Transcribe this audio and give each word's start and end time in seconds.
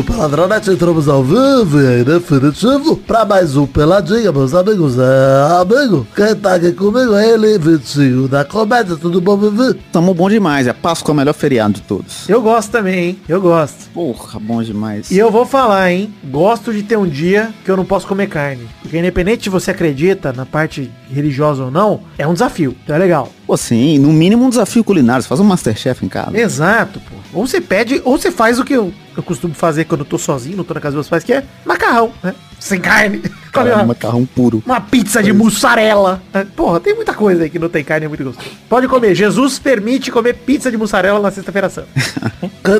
do 0.00 0.04
Peladronete, 0.04 0.70
entramos 0.70 1.08
ao 1.08 1.22
vivo 1.22 1.78
e 1.78 2.00
em 2.00 2.04
definitivo 2.04 2.96
pra 2.96 3.24
mais 3.24 3.54
um 3.54 3.66
Peladinha, 3.66 4.32
meus 4.32 4.54
amigos. 4.54 4.96
É, 4.98 5.60
amigo, 5.60 6.06
quem 6.16 6.34
tá 6.34 6.54
aqui 6.54 6.72
comigo 6.72 7.14
é 7.14 7.28
ele, 7.28 7.58
Vitinho, 7.58 8.26
da 8.26 8.42
comédia, 8.42 8.96
tudo 8.96 9.20
bom, 9.20 9.36
Vivi? 9.36 9.78
Tamo 9.92 10.14
bom 10.14 10.30
demais, 10.30 10.66
é 10.66 10.72
Páscoa 10.72 11.12
é 11.12 11.14
o 11.14 11.16
melhor 11.16 11.34
feriado 11.34 11.74
de 11.74 11.82
todos. 11.82 12.26
Eu 12.30 12.40
gosto 12.40 12.70
também, 12.70 12.98
hein? 12.98 13.18
Eu 13.28 13.42
gosto. 13.42 13.90
Porra, 13.92 14.40
bom 14.40 14.62
demais. 14.62 15.10
E 15.10 15.18
eu 15.18 15.30
vou 15.30 15.44
falar, 15.44 15.92
hein? 15.92 16.14
Gosto 16.24 16.72
de 16.72 16.82
ter 16.82 16.96
um 16.96 17.06
dia 17.06 17.50
que 17.62 17.70
eu 17.70 17.76
não 17.76 17.84
posso 17.84 18.06
comer 18.06 18.28
carne. 18.28 18.66
Porque 18.80 18.98
independente 18.98 19.42
de 19.44 19.50
você 19.50 19.70
acredita 19.70 20.32
na 20.32 20.46
parte 20.46 20.90
religiosa 21.12 21.64
ou 21.64 21.70
não, 21.70 22.00
é 22.16 22.26
um 22.26 22.32
desafio. 22.32 22.74
Então 22.82 22.96
é 22.96 22.98
legal. 22.98 23.30
Pô, 23.46 23.54
sim, 23.56 23.98
no 23.98 24.12
mínimo 24.12 24.46
um 24.46 24.48
desafio 24.48 24.82
culinário. 24.82 25.22
Você 25.22 25.28
faz 25.28 25.40
um 25.40 25.44
Masterchef 25.44 26.06
em 26.06 26.08
casa. 26.08 26.38
Exato, 26.38 27.00
pô. 27.00 27.16
Ou 27.32 27.46
você 27.46 27.60
pede, 27.60 28.00
ou 28.04 28.18
você 28.18 28.30
faz 28.30 28.58
o 28.58 28.64
que 28.64 28.72
eu, 28.72 28.92
eu 29.20 29.24
costumo 29.24 29.54
fazer 29.54 29.84
quando 29.84 30.00
eu 30.00 30.06
tô 30.06 30.18
sozinho, 30.18 30.56
não 30.56 30.64
tô 30.64 30.74
na 30.74 30.80
casa 30.80 30.96
dos 30.96 31.06
meus 31.06 31.08
pais, 31.08 31.24
que 31.24 31.32
é 31.32 31.44
macarrão, 31.64 32.12
né? 32.22 32.34
Sem 32.60 32.78
carne. 32.80 33.20
Cara, 33.50 33.74
uma, 33.74 33.84
macarrão 33.86 34.24
puro. 34.24 34.62
uma 34.64 34.80
pizza 34.80 35.20
de 35.20 35.32
mussarela. 35.32 36.22
né? 36.32 36.46
Porra, 36.54 36.78
tem 36.78 36.94
muita 36.94 37.12
coisa 37.12 37.42
aí 37.42 37.50
que 37.50 37.58
não 37.58 37.68
tem 37.68 37.82
carne, 37.82 38.06
é 38.06 38.08
muito 38.08 38.22
gostoso. 38.22 38.46
Pode 38.68 38.86
comer. 38.86 39.12
Jesus 39.12 39.58
permite 39.58 40.12
comer 40.12 40.34
pizza 40.34 40.70
de 40.70 40.76
mussarela 40.76 41.18
na 41.18 41.32
sexta-feira 41.32 41.68
santa. 41.68 41.88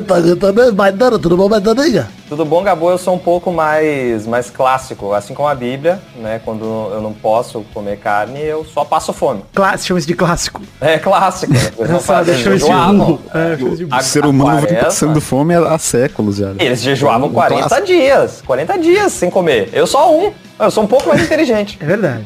Tá 0.07 0.17
aqui 0.17 0.33
também, 0.37 0.71
Maidana, 0.71 1.19
tudo 1.19 1.35
bom, 1.35 1.49
Maidaninha? 1.49 2.07
Tudo 2.29 2.45
bom, 2.45 2.63
Gabo? 2.63 2.89
Eu 2.89 2.97
sou 2.97 3.13
um 3.15 3.19
pouco 3.19 3.51
mais, 3.51 4.25
mais 4.25 4.49
clássico, 4.49 5.11
assim 5.13 5.33
como 5.33 5.49
a 5.49 5.55
Bíblia, 5.55 5.99
né? 6.15 6.39
Quando 6.45 6.63
eu 6.63 7.01
não 7.01 7.11
posso 7.11 7.65
comer 7.73 7.97
carne, 7.97 8.39
eu 8.41 8.63
só 8.63 8.85
passo 8.85 9.11
fome. 9.11 9.43
Clássico, 9.53 9.87
chama 9.87 9.99
isso 9.99 10.07
de 10.07 10.13
clássico. 10.13 10.61
É 10.79 10.97
clássico, 10.97 11.51
né? 11.51 11.59
Não 11.89 11.99
fazem, 11.99 12.37
chama 12.37 12.55
isso 12.55 12.65
de 12.65 12.71
jejuavam. 12.71 12.97
burro. 12.97 13.21
É, 13.33 13.55
burro. 13.57 13.97
O 13.99 14.01
ser 14.03 14.25
humano 14.25 14.61
vem 14.65 14.77
passando 14.79 15.19
fome 15.19 15.53
há, 15.53 15.73
há 15.73 15.77
séculos 15.77 16.37
já. 16.37 16.53
Eles 16.57 16.81
jejuavam 16.81 17.27
Um 17.27 17.33
40 17.33 17.67
clássico. 17.67 17.87
dias. 17.87 18.41
40 18.45 18.77
dias 18.79 19.11
sem 19.11 19.29
comer. 19.29 19.69
Eu 19.71 19.87
só 19.87 20.13
um. 20.15 20.31
Eu 20.59 20.69
sou 20.71 20.83
um 20.83 20.87
pouco 20.87 21.07
mais 21.09 21.21
inteligente. 21.21 21.77
É 21.81 21.85
verdade. 21.85 22.23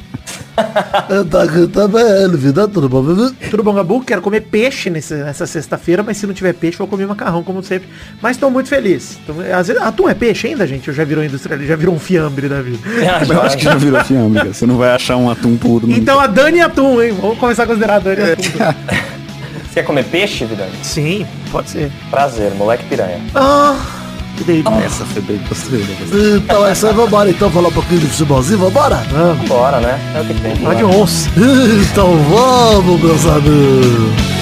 Quem 1.08 1.24
tá 1.30 1.44
aqui 1.44 1.68
também 1.68 2.04
é 2.04 2.24
ele, 2.24 2.36
vida, 2.38 2.68
tudo 2.68 2.88
bom? 2.90 3.04
Tudo 3.52 3.62
bom, 3.64 3.74
Gabu? 3.74 4.02
Quero 4.04 4.22
comer 4.22 4.42
peixe 4.42 4.90
nesse- 4.90 5.14
nessa 5.16 5.46
sexta-feira, 5.46 6.02
mas 6.02 6.18
se 6.18 6.26
não 6.26 6.34
tiver 6.34 6.54
peixe, 6.54 6.78
vou 6.78 6.88
comer 6.88 7.06
macarrão, 7.06 7.44
como 7.44 7.62
sempre. 7.62 7.88
Mas 8.22 8.36
estou 8.38 8.50
muito 8.50 8.68
feliz. 8.70 9.18
Então, 9.24 9.36
às 9.58 9.68
vezes, 9.68 9.82
atum 9.82 10.10
é 10.10 10.14
peixe 10.14 10.48
ainda, 10.48 10.66
gente? 10.66 10.88
Eu 10.88 10.94
já 10.94 11.04
virou 11.04 11.24
industrial, 11.24 11.60
já 11.60 11.76
virou 11.76 11.94
um 11.96 12.00
fiambre 12.00 12.48
da 12.50 12.62
vida. 12.62 12.80
Eu 13.30 13.42
acho 13.42 13.58
que 13.58 13.64
já 13.64 13.76
virou 13.76 14.04
fiambre, 14.04 14.40
cara. 14.40 14.54
Você 14.54 14.66
não 14.66 14.78
vai 14.78 14.90
achar 14.92 15.18
um 15.18 15.30
atum 15.30 15.56
puro. 15.58 15.92
Então 15.92 16.20
a 16.20 16.28
Dani 16.28 16.62
atum, 16.62 17.02
hein? 17.02 17.14
Vamos 17.20 17.38
começar 17.38 17.64
a 17.64 17.68
considerar 17.68 17.96
a 17.96 18.00
Dani 18.00 18.32
atum. 18.32 18.44
Você 18.44 19.74
quer 19.82 19.84
comer 19.84 20.06
peixe, 20.06 20.46
Vidani? 20.46 20.72
Sim, 20.82 21.28
pode 21.52 21.70
ser. 21.70 21.92
Prazer, 22.10 22.52
moleque 22.56 22.86
piranha. 22.86 23.20
Ah, 23.36 23.76
que 24.36 24.44
delícia. 24.44 24.86
Essa 24.86 25.06
foi 25.06 25.22
bem 25.22 25.38
construída. 25.40 25.94
gostei. 26.00 26.38
Então 26.38 26.68
é 26.68 26.72
isso 26.72 26.88
aí, 26.88 26.94
vambora 26.94 27.30
então 27.30 27.50
falar 27.52 27.70
um 27.70 27.74
pouquinho 27.74 28.02
de 28.02 28.08
futebolzinho, 28.08 28.60
vambora? 28.60 28.98
Vamos. 29.12 29.48
Bora, 29.48 29.80
né? 29.80 30.00
É 30.16 30.22
o 30.22 30.26
que 30.26 30.34
tem. 30.42 30.56
Falar 30.58 30.74
de 30.76 30.84
onça. 30.84 31.30
Então 31.92 32.18
vamos, 32.30 33.02
meus 33.02 33.26
amigos. 33.26 34.35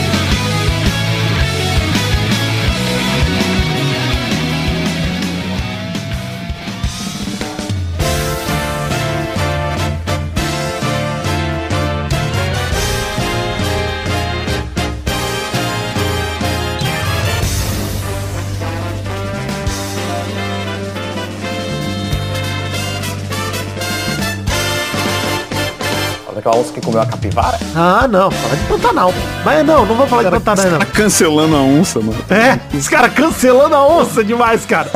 Onça 26.64 26.72
que 26.72 26.80
comeu 26.80 27.02
a 27.02 27.06
capivara? 27.06 27.60
Ah, 27.76 28.08
não. 28.08 28.32
Fala 28.32 28.56
de 28.56 28.64
Pantanal. 28.64 29.14
Mas 29.44 29.66
não, 29.66 29.86
não 29.86 29.96
vou 29.96 30.08
falar 30.08 30.24
de 30.24 30.32
Pantanal, 30.32 30.72
não. 30.72 30.80
Tá 30.80 30.86
cancelando 30.86 31.58
a 31.58 31.60
onça, 31.60 32.00
mano. 32.00 32.16
É, 32.30 32.58
os 32.78 32.88
caras 32.88 33.14
cancelando 33.14 33.76
a 33.76 33.86
onça 33.86 34.24
demais, 34.24 34.66
cara. 34.66 34.90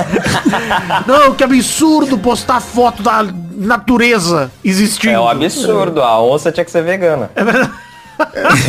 não, 1.06 1.34
que 1.34 1.44
absurdo 1.44 2.18
postar 2.18 2.62
foto 2.62 3.04
da 3.04 3.26
natureza 3.58 4.50
existindo. 4.64 5.14
É 5.14 5.20
um 5.20 5.28
absurdo. 5.28 6.02
A 6.02 6.22
onça 6.22 6.54
tinha 6.54 6.64
que 6.64 6.72
ser 6.72 6.84
vegana. 6.84 7.30
É 7.36 7.44
verdade. 7.44 7.72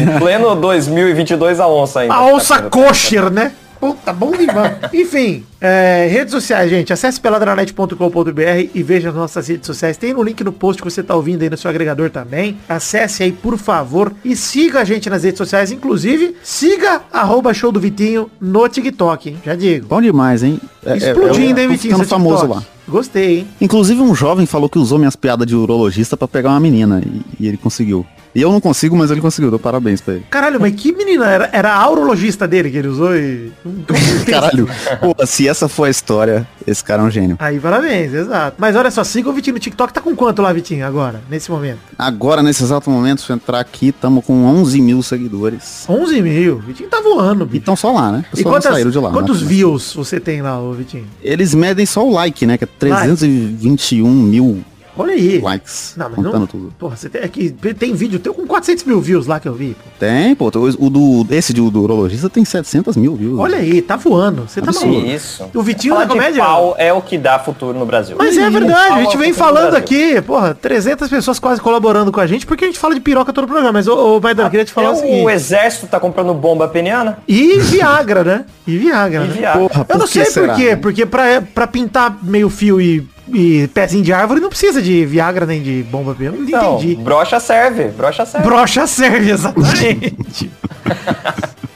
Em 0.00 0.06
pleno 0.18 0.56
2022 0.56 1.60
a 1.60 1.68
onça 1.68 2.00
ainda. 2.00 2.14
A 2.14 2.24
onça 2.24 2.62
Tá 2.62 2.68
kosher, 2.68 3.30
né? 3.30 3.52
Puta, 3.80 4.12
bom 4.12 4.32
demais. 4.32 4.76
Enfim, 4.92 5.44
é, 5.60 6.08
redes 6.10 6.32
sociais, 6.32 6.68
gente. 6.70 6.92
Acesse 6.92 7.20
peladranet.com.br 7.20 8.68
e 8.74 8.82
veja 8.82 9.10
as 9.10 9.14
nossas 9.14 9.46
redes 9.48 9.66
sociais. 9.66 9.96
Tem 9.96 10.12
no 10.12 10.22
link 10.22 10.42
no 10.42 10.52
post 10.52 10.82
que 10.82 10.90
você 10.90 11.02
tá 11.02 11.14
ouvindo 11.14 11.42
aí 11.42 11.50
no 11.50 11.56
seu 11.56 11.70
agregador 11.70 12.10
também. 12.10 12.56
Acesse 12.68 13.22
aí, 13.22 13.32
por 13.32 13.56
favor. 13.56 14.12
E 14.24 14.34
siga 14.34 14.80
a 14.80 14.84
gente 14.84 15.08
nas 15.08 15.24
redes 15.24 15.38
sociais. 15.38 15.70
Inclusive, 15.70 16.34
siga 16.42 17.02
arroba 17.12 17.54
show 17.54 17.70
do 17.70 17.80
Vitinho 17.80 18.30
no 18.40 18.68
TikTok, 18.68 19.30
hein? 19.30 19.36
Já 19.44 19.54
digo. 19.54 19.86
Bom 19.86 20.02
demais, 20.02 20.42
hein? 20.42 20.60
É- 20.84 20.92
é- 20.92 20.96
Explodindo, 20.96 21.60
eu 21.60 21.64
hein, 21.64 21.68
tô 21.68 21.72
Vitinho? 21.74 21.94
ficando 21.94 22.08
famoso 22.08 22.42
TikTok. 22.46 22.60
lá. 22.66 22.66
Gostei, 22.88 23.38
hein? 23.40 23.48
Inclusive 23.60 24.00
um 24.00 24.14
jovem 24.14 24.46
falou 24.46 24.68
que 24.68 24.78
usou 24.78 24.98
minhas 24.98 25.14
piadas 25.14 25.46
de 25.46 25.54
urologista 25.54 26.16
pra 26.16 26.26
pegar 26.26 26.50
uma 26.50 26.60
menina 26.60 27.02
e, 27.04 27.44
e 27.44 27.46
ele 27.48 27.56
conseguiu. 27.58 28.06
E 28.34 28.42
eu 28.42 28.52
não 28.52 28.60
consigo, 28.60 28.96
mas 28.96 29.10
ele 29.10 29.20
conseguiu. 29.20 29.50
Dou 29.50 29.58
parabéns 29.58 30.00
pra 30.00 30.14
ele. 30.14 30.24
Caralho, 30.30 30.60
mas 30.60 30.74
que 30.74 30.92
menina? 30.92 31.26
Era, 31.26 31.50
era 31.52 31.74
a 31.74 31.90
urologista 31.90 32.46
dele 32.46 32.70
que 32.70 32.76
ele 32.76 32.88
usou 32.88 33.16
e... 33.16 33.52
Caralho. 34.30 34.68
Pô, 35.00 35.14
se 35.26 35.48
essa 35.48 35.68
for 35.68 35.84
a 35.84 35.90
história, 35.90 36.46
esse 36.66 36.82
cara 36.84 37.02
é 37.02 37.06
um 37.06 37.10
gênio. 37.10 37.36
Aí, 37.38 37.58
parabéns, 37.58 38.12
exato. 38.12 38.56
Mas 38.58 38.76
olha 38.76 38.90
só, 38.90 39.02
siga 39.02 39.28
o 39.30 39.32
Vitinho 39.32 39.54
no 39.54 39.60
TikTok. 39.60 39.92
Tá 39.92 40.00
com 40.00 40.14
quanto 40.14 40.42
lá, 40.42 40.52
Vitinho, 40.52 40.86
agora, 40.86 41.20
nesse 41.30 41.50
momento? 41.50 41.78
Agora, 41.98 42.42
nesse 42.42 42.62
exato 42.62 42.90
momento, 42.90 43.22
se 43.22 43.30
eu 43.30 43.36
entrar 43.36 43.60
aqui, 43.60 43.92
tamo 43.92 44.20
com 44.22 44.44
11 44.44 44.80
mil 44.80 45.02
seguidores. 45.02 45.84
11 45.88 46.22
mil. 46.22 46.58
Vitinho 46.58 46.88
tá 46.88 47.00
voando, 47.00 47.44
E 47.44 47.46
bicho. 47.46 47.58
estão 47.58 47.76
só 47.76 47.92
lá, 47.92 48.12
né? 48.12 48.24
E 48.32 48.36
Pessoal 48.36 48.44
não 48.54 48.60
quantas, 48.60 48.72
saíram 48.72 48.90
de 48.90 48.98
lá. 48.98 49.10
quantos 49.10 49.42
né? 49.42 49.48
views 49.48 49.94
você 49.94 50.20
tem 50.20 50.42
lá, 50.42 50.60
ô 50.60 50.72
Vitinho? 50.72 51.06
Eles 51.22 51.54
medem 51.54 51.86
só 51.86 52.06
o 52.06 52.12
like, 52.12 52.46
né? 52.46 52.58
Que 52.58 52.64
é 52.64 52.68
321 52.78 54.08
mil 54.08 54.62
Olha 54.98 55.14
aí. 55.14 55.40
likes. 55.40 55.94
Não, 55.96 56.06
mas 56.06 56.16
contando 56.16 56.38
não. 56.40 56.46
tudo. 56.46 56.74
Porra, 56.78 56.96
você 56.96 57.08
tem, 57.08 57.22
é 57.22 57.28
que 57.28 57.50
tem 57.50 57.94
vídeo 57.94 58.18
teu 58.18 58.34
com 58.34 58.46
400 58.46 58.84
mil 58.84 59.00
views 59.00 59.26
lá 59.26 59.38
que 59.38 59.48
eu 59.48 59.54
vi. 59.54 59.74
pô. 59.74 59.87
Tem, 59.98 60.34
pô. 60.34 60.50
O 60.78 60.90
do, 60.90 61.26
esse 61.30 61.52
do, 61.52 61.70
do 61.70 61.82
urologista 61.82 62.28
tem 62.30 62.44
700 62.44 62.96
mil 62.96 63.14
views. 63.16 63.38
Olha 63.38 63.58
aí, 63.58 63.82
tá 63.82 63.96
voando. 63.96 64.48
Você 64.48 64.60
tá 64.60 64.72
maluco. 64.72 65.06
Isso. 65.06 65.44
O 65.54 65.62
Vitinho 65.62 65.94
Falar 65.94 66.06
da 66.06 66.12
de 66.14 66.18
comédia. 66.20 66.44
pau 66.44 66.74
é 66.78 66.92
o 66.92 67.00
que 67.02 67.18
dá 67.18 67.38
futuro 67.38 67.78
no 67.78 67.84
Brasil. 67.84 68.16
Mas 68.18 68.36
é 68.36 68.48
verdade, 68.48 68.94
a 68.94 69.00
é 69.00 69.04
gente 69.04 69.16
o 69.16 69.18
vem 69.18 69.32
falando 69.32 69.74
aqui, 69.74 70.20
porra, 70.22 70.54
300 70.54 71.08
pessoas 71.08 71.38
quase 71.38 71.60
colaborando 71.60 72.12
com 72.12 72.20
a 72.20 72.26
gente, 72.26 72.46
porque 72.46 72.64
a 72.64 72.68
gente 72.68 72.78
fala 72.78 72.94
de 72.94 73.00
piroca 73.00 73.32
todo 73.32 73.44
o 73.44 73.48
programa. 73.48 73.72
Mas, 73.72 73.88
ô, 73.88 74.16
ô 74.16 74.20
eu 74.28 74.50
queria 74.50 74.64
te 74.64 74.72
falar 74.72 74.88
É 74.88 74.90
o 74.90 74.94
o 74.94 74.96
seguinte. 74.96 75.30
exército 75.30 75.86
tá 75.86 75.98
comprando 75.98 76.32
bomba 76.34 76.68
peniana? 76.68 77.18
E 77.26 77.58
Viagra, 77.60 78.22
né? 78.24 78.44
E 78.66 78.76
Viagra, 78.78 79.24
E 79.24 79.28
né? 79.28 79.34
Viagra. 79.34 79.68
Porra, 79.68 79.86
Eu 79.88 79.98
não 79.98 80.06
sei 80.06 80.24
por 80.26 80.54
quê, 80.54 80.76
porque 80.76 81.04
pra, 81.06 81.42
pra 81.54 81.66
pintar 81.66 82.18
meio 82.22 82.48
fio 82.50 82.80
e, 82.80 83.06
e 83.32 83.68
pezinho 83.68 84.02
de 84.02 84.12
árvore 84.12 84.40
não 84.40 84.48
precisa 84.48 84.80
de 84.80 85.04
Viagra 85.04 85.46
nem 85.46 85.62
de 85.62 85.82
bomba 85.82 86.16
não 86.18 86.32
Não, 86.32 86.76
entendi. 86.76 86.94
brocha 86.96 87.38
serve, 87.40 87.84
brocha 87.88 88.24
serve. 88.24 88.46
Brocha 88.46 88.86
serve, 88.86 89.30
exatamente. 89.30 89.87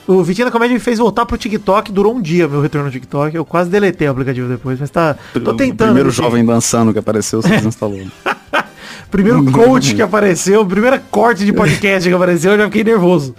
O 0.07 0.23
Vitinho 0.23 0.47
da 0.47 0.53
Comédia 0.53 0.75
me 0.75 0.81
fez 0.81 0.99
voltar 0.99 1.25
pro 1.27 1.37
TikTok, 1.39 1.91
durou 1.93 2.15
um 2.15 2.21
dia 2.21 2.47
meu 2.49 2.61
retorno 2.61 2.87
no 2.87 2.93
TikTok. 2.93 3.35
Eu 3.35 3.45
quase 3.45 3.71
deletei 3.71 4.09
o 4.09 4.11
aplicativo 4.11 4.49
depois, 4.49 4.79
mas 4.79 4.91
tá. 4.91 5.17
Tô 5.33 5.51
O 5.51 5.55
tentando. 5.55 5.89
primeiro 5.89 6.11
Vitinho. 6.11 6.27
jovem 6.29 6.45
dançando 6.45 6.93
que 6.93 6.99
apareceu, 6.99 7.41
você 7.43 7.49
desinstalou. 7.49 8.01
Primeiro 9.11 9.45
coach 9.53 9.95
que 9.95 10.01
apareceu, 10.01 10.65
primeira 10.65 10.99
corte 10.99 11.45
de 11.45 11.53
podcast 11.53 12.09
que 12.09 12.15
apareceu, 12.15 12.53
eu 12.53 12.59
já 12.59 12.65
fiquei 12.65 12.83
nervoso. 12.83 13.35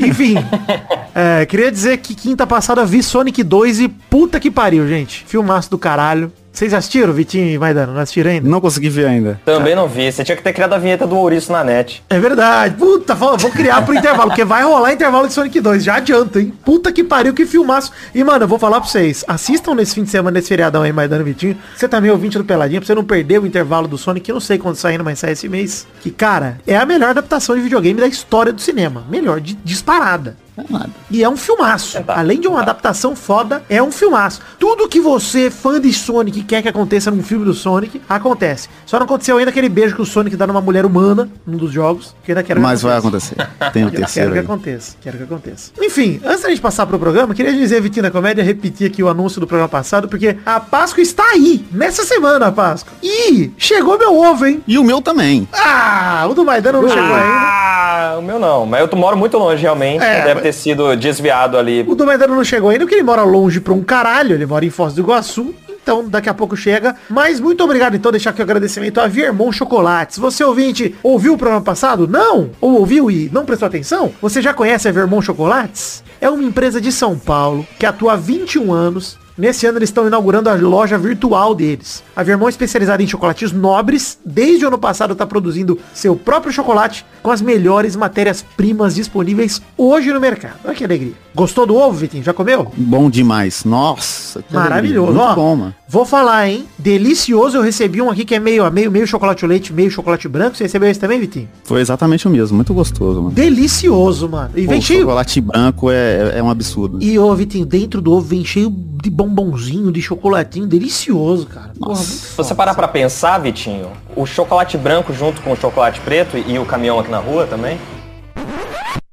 Enfim, 0.00 0.36
é, 1.12 1.44
queria 1.46 1.70
dizer 1.70 1.96
que 1.98 2.14
quinta 2.14 2.46
passada 2.46 2.84
vi 2.86 3.02
Sonic 3.02 3.42
2 3.42 3.80
e 3.80 3.88
puta 3.88 4.38
que 4.38 4.52
pariu, 4.52 4.86
gente. 4.86 5.24
Filmaço 5.26 5.68
do 5.68 5.78
caralho. 5.78 6.30
Vocês 6.54 6.72
assistiram, 6.72 7.12
Vitinho 7.12 7.50
e 7.50 7.58
Maidano? 7.58 7.92
Não 7.92 8.00
assistiram 8.00 8.30
ainda? 8.30 8.48
Não 8.48 8.60
consegui 8.60 8.88
ver 8.88 9.06
ainda. 9.06 9.40
Também 9.44 9.74
não 9.74 9.88
vi. 9.88 10.12
Você 10.12 10.22
tinha 10.22 10.36
que 10.36 10.42
ter 10.42 10.52
criado 10.52 10.72
a 10.72 10.78
vinheta 10.78 11.04
do 11.04 11.16
Ouriço 11.16 11.50
na 11.50 11.64
net. 11.64 12.00
É 12.08 12.16
verdade. 12.16 12.76
Puta, 12.76 13.16
fala, 13.16 13.36
vou 13.36 13.50
criar 13.50 13.82
pro 13.82 13.92
intervalo, 13.92 14.28
porque 14.28 14.44
vai 14.44 14.62
rolar 14.62 14.92
intervalo 14.92 15.26
de 15.26 15.32
Sonic 15.34 15.60
2. 15.60 15.82
Já 15.82 15.96
adianta, 15.96 16.40
hein? 16.40 16.52
Puta 16.64 16.92
que 16.92 17.02
pariu, 17.02 17.34
que 17.34 17.44
filmaço. 17.44 17.90
E, 18.14 18.22
mano, 18.22 18.44
eu 18.44 18.48
vou 18.48 18.56
falar 18.56 18.80
pra 18.80 18.88
vocês. 18.88 19.24
Assistam 19.26 19.74
nesse 19.74 19.96
fim 19.96 20.04
de 20.04 20.10
semana, 20.10 20.36
nesse 20.36 20.46
feriadão 20.46 20.82
aí, 20.82 20.92
Maidano 20.92 21.22
e 21.22 21.24
Vitinho. 21.24 21.58
Você 21.74 21.88
também 21.88 22.08
é 22.08 22.12
ouvinte 22.12 22.38
do 22.38 22.44
Peladinha, 22.44 22.80
pra 22.80 22.86
você 22.86 22.94
não 22.94 23.04
perder 23.04 23.40
o 23.40 23.46
intervalo 23.46 23.88
do 23.88 23.98
Sonic, 23.98 24.26
que 24.26 24.30
eu 24.30 24.34
não 24.34 24.40
sei 24.40 24.56
quando 24.56 24.76
saindo, 24.76 25.02
mas 25.02 25.18
sai 25.18 25.32
esse 25.32 25.48
mês. 25.48 25.88
Que, 26.02 26.12
cara, 26.12 26.58
é 26.68 26.76
a 26.76 26.86
melhor 26.86 27.10
adaptação 27.10 27.56
de 27.56 27.62
videogame 27.62 28.00
da 28.00 28.06
história 28.06 28.52
do 28.52 28.60
cinema. 28.60 29.04
Melhor, 29.10 29.40
de, 29.40 29.54
disparada. 29.54 30.36
É 30.56 30.62
nada. 30.70 30.90
E 31.10 31.22
é 31.24 31.28
um 31.28 31.36
filmaço. 31.36 31.98
Tentar. 31.98 32.18
Além 32.18 32.40
de 32.40 32.46
uma 32.46 32.60
adaptação 32.60 33.16
foda, 33.16 33.62
é 33.68 33.82
um 33.82 33.90
filmaço. 33.90 34.40
Tudo 34.58 34.88
que 34.88 35.00
você, 35.00 35.50
fã 35.50 35.80
de 35.80 35.92
Sonic, 35.92 36.44
quer 36.44 36.62
que 36.62 36.68
aconteça 36.68 37.10
num 37.10 37.22
filme 37.24 37.44
do 37.44 37.52
Sonic, 37.52 38.00
acontece. 38.08 38.68
Só 38.86 38.98
não 38.98 39.04
aconteceu 39.04 39.36
ainda 39.36 39.50
aquele 39.50 39.68
beijo 39.68 39.96
que 39.96 40.02
o 40.02 40.06
Sonic 40.06 40.36
dá 40.36 40.46
numa 40.46 40.60
mulher 40.60 40.86
humana, 40.86 41.28
num 41.44 41.56
dos 41.56 41.72
jogos, 41.72 42.14
que 42.24 42.30
eu 42.30 42.36
ainda 42.36 42.46
quero 42.46 42.60
que 42.60 42.66
Mas 42.66 42.82
vai 42.82 42.96
aconteça. 42.96 43.34
acontecer. 43.34 43.72
Tem 43.72 43.82
o 43.84 43.90
Quero 43.90 44.02
terceiro 44.02 44.30
que 44.32 44.38
aí. 44.38 44.44
aconteça, 44.44 44.96
quero 45.02 45.16
que 45.16 45.22
aconteça. 45.24 45.72
Enfim, 45.80 46.20
antes 46.24 46.42
da 46.42 46.48
gente 46.50 46.60
passar 46.60 46.86
pro 46.86 46.98
programa, 47.00 47.34
queria 47.34 47.52
dizer, 47.52 47.80
Vitinho 47.80 48.04
da 48.04 48.10
Comédia, 48.12 48.44
repetir 48.44 48.86
aqui 48.86 49.02
o 49.02 49.08
anúncio 49.08 49.40
do 49.40 49.46
programa 49.48 49.68
passado, 49.68 50.06
porque 50.08 50.36
a 50.46 50.60
Páscoa 50.60 51.02
está 51.02 51.24
aí, 51.30 51.64
nessa 51.72 52.04
semana 52.04 52.46
a 52.46 52.52
Páscoa. 52.52 52.92
E 53.02 53.50
chegou 53.58 53.98
meu 53.98 54.16
ovo, 54.16 54.46
hein? 54.46 54.62
E 54.68 54.78
o 54.78 54.84
meu 54.84 55.02
também. 55.02 55.48
Ah, 55.52 56.26
o 56.30 56.34
do 56.34 56.44
Maidana 56.44 56.80
não 56.80 56.88
chegou 56.88 57.02
ainda. 57.02 57.24
Ah, 57.26 58.16
o 58.18 58.22
meu 58.22 58.38
não. 58.38 58.64
Mas 58.66 58.88
eu 58.88 58.96
moro 58.98 59.16
muito 59.16 59.36
longe, 59.36 59.60
realmente. 59.62 60.02
É, 60.04 60.43
ter 60.44 60.52
sido 60.52 60.94
desviado 60.94 61.56
ali. 61.56 61.86
O 61.88 61.94
do 61.94 62.04
não 62.04 62.44
chegou 62.44 62.68
ainda 62.68 62.84
porque 62.84 62.96
ele 62.96 63.02
mora 63.02 63.22
longe 63.22 63.60
pra 63.60 63.72
um 63.72 63.82
caralho, 63.82 64.34
ele 64.34 64.44
mora 64.44 64.62
em 64.62 64.68
Foz 64.68 64.92
do 64.92 65.00
Iguaçu. 65.00 65.54
Então, 65.82 66.06
daqui 66.06 66.28
a 66.28 66.34
pouco 66.34 66.54
chega. 66.54 66.94
Mas 67.08 67.40
muito 67.40 67.64
obrigado, 67.64 67.94
então, 67.96 68.12
deixar 68.12 68.30
aqui 68.30 68.40
o 68.40 68.42
agradecimento 68.42 69.00
a 69.00 69.06
Viermon 69.06 69.50
Chocolates. 69.52 70.18
Você, 70.18 70.44
ouvinte, 70.44 70.94
ouviu 71.02 71.32
o 71.32 71.38
programa 71.38 71.62
passado? 71.62 72.06
Não? 72.06 72.50
Ou 72.60 72.78
ouviu 72.78 73.10
e 73.10 73.30
não 73.32 73.46
prestou 73.46 73.66
atenção? 73.66 74.12
Você 74.20 74.42
já 74.42 74.52
conhece 74.52 74.86
a 74.86 74.92
Viermon 74.92 75.22
Chocolates? 75.22 76.04
É 76.20 76.28
uma 76.28 76.42
empresa 76.42 76.78
de 76.78 76.92
São 76.92 77.18
Paulo 77.18 77.66
que 77.78 77.86
atua 77.86 78.14
há 78.14 78.16
21 78.16 78.72
anos 78.72 79.18
Nesse 79.36 79.66
ano 79.66 79.78
eles 79.78 79.88
estão 79.88 80.06
inaugurando 80.06 80.48
a 80.48 80.54
loja 80.54 80.96
virtual 80.96 81.54
deles. 81.56 82.04
A 82.14 82.22
Vermont 82.22 82.46
é 82.46 82.50
especializada 82.50 83.02
em 83.02 83.06
chocolates 83.06 83.50
nobres, 83.50 84.16
desde 84.24 84.64
o 84.64 84.68
ano 84.68 84.78
passado 84.78 85.12
está 85.12 85.26
produzindo 85.26 85.76
seu 85.92 86.14
próprio 86.14 86.52
chocolate 86.52 87.04
com 87.20 87.32
as 87.32 87.42
melhores 87.42 87.96
matérias-primas 87.96 88.94
disponíveis 88.94 89.60
hoje 89.76 90.12
no 90.12 90.20
mercado. 90.20 90.54
Olha 90.64 90.74
que 90.74 90.84
alegria. 90.84 91.12
Gostou 91.34 91.66
do 91.66 91.74
ovo, 91.74 91.96
Vitinho? 91.98 92.22
Já 92.22 92.32
comeu? 92.32 92.70
Bom 92.76 93.10
demais. 93.10 93.64
Nossa, 93.64 94.40
que 94.40 94.54
Maravilhoso. 94.54 95.08
alegria. 95.08 95.26
Muito 95.26 95.40
Ó, 95.40 95.44
bom, 95.44 95.56
mano. 95.56 95.74
Vou 95.88 96.06
falar, 96.06 96.48
hein? 96.48 96.64
Delicioso. 96.78 97.56
Eu 97.56 97.62
recebi 97.62 98.00
um 98.00 98.08
aqui 98.08 98.24
que 98.24 98.36
é 98.36 98.38
meio 98.38 98.70
meio, 98.70 98.90
meio 98.90 99.06
chocolate 99.06 99.44
leite, 99.44 99.72
meio 99.72 99.90
chocolate 99.90 100.28
branco. 100.28 100.56
Você 100.56 100.64
recebeu 100.64 100.88
esse 100.88 101.00
também, 101.00 101.18
Vitinho? 101.18 101.48
Foi 101.64 101.80
exatamente 101.80 102.28
o 102.28 102.30
mesmo. 102.30 102.54
Muito 102.56 102.72
gostoso, 102.72 103.20
mano. 103.20 103.34
Delicioso, 103.34 104.28
mano. 104.28 104.50
E 104.54 104.64
Pô, 104.64 104.70
vem 104.70 104.80
cheio. 104.80 105.00
chocolate 105.00 105.40
branco 105.40 105.90
é, 105.90 106.38
é 106.38 106.42
um 106.42 106.50
absurdo. 106.50 106.98
E, 107.02 107.18
ô, 107.18 107.34
Vitinho, 107.34 107.66
dentro 107.66 108.00
do 108.00 108.12
ovo 108.12 108.26
vem 108.26 108.44
cheio 108.44 108.70
de 109.02 109.10
bombonzinho, 109.28 109.90
de 109.92 110.00
chocolatinho. 110.02 110.66
Delicioso, 110.66 111.46
cara. 111.46 111.70
Porra, 111.78 111.96
Se 111.96 112.36
você 112.36 112.54
parar 112.54 112.74
pra 112.74 112.88
pensar, 112.88 113.38
Vitinho, 113.38 113.90
o 114.16 114.24
chocolate 114.26 114.76
branco 114.78 115.12
junto 115.12 115.40
com 115.42 115.52
o 115.52 115.56
chocolate 115.56 116.00
preto 116.00 116.36
e 116.38 116.58
o 116.58 116.64
caminhão 116.64 116.98
aqui 116.98 117.10
na 117.10 117.18
rua 117.18 117.46
também. 117.46 117.78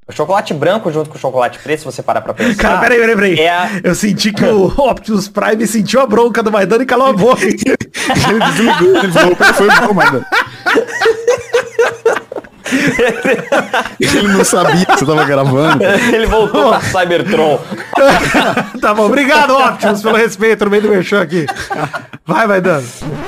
O 0.08 0.12
chocolate 0.14 0.52
branco 0.52 0.92
junto 0.92 1.08
com 1.08 1.16
o 1.16 1.20
chocolate 1.20 1.58
preto, 1.60 1.78
se 1.80 1.84
você 1.86 2.02
parar 2.02 2.20
pra 2.20 2.34
pensar. 2.34 2.60
Cara, 2.60 2.78
peraí, 2.80 2.98
peraí, 2.98 3.14
peraí. 3.14 3.40
É 3.40 3.48
a- 3.50 3.70
Eu 3.82 3.94
senti 3.94 4.32
que 4.32 4.44
o 4.44 4.66
Optimus 4.90 5.28
Prime 5.28 5.66
sentiu 5.66 6.00
a 6.00 6.06
bronca 6.06 6.42
do 6.42 6.52
Maidana 6.52 6.82
e 6.82 6.86
calou 6.86 7.06
a 7.06 7.12
boca. 7.12 7.42
ele 7.44 7.54
desligou, 7.56 8.96
ele 8.98 9.08
desligou, 9.08 9.36
foi 9.54 9.68
bom. 9.68 10.24
ele 14.00 14.28
não 14.28 14.44
sabia 14.44 14.84
que 14.84 14.98
você 14.98 15.06
tava 15.06 15.24
gravando. 15.24 15.82
Ele 16.12 16.26
voltou 16.26 16.68
pra 16.68 16.80
Cybertron. 16.80 17.60
tá 18.80 18.94
bom, 18.94 19.06
obrigado, 19.06 19.56
Optimus, 19.56 20.02
pelo 20.02 20.16
respeito 20.16 20.64
no 20.64 20.70
meio 20.70 20.82
do 20.82 20.88
merchan 20.88 21.20
aqui. 21.20 21.46
Vai, 22.24 22.46
Maidana. 22.46 22.84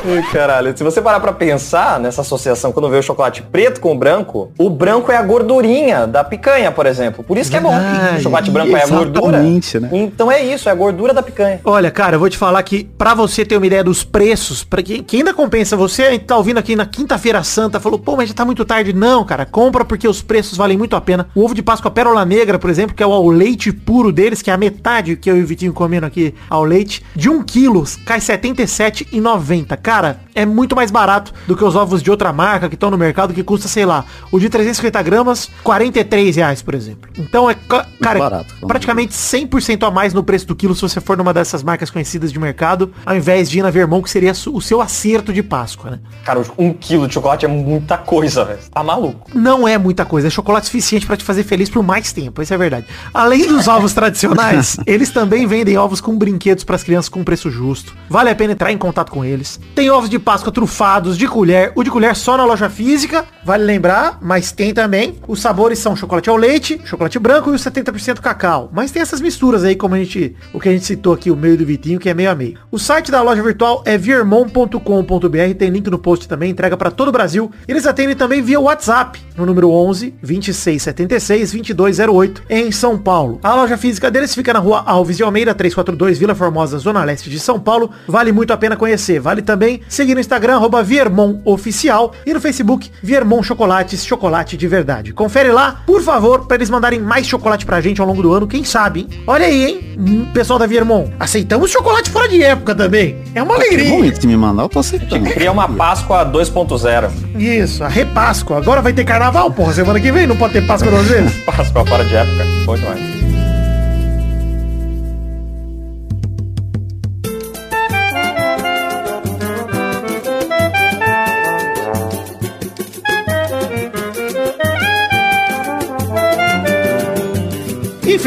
Ai, 0.06 0.22
caralho. 0.32 0.76
Se 0.76 0.84
você 0.84 1.02
parar 1.02 1.18
pra 1.20 1.32
pensar 1.32 1.98
nessa 1.98 2.20
associação, 2.20 2.72
quando 2.72 2.88
vê 2.88 2.98
o 2.98 3.02
chocolate 3.02 3.42
preto 3.42 3.80
com 3.80 3.92
o 3.92 3.98
branco, 3.98 4.52
o 4.58 4.70
branco 4.70 5.10
é 5.10 5.16
a 5.16 5.22
gordurinha 5.22 6.06
da 6.06 6.22
picanha, 6.22 6.70
por 6.70 6.86
exemplo. 6.86 7.24
Por 7.24 7.36
isso 7.36 7.50
que 7.50 7.56
é 7.56 7.60
bom. 7.60 7.74
O 8.16 8.20
chocolate 8.20 8.50
branco 8.50 8.76
é 8.76 8.82
a 8.82 8.86
gordura. 8.86 9.40
Né? 9.40 9.60
Então 9.92 10.30
é 10.30 10.42
isso, 10.44 10.68
é 10.68 10.72
a 10.72 10.74
gordura 10.74 11.12
da 11.12 11.22
picanha. 11.22 11.60
Olha, 11.64 11.90
cara, 11.90 12.16
eu 12.16 12.20
vou 12.20 12.30
te 12.30 12.38
falar 12.38 12.62
que 12.62 12.84
pra 12.84 13.14
você 13.14 13.44
ter 13.44 13.56
uma 13.56 13.66
ideia 13.66 13.82
dos 13.82 14.04
preços, 14.04 14.62
pra 14.62 14.82
que, 14.82 15.02
que 15.02 15.16
ainda 15.16 15.34
compensa, 15.34 15.76
você 15.76 16.18
tá 16.18 16.36
ouvindo 16.36 16.58
aqui 16.58 16.76
na 16.76 16.86
quinta-feira 16.86 17.42
santa, 17.42 17.80
falou, 17.80 17.98
pô, 17.98 18.16
mas 18.16 18.28
já 18.28 18.34
tá 18.34 18.44
muito 18.44 18.64
tarde. 18.64 18.92
Não, 18.92 19.23
cara, 19.24 19.44
compra 19.46 19.84
porque 19.84 20.06
os 20.08 20.22
preços 20.22 20.56
valem 20.56 20.76
muito 20.76 20.94
a 20.96 21.00
pena. 21.00 21.28
O 21.34 21.44
ovo 21.44 21.54
de 21.54 21.62
Páscoa 21.62 21.90
Pérola 21.90 22.24
Negra, 22.24 22.58
por 22.58 22.70
exemplo, 22.70 22.94
que 22.94 23.02
é 23.02 23.06
o 23.06 23.12
ao 23.12 23.28
leite 23.28 23.72
puro 23.72 24.12
deles, 24.12 24.42
que 24.42 24.50
é 24.50 24.54
a 24.54 24.58
metade 24.58 25.16
que 25.16 25.30
eu 25.30 25.36
e 25.38 25.42
o 25.42 25.46
Vitinho 25.46 25.72
comendo 25.72 26.06
aqui 26.06 26.34
ao 26.48 26.64
leite, 26.64 27.02
de 27.14 27.28
1 27.30 27.42
quilo, 27.44 27.84
cai 28.04 28.18
R$ 28.18 28.24
77,90. 28.24 29.76
Cara, 29.76 30.20
é 30.34 30.44
muito 30.44 30.74
mais 30.76 30.90
barato 30.90 31.32
do 31.46 31.56
que 31.56 31.64
os 31.64 31.76
ovos 31.76 32.02
de 32.02 32.10
outra 32.10 32.32
marca 32.32 32.68
que 32.68 32.74
estão 32.74 32.90
no 32.90 32.98
mercado, 32.98 33.32
que 33.34 33.42
custa, 33.42 33.68
sei 33.68 33.84
lá, 33.86 34.04
o 34.30 34.38
de 34.38 34.48
350 34.48 35.02
gramas, 35.02 35.50
43 35.62 36.36
reais, 36.36 36.62
por 36.62 36.74
exemplo. 36.74 37.10
Então 37.18 37.48
é, 37.48 37.54
ca- 37.54 37.86
cara, 38.00 38.18
barato. 38.18 38.54
praticamente 38.66 39.12
100% 39.14 39.86
a 39.86 39.90
mais 39.90 40.12
no 40.12 40.22
preço 40.24 40.46
do 40.46 40.56
quilo 40.56 40.74
se 40.74 40.82
você 40.82 41.00
for 41.00 41.16
numa 41.16 41.32
dessas 41.32 41.62
marcas 41.62 41.90
conhecidas 41.90 42.32
de 42.32 42.38
mercado, 42.38 42.92
ao 43.04 43.16
invés 43.16 43.48
de 43.50 43.58
ir 43.58 43.62
na 43.62 43.70
Vermont, 43.70 44.02
que 44.04 44.10
seria 44.10 44.32
o 44.32 44.60
seu 44.60 44.80
acerto 44.80 45.32
de 45.32 45.42
Páscoa, 45.42 45.92
né? 45.92 46.00
Cara, 46.24 46.42
um 46.58 46.72
quilo 46.72 47.06
de 47.06 47.14
chocolate 47.14 47.44
é 47.44 47.48
muita 47.48 47.96
coisa, 47.96 48.44
velho. 48.44 48.58
Tá 48.72 48.82
maluco. 48.82 49.13
Não 49.34 49.66
é 49.66 49.78
muita 49.78 50.04
coisa, 50.04 50.28
é 50.28 50.30
chocolate 50.30 50.66
suficiente 50.66 51.06
pra 51.06 51.16
te 51.16 51.24
fazer 51.24 51.44
feliz 51.44 51.68
por 51.68 51.82
mais 51.82 52.12
tempo, 52.12 52.42
isso 52.42 52.54
é 52.54 52.58
verdade. 52.58 52.86
Além 53.12 53.46
dos 53.46 53.68
ovos 53.68 53.92
tradicionais, 53.92 54.76
eles 54.86 55.10
também 55.10 55.46
vendem 55.46 55.76
ovos 55.76 56.00
com 56.00 56.16
brinquedos 56.16 56.64
pras 56.64 56.82
crianças 56.82 57.08
com 57.08 57.24
preço 57.24 57.50
justo. 57.50 57.94
Vale 58.08 58.30
a 58.30 58.34
pena 58.34 58.52
entrar 58.52 58.72
em 58.72 58.78
contato 58.78 59.10
com 59.10 59.24
eles. 59.24 59.60
Tem 59.74 59.90
ovos 59.90 60.08
de 60.10 60.18
Páscoa 60.18 60.52
trufados, 60.52 61.18
de 61.18 61.26
colher, 61.26 61.72
o 61.74 61.82
de 61.82 61.90
colher 61.90 62.14
só 62.16 62.36
na 62.36 62.44
loja 62.44 62.70
física, 62.70 63.24
vale 63.44 63.64
lembrar, 63.64 64.18
mas 64.22 64.52
tem 64.52 64.72
também. 64.72 65.18
Os 65.26 65.40
sabores 65.40 65.78
são 65.78 65.96
chocolate 65.96 66.30
ao 66.30 66.36
leite, 66.36 66.80
chocolate 66.84 67.18
branco 67.18 67.50
e 67.50 67.54
o 67.54 67.58
70% 67.58 68.20
cacau. 68.20 68.70
Mas 68.72 68.90
tem 68.90 69.02
essas 69.02 69.20
misturas 69.20 69.64
aí, 69.64 69.76
como 69.76 69.94
a 69.94 69.98
gente, 69.98 70.34
o 70.52 70.60
que 70.60 70.68
a 70.68 70.72
gente 70.72 70.84
citou 70.84 71.12
aqui, 71.12 71.30
o 71.30 71.36
meio 71.36 71.56
do 71.56 71.64
Vitinho, 71.64 71.98
que 71.98 72.08
é 72.08 72.14
meio 72.14 72.30
a 72.30 72.34
meio. 72.34 72.58
O 72.70 72.78
site 72.78 73.10
da 73.10 73.20
loja 73.22 73.42
virtual 73.42 73.82
é 73.84 73.98
viermon.com.br, 73.98 75.54
tem 75.58 75.70
link 75.70 75.88
no 75.90 75.98
post 75.98 76.28
também, 76.28 76.50
entrega 76.50 76.76
pra 76.76 76.90
todo 76.90 77.08
o 77.08 77.12
Brasil. 77.12 77.50
Eles 77.68 77.86
atendem 77.86 78.16
também 78.16 78.42
via 78.42 78.60
WhatsApp, 78.60 79.03
wapi? 79.04 79.20
No 79.36 79.44
número 79.46 79.70
11 79.70 80.14
2676 80.22 81.52
2208, 81.52 82.42
em 82.48 82.70
São 82.72 82.96
Paulo. 82.98 83.38
A 83.42 83.54
loja 83.54 83.76
física 83.76 84.10
deles 84.10 84.34
fica 84.34 84.52
na 84.52 84.58
rua 84.58 84.82
Alves 84.86 85.16
de 85.16 85.22
Almeida, 85.22 85.54
342, 85.54 86.18
Vila 86.18 86.34
Formosa, 86.34 86.78
Zona 86.78 87.02
Leste 87.04 87.28
de 87.30 87.38
São 87.38 87.58
Paulo. 87.58 87.90
Vale 88.06 88.32
muito 88.32 88.52
a 88.52 88.56
pena 88.56 88.76
conhecer. 88.76 89.20
Vale 89.20 89.42
também 89.42 89.80
seguir 89.88 90.14
no 90.14 90.20
Instagram, 90.20 90.54
arroba 90.56 90.82
Viermon 90.82 91.38
Oficial, 91.44 92.12
e 92.26 92.32
no 92.32 92.40
Facebook, 92.40 92.90
Viermon 93.02 93.42
Chocolates, 93.42 94.04
chocolate 94.04 94.56
de 94.56 94.66
verdade. 94.68 95.12
Confere 95.12 95.50
lá, 95.50 95.82
por 95.86 96.02
favor, 96.02 96.46
pra 96.46 96.56
eles 96.56 96.70
mandarem 96.70 97.00
mais 97.00 97.26
chocolate 97.26 97.64
pra 97.66 97.80
gente 97.80 98.00
ao 98.00 98.06
longo 98.06 98.22
do 98.22 98.32
ano, 98.32 98.46
quem 98.46 98.64
sabe, 98.64 99.00
hein? 99.00 99.08
Olha 99.26 99.46
aí, 99.46 99.64
hein? 99.64 99.96
Hum, 99.98 100.24
Pessoal 100.32 100.58
da 100.58 100.66
Viermon, 100.66 101.10
aceitamos 101.18 101.70
chocolate 101.70 102.10
fora 102.10 102.28
de 102.28 102.42
época 102.42 102.74
também. 102.74 103.16
É 103.34 103.42
uma 103.42 103.54
Que 103.56 103.62
alegria. 103.66 103.90
momento 103.90 104.20
que 104.20 104.26
me 104.26 104.36
mandar, 104.36 104.62
eu 104.64 104.68
tô 104.68 104.78
aceitando. 104.80 105.24
Cria 105.30 105.50
uma 105.52 105.68
Páscoa 105.68 106.24
2.0. 106.24 107.10
Isso, 107.38 107.82
a 107.84 107.88
repáscoa. 107.88 108.58
Agora 108.58 108.80
vai 108.82 108.92
ter 108.92 109.04
carnaval, 109.04 109.23
porra. 109.32 109.72
Semana 109.72 110.00
que 110.00 110.12
vem 110.12 110.26
não 110.26 110.36
pode 110.36 110.54
ter 110.54 110.66
Páscoa 110.66 110.90
duas 110.90 111.06
vezes. 111.06 111.36
Páscoa 111.44 111.86
fora 111.86 112.04
de 112.04 112.16
época. 112.16 112.44
Bom 112.64 112.76
demais. 112.76 113.13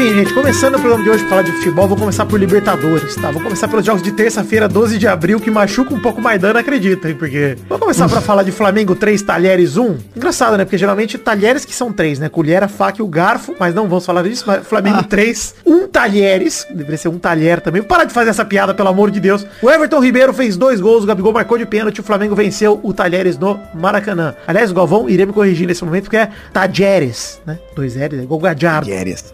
Gente, 0.08 0.32
começando 0.34 0.74
o 0.74 0.80
programa 0.80 1.04
de 1.04 1.10
hoje 1.10 1.20
pra 1.20 1.28
falar 1.28 1.42
de 1.42 1.52
futebol, 1.52 1.86
vou 1.86 1.96
começar 1.96 2.26
por 2.26 2.40
Libertadores, 2.40 3.14
tá? 3.14 3.30
Vou 3.30 3.42
começar 3.42 3.68
pelos 3.68 3.84
jogos 3.84 4.02
de 4.02 4.10
terça-feira, 4.10 4.66
12 4.66 4.98
de 4.98 5.06
abril, 5.06 5.38
que 5.38 5.50
machuca 5.50 5.94
um 5.94 6.00
pouco 6.00 6.20
mais 6.20 6.40
dano, 6.40 6.58
acredita, 6.58 7.08
hein? 7.08 7.14
Porque. 7.14 7.56
Vou 7.68 7.78
começar 7.78 8.08
pra 8.08 8.20
falar 8.20 8.42
de 8.42 8.50
Flamengo 8.50 8.96
3, 8.96 9.20
Talheres 9.22 9.76
1. 9.76 9.96
Engraçado, 10.16 10.56
né? 10.56 10.64
Porque 10.64 10.78
geralmente 10.78 11.18
Talheres 11.18 11.64
que 11.64 11.74
são 11.74 11.92
três, 11.92 12.18
né? 12.18 12.28
Colher, 12.28 12.64
a 12.64 12.68
faca 12.68 13.00
e 13.00 13.02
o 13.02 13.06
garfo, 13.06 13.54
mas 13.60 13.74
não 13.74 13.86
vamos 13.86 14.04
falar 14.04 14.22
disso. 14.22 14.44
Flamengo 14.64 15.04
3, 15.04 15.56
um 15.64 15.86
Talheres, 15.86 16.66
deveria 16.70 16.96
ser 16.96 17.08
um 17.08 17.18
talher 17.18 17.60
também. 17.60 17.82
Vou 17.82 17.88
parar 17.88 18.04
de 18.04 18.12
fazer 18.12 18.30
essa 18.30 18.44
piada, 18.44 18.74
pelo 18.74 18.88
amor 18.88 19.10
de 19.10 19.20
Deus. 19.20 19.46
O 19.62 19.70
Everton 19.70 20.00
Ribeiro 20.00 20.32
fez 20.32 20.56
dois 20.56 20.80
gols, 20.80 21.04
o 21.04 21.06
Gabigol 21.06 21.32
marcou 21.32 21.58
de 21.58 21.66
pênalti, 21.66 22.00
o 22.00 22.04
Flamengo 22.04 22.34
venceu 22.34 22.80
o 22.82 22.92
Talheres 22.92 23.38
no 23.38 23.60
Maracanã. 23.74 24.34
Aliás, 24.46 24.70
o 24.70 24.74
Galvão 24.74 25.08
irei 25.08 25.26
me 25.26 25.32
corrigir 25.32 25.66
nesse 25.66 25.84
momento, 25.84 26.04
porque 26.04 26.16
é 26.16 26.30
Talheres, 26.52 27.40
né? 27.46 27.58
Dois 27.76 27.94
L's, 27.94 28.18
é 28.18 28.22
igual 28.22 28.40
Gadiardo. 28.40 28.86
Gueres. 28.88 29.32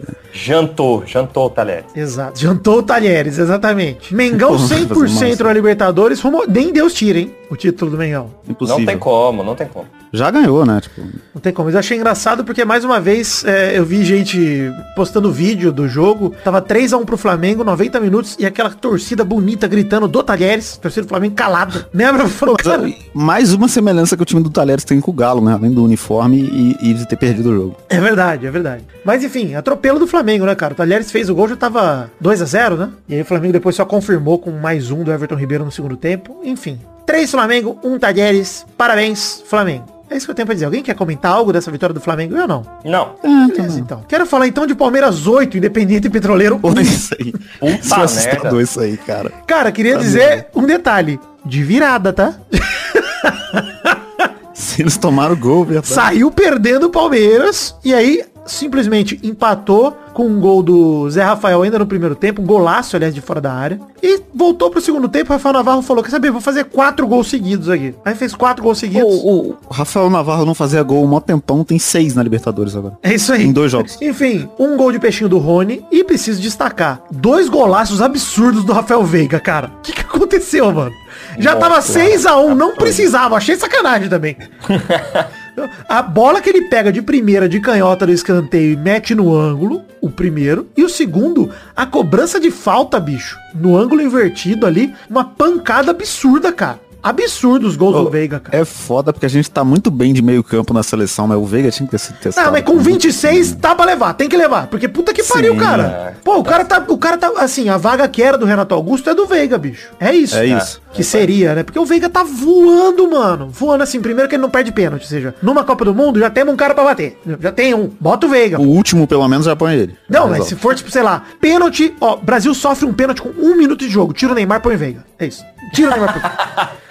Jantou, 0.65 1.03
jantou, 1.05 1.49
Talheres. 1.49 1.85
Exato. 1.95 2.39
Jantou 2.39 2.79
o 2.79 2.83
Talheres, 2.83 3.37
exatamente. 3.37 4.13
Mengão 4.13 4.49
Como 4.57 4.67
vai 4.67 4.79
fazer 4.79 4.93
100% 4.93 5.29
massa? 5.29 5.43
na 5.43 5.53
Libertadores. 5.53 6.21
Rumo... 6.21 6.43
Nem 6.47 6.73
Deus 6.73 6.93
tira, 6.93 7.19
hein? 7.19 7.33
O 7.49 7.55
título 7.55 7.91
do 7.91 7.97
Mengão. 7.97 8.31
Impossível. 8.49 8.79
Não 8.79 8.85
tem 8.85 8.97
como, 8.97 9.43
não 9.43 9.55
tem 9.55 9.67
como. 9.67 9.85
Já 10.11 10.31
ganhou, 10.31 10.65
né? 10.65 10.79
Tipo, 10.81 11.01
Não 11.33 11.41
tem 11.41 11.51
como. 11.51 11.65
Mas 11.65 11.73
eu 11.75 11.79
achei 11.79 11.97
engraçado 11.97 12.43
porque, 12.45 12.63
mais 12.63 12.85
uma 12.85 12.99
vez, 13.01 13.43
é, 13.43 13.77
eu 13.77 13.83
vi 13.85 14.03
gente 14.03 14.71
postando 14.95 15.31
vídeo 15.31 15.71
do 15.73 15.87
jogo. 15.89 16.33
Tava 16.43 16.61
3x1 16.61 17.03
pro 17.05 17.17
Flamengo, 17.17 17.63
90 17.63 17.99
minutos, 17.99 18.35
e 18.39 18.45
aquela 18.45 18.69
torcida 18.69 19.25
bonita 19.25 19.67
gritando 19.67 20.07
do 20.07 20.23
Talheres. 20.23 20.77
Torcida 20.77 21.05
do 21.05 21.09
Flamengo 21.09 21.35
calada. 21.35 21.87
Lembra? 21.93 22.27
Falou, 22.29 22.55
cara, 22.55 22.89
mais 23.13 23.53
uma 23.53 23.67
semelhança 23.67 24.15
que 24.15 24.23
o 24.23 24.25
time 24.25 24.41
do 24.41 24.49
Talheres 24.49 24.85
tem 24.85 25.01
com 25.01 25.11
o 25.11 25.13
Galo, 25.13 25.43
né? 25.43 25.53
Além 25.53 25.71
do 25.71 25.83
uniforme 25.83 26.37
e, 26.39 26.91
e 26.91 26.93
de 26.93 27.05
ter 27.05 27.17
perdido 27.17 27.49
o 27.49 27.53
jogo. 27.55 27.75
É 27.89 27.99
verdade, 27.99 28.47
é 28.47 28.51
verdade. 28.51 28.83
Mas 29.03 29.23
enfim, 29.23 29.53
atropelo 29.53 29.99
do 29.99 30.07
Flamengo, 30.07 30.44
né, 30.45 30.55
cara? 30.55 30.73
O 30.73 30.75
Talheres 30.75 31.11
fez 31.11 31.29
o 31.29 31.35
gol, 31.35 31.47
já 31.47 31.55
tava 31.55 32.11
2 32.19 32.41
a 32.41 32.45
0 32.45 32.77
né? 32.77 32.89
E 33.07 33.15
aí 33.15 33.21
o 33.21 33.25
Flamengo 33.25 33.53
depois 33.53 33.75
só 33.75 33.85
confirmou 33.85 34.39
com 34.39 34.51
mais 34.51 34.91
um 34.91 35.03
do 35.03 35.11
Everton 35.11 35.35
Ribeiro 35.35 35.65
no 35.65 35.71
segundo 35.71 35.97
tempo. 35.97 36.39
Enfim, 36.43 36.79
3 37.05 37.29
Flamengo, 37.29 37.79
1 37.83 37.93
um 37.93 37.99
Talheres. 37.99 38.65
Parabéns, 38.77 39.43
Flamengo. 39.47 39.95
É 40.09 40.15
isso 40.15 40.27
que 40.27 40.31
eu 40.31 40.35
tenho 40.35 40.45
pra 40.45 40.53
dizer. 40.53 40.65
Alguém 40.65 40.83
quer 40.83 40.93
comentar 40.93 41.31
algo 41.31 41.51
dessa 41.51 41.71
vitória 41.71 41.93
do 41.93 41.99
Flamengo? 41.99 42.35
Eu 42.35 42.47
não. 42.47 42.63
Não. 42.83 43.15
Beleza, 43.47 43.79
então. 43.79 44.03
Quero 44.07 44.25
falar 44.25 44.47
então 44.47 44.67
de 44.67 44.75
Palmeiras 44.75 45.25
8, 45.25 45.57
Independente 45.57 46.07
e 46.07 46.09
Petroleiro 46.09 46.55
1. 46.57 46.59
Pô, 46.59 46.79
isso 46.79 47.15
aí. 47.19 47.31
Puta 47.59 48.01
é 48.01 48.03
assustador 48.03 48.61
isso 48.61 48.79
aí, 48.79 48.97
cara. 48.97 49.31
Cara, 49.47 49.71
queria 49.71 49.97
dizer 49.97 50.47
um 50.55 50.65
detalhe. 50.65 51.19
De 51.43 51.63
virada, 51.63 52.11
tá? 52.11 52.35
Se 54.53 54.81
eles 54.81 54.97
tomaram 54.97 55.33
o 55.33 55.37
gol, 55.37 55.63
verdade. 55.63 55.87
Saiu 55.87 56.31
perdendo 56.31 56.87
o 56.87 56.89
Palmeiras 56.89 57.75
e 57.83 57.93
aí 57.93 58.23
simplesmente 58.45 59.19
empatou 59.21 59.95
com 60.15 60.25
um 60.27 60.39
gol 60.39 60.63
do 60.63 61.09
Zé 61.09 61.21
Rafael 61.21 61.61
ainda 61.61 61.77
no 61.77 61.85
primeiro 61.85 62.15
tempo, 62.15 62.41
um 62.41 62.45
golaço, 62.45 62.95
aliás, 62.95 63.13
de 63.13 63.19
fora 63.19 63.41
da 63.41 63.51
área. 63.51 63.81
E 64.01 64.21
voltou 64.33 64.69
pro 64.71 64.79
segundo 64.79 65.09
tempo, 65.09 65.29
o 65.29 65.33
Rafael 65.33 65.51
Navarro 65.51 65.81
falou, 65.81 66.01
quer 66.01 66.09
saber, 66.09 66.31
vou 66.31 66.39
fazer 66.39 66.63
quatro 66.63 67.05
gols 67.05 67.27
seguidos 67.27 67.69
aqui. 67.69 67.93
Aí 68.05 68.15
fez 68.15 68.33
quatro 68.33 68.63
gols 68.63 68.77
seguidos. 68.77 69.03
O, 69.03 69.49
o 69.49 69.57
Rafael 69.69 70.09
Navarro 70.09 70.45
não 70.45 70.55
fazia 70.55 70.81
gol 70.83 71.05
um 71.05 71.19
tempão, 71.19 71.65
tem 71.65 71.77
seis 71.77 72.15
na 72.15 72.23
Libertadores 72.23 72.77
agora. 72.77 72.97
É 73.03 73.13
isso 73.13 73.33
aí. 73.33 73.43
Em 73.43 73.51
dois 73.51 73.73
jogos. 73.73 74.01
Enfim, 74.01 74.47
um 74.57 74.77
gol 74.77 74.93
de 74.93 74.99
peixinho 74.99 75.29
do 75.29 75.37
Rony 75.37 75.85
e 75.91 76.01
preciso 76.01 76.41
destacar, 76.41 77.01
dois 77.11 77.49
golaços 77.49 78.01
absurdos 78.01 78.63
do 78.63 78.71
Rafael 78.71 79.03
Veiga, 79.03 79.41
cara. 79.41 79.69
O 79.79 79.81
que, 79.81 79.91
que 79.91 80.01
aconteceu, 80.01 80.71
mano? 80.71 80.93
Já 81.37 81.57
tava 81.57 81.81
6 81.81 82.25
a 82.25 82.37
1 82.37 82.55
não 82.55 82.75
precisava, 82.75 83.35
achei 83.35 83.57
sacanagem 83.57 84.07
também. 84.07 84.37
A 85.87 86.01
bola 86.01 86.41
que 86.41 86.49
ele 86.49 86.63
pega 86.69 86.91
de 86.91 87.01
primeira 87.01 87.47
de 87.47 87.59
canhota 87.59 88.05
do 88.05 88.11
escanteio 88.11 88.73
e 88.73 88.77
mete 88.77 89.15
no 89.15 89.35
ângulo, 89.35 89.83
o 90.01 90.09
primeiro. 90.09 90.67
E 90.75 90.83
o 90.83 90.89
segundo, 90.89 91.49
a 91.75 91.85
cobrança 91.85 92.39
de 92.39 92.51
falta, 92.51 92.99
bicho. 92.99 93.37
No 93.53 93.77
ângulo 93.77 94.01
invertido 94.01 94.65
ali, 94.65 94.93
uma 95.09 95.23
pancada 95.23 95.91
absurda, 95.91 96.51
cara. 96.51 96.79
Absurdo 97.05 97.67
os 97.67 97.75
gols 97.75 97.95
do 97.95 98.09
Veiga, 98.09 98.39
cara. 98.39 98.57
É 98.57 98.65
foda 98.65 99.13
porque 99.13 99.27
a 99.27 99.29
gente 99.29 99.51
tá 99.51 99.63
muito 99.63 99.91
bem 99.91 100.11
de 100.11 100.23
meio 100.23 100.43
campo 100.43 100.73
na 100.73 100.81
seleção, 100.81 101.27
mas 101.27 101.37
o 101.37 101.45
Veiga 101.45 101.69
tinha 101.69 101.85
que 101.85 101.91
ter 101.91 101.99
sido 101.99 102.17
testado. 102.17 102.47
Não, 102.47 102.51
mas 102.51 102.63
com 102.63 102.79
26 102.79 103.57
tá 103.61 103.75
pra 103.75 103.85
levar, 103.85 104.15
tem 104.15 104.27
que 104.27 104.35
levar. 104.35 104.65
Porque 104.65 104.87
puta 104.87 105.13
que 105.13 105.21
pariu, 105.21 105.53
Sim, 105.53 105.59
cara. 105.59 105.83
é. 105.83 106.13
Pô, 106.23 106.39
o 106.39 106.43
cara 106.43 106.65
tá. 106.65 106.83
O 106.87 106.97
cara 106.97 107.15
tá. 107.15 107.31
Assim, 107.37 107.69
a 107.69 107.77
vaga 107.77 108.07
que 108.07 108.23
era 108.23 108.39
do 108.39 108.45
Renato 108.47 108.73
Augusto 108.73 109.07
é 109.07 109.13
do 109.13 109.27
Veiga, 109.27 109.55
bicho. 109.55 109.89
É 109.99 110.15
isso. 110.15 110.35
É 110.35 110.47
isso. 110.47 110.81
Que 110.95 111.03
seria, 111.03 111.55
né? 111.55 111.63
Porque 111.63 111.79
o 111.79 111.85
Veiga 111.85 112.09
tá 112.09 112.23
voando, 112.23 113.09
mano. 113.09 113.49
Voando 113.49 113.83
assim. 113.83 114.01
Primeiro 114.01 114.29
que 114.29 114.35
ele 114.35 114.41
não 114.41 114.49
perde 114.49 114.71
pênalti. 114.71 115.03
Ou 115.03 115.09
seja, 115.09 115.35
numa 115.41 115.63
Copa 115.63 115.85
do 115.85 115.93
Mundo 115.93 116.19
já 116.19 116.29
temos 116.29 116.53
um 116.53 116.57
cara 116.57 116.73
pra 116.73 116.83
bater. 116.83 117.19
Já 117.39 117.51
tem 117.51 117.73
um. 117.73 117.89
Bota 117.99 118.27
o 118.27 118.29
Veiga. 118.29 118.59
O 118.59 118.67
último, 118.67 119.07
pelo 119.07 119.27
menos, 119.27 119.45
já 119.45 119.55
põe 119.55 119.75
ele. 119.75 119.95
Não, 120.09 120.29
mas 120.29 120.45
se 120.45 120.55
for, 120.55 120.75
tipo, 120.75 120.89
sei 120.91 121.03
lá, 121.03 121.23
pênalti, 121.39 121.93
ó, 121.99 122.15
Brasil 122.15 122.53
sofre 122.53 122.85
um 122.85 122.93
pênalti 122.93 123.21
com 123.21 123.29
um 123.29 123.55
minuto 123.55 123.79
de 123.79 123.89
jogo. 123.89 124.13
Tira 124.13 124.31
o 124.31 124.35
Neymar, 124.35 124.61
põe 124.61 124.75
o 124.75 124.77
Veiga. 124.77 125.05
É 125.17 125.25
isso. 125.25 125.43
Tira 125.73 125.89
o 125.89 125.91
Neymar. 125.91 126.13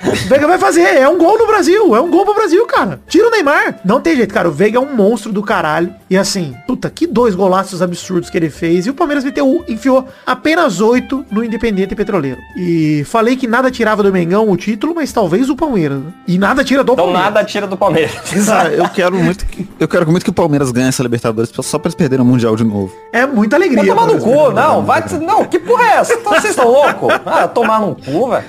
põe. 0.01 0.13
o 0.13 0.29
Veiga 0.29 0.47
vai 0.47 0.59
fazer, 0.59 0.83
é 0.83 1.09
um 1.09 1.19
gol 1.19 1.39
no 1.39 1.47
Brasil, 1.47 1.95
é 1.95 2.01
um 2.01 2.11
gol 2.11 2.25
pro 2.25 2.35
Brasil, 2.35 2.65
cara. 2.67 3.01
Tira 3.07 3.29
o 3.29 3.31
Neymar. 3.31 3.81
Não 3.85 4.01
tem 4.01 4.17
jeito, 4.17 4.33
cara. 4.33 4.49
O 4.49 4.53
Veiga 4.53 4.79
é 4.79 4.81
um 4.81 4.95
monstro 4.95 5.33
do 5.33 5.43
caralho. 5.43 5.95
E 6.09 6.17
assim, 6.17 6.55
puta, 6.67 6.91
que 6.91 7.07
dois 7.07 7.35
golaços 7.35 7.83
absurdos 7.83 8.31
que 8.31 8.37
ele 8.37 8.51
fez. 8.51 8.87
E 8.87 8.91
o 8.91 8.95
Palmeiras 8.95 9.25
meteu, 9.25 9.65
enfiou 9.69 10.07
apenas 10.27 10.81
oito 10.81 11.25
no 11.31 11.45
Independente 11.45 11.95
Petroleiro. 11.95 12.39
E 12.57 13.05
falei 13.05 13.37
que 13.37 13.47
nada 13.47 13.71
tirava 13.71 13.94
do 14.03 14.13
Mengão 14.13 14.49
o 14.51 14.57
título, 14.57 14.95
mas 14.95 15.13
talvez 15.13 15.49
o 15.49 15.57
Palmeiras. 15.57 15.99
né? 15.99 16.13
E 16.27 16.39
nada 16.39 16.65
tira 16.65 16.83
do 16.83 16.93
Então 16.93 17.05
Palmeiras. 17.07 17.25
nada 17.35 17.45
tira 17.45 17.67
do 17.67 17.77
Palmeiras. 17.77 18.15
Cara, 18.47 18.71
eu 18.71 18.89
quero 18.89 19.17
muito 19.17 19.45
que, 19.47 19.69
eu 19.79 19.89
quero 19.89 20.11
muito 20.11 20.25
que 20.25 20.31
o 20.31 20.35
Palmeiras 20.35 20.71
ganhe 20.73 20.89
essa 20.89 21.03
Libertadores 21.03 21.51
só 21.63 21.79
pra 21.79 21.89
eles 21.89 21.95
perderem 21.95 22.25
o 22.25 22.29
Mundial 22.29 22.57
de 22.57 22.65
novo. 22.65 22.93
É 23.13 23.27
muita 23.27 23.57
alegria. 23.57 23.79
Vai 23.85 23.87
tomar 23.95 24.07
no 24.07 24.19
cu, 24.21 24.51
não, 24.53 24.83
vai. 24.85 25.05
Não, 25.21 25.45
que 25.45 25.59
porra 25.59 25.85
é 25.85 25.97
essa? 25.97 26.17
Vocês 26.19 26.45
estão 26.47 26.69
loucos? 26.71 27.09
Ah, 27.27 27.47
tomar 27.49 27.81
no 27.81 27.95
cu, 27.95 28.31
velho. 28.31 28.45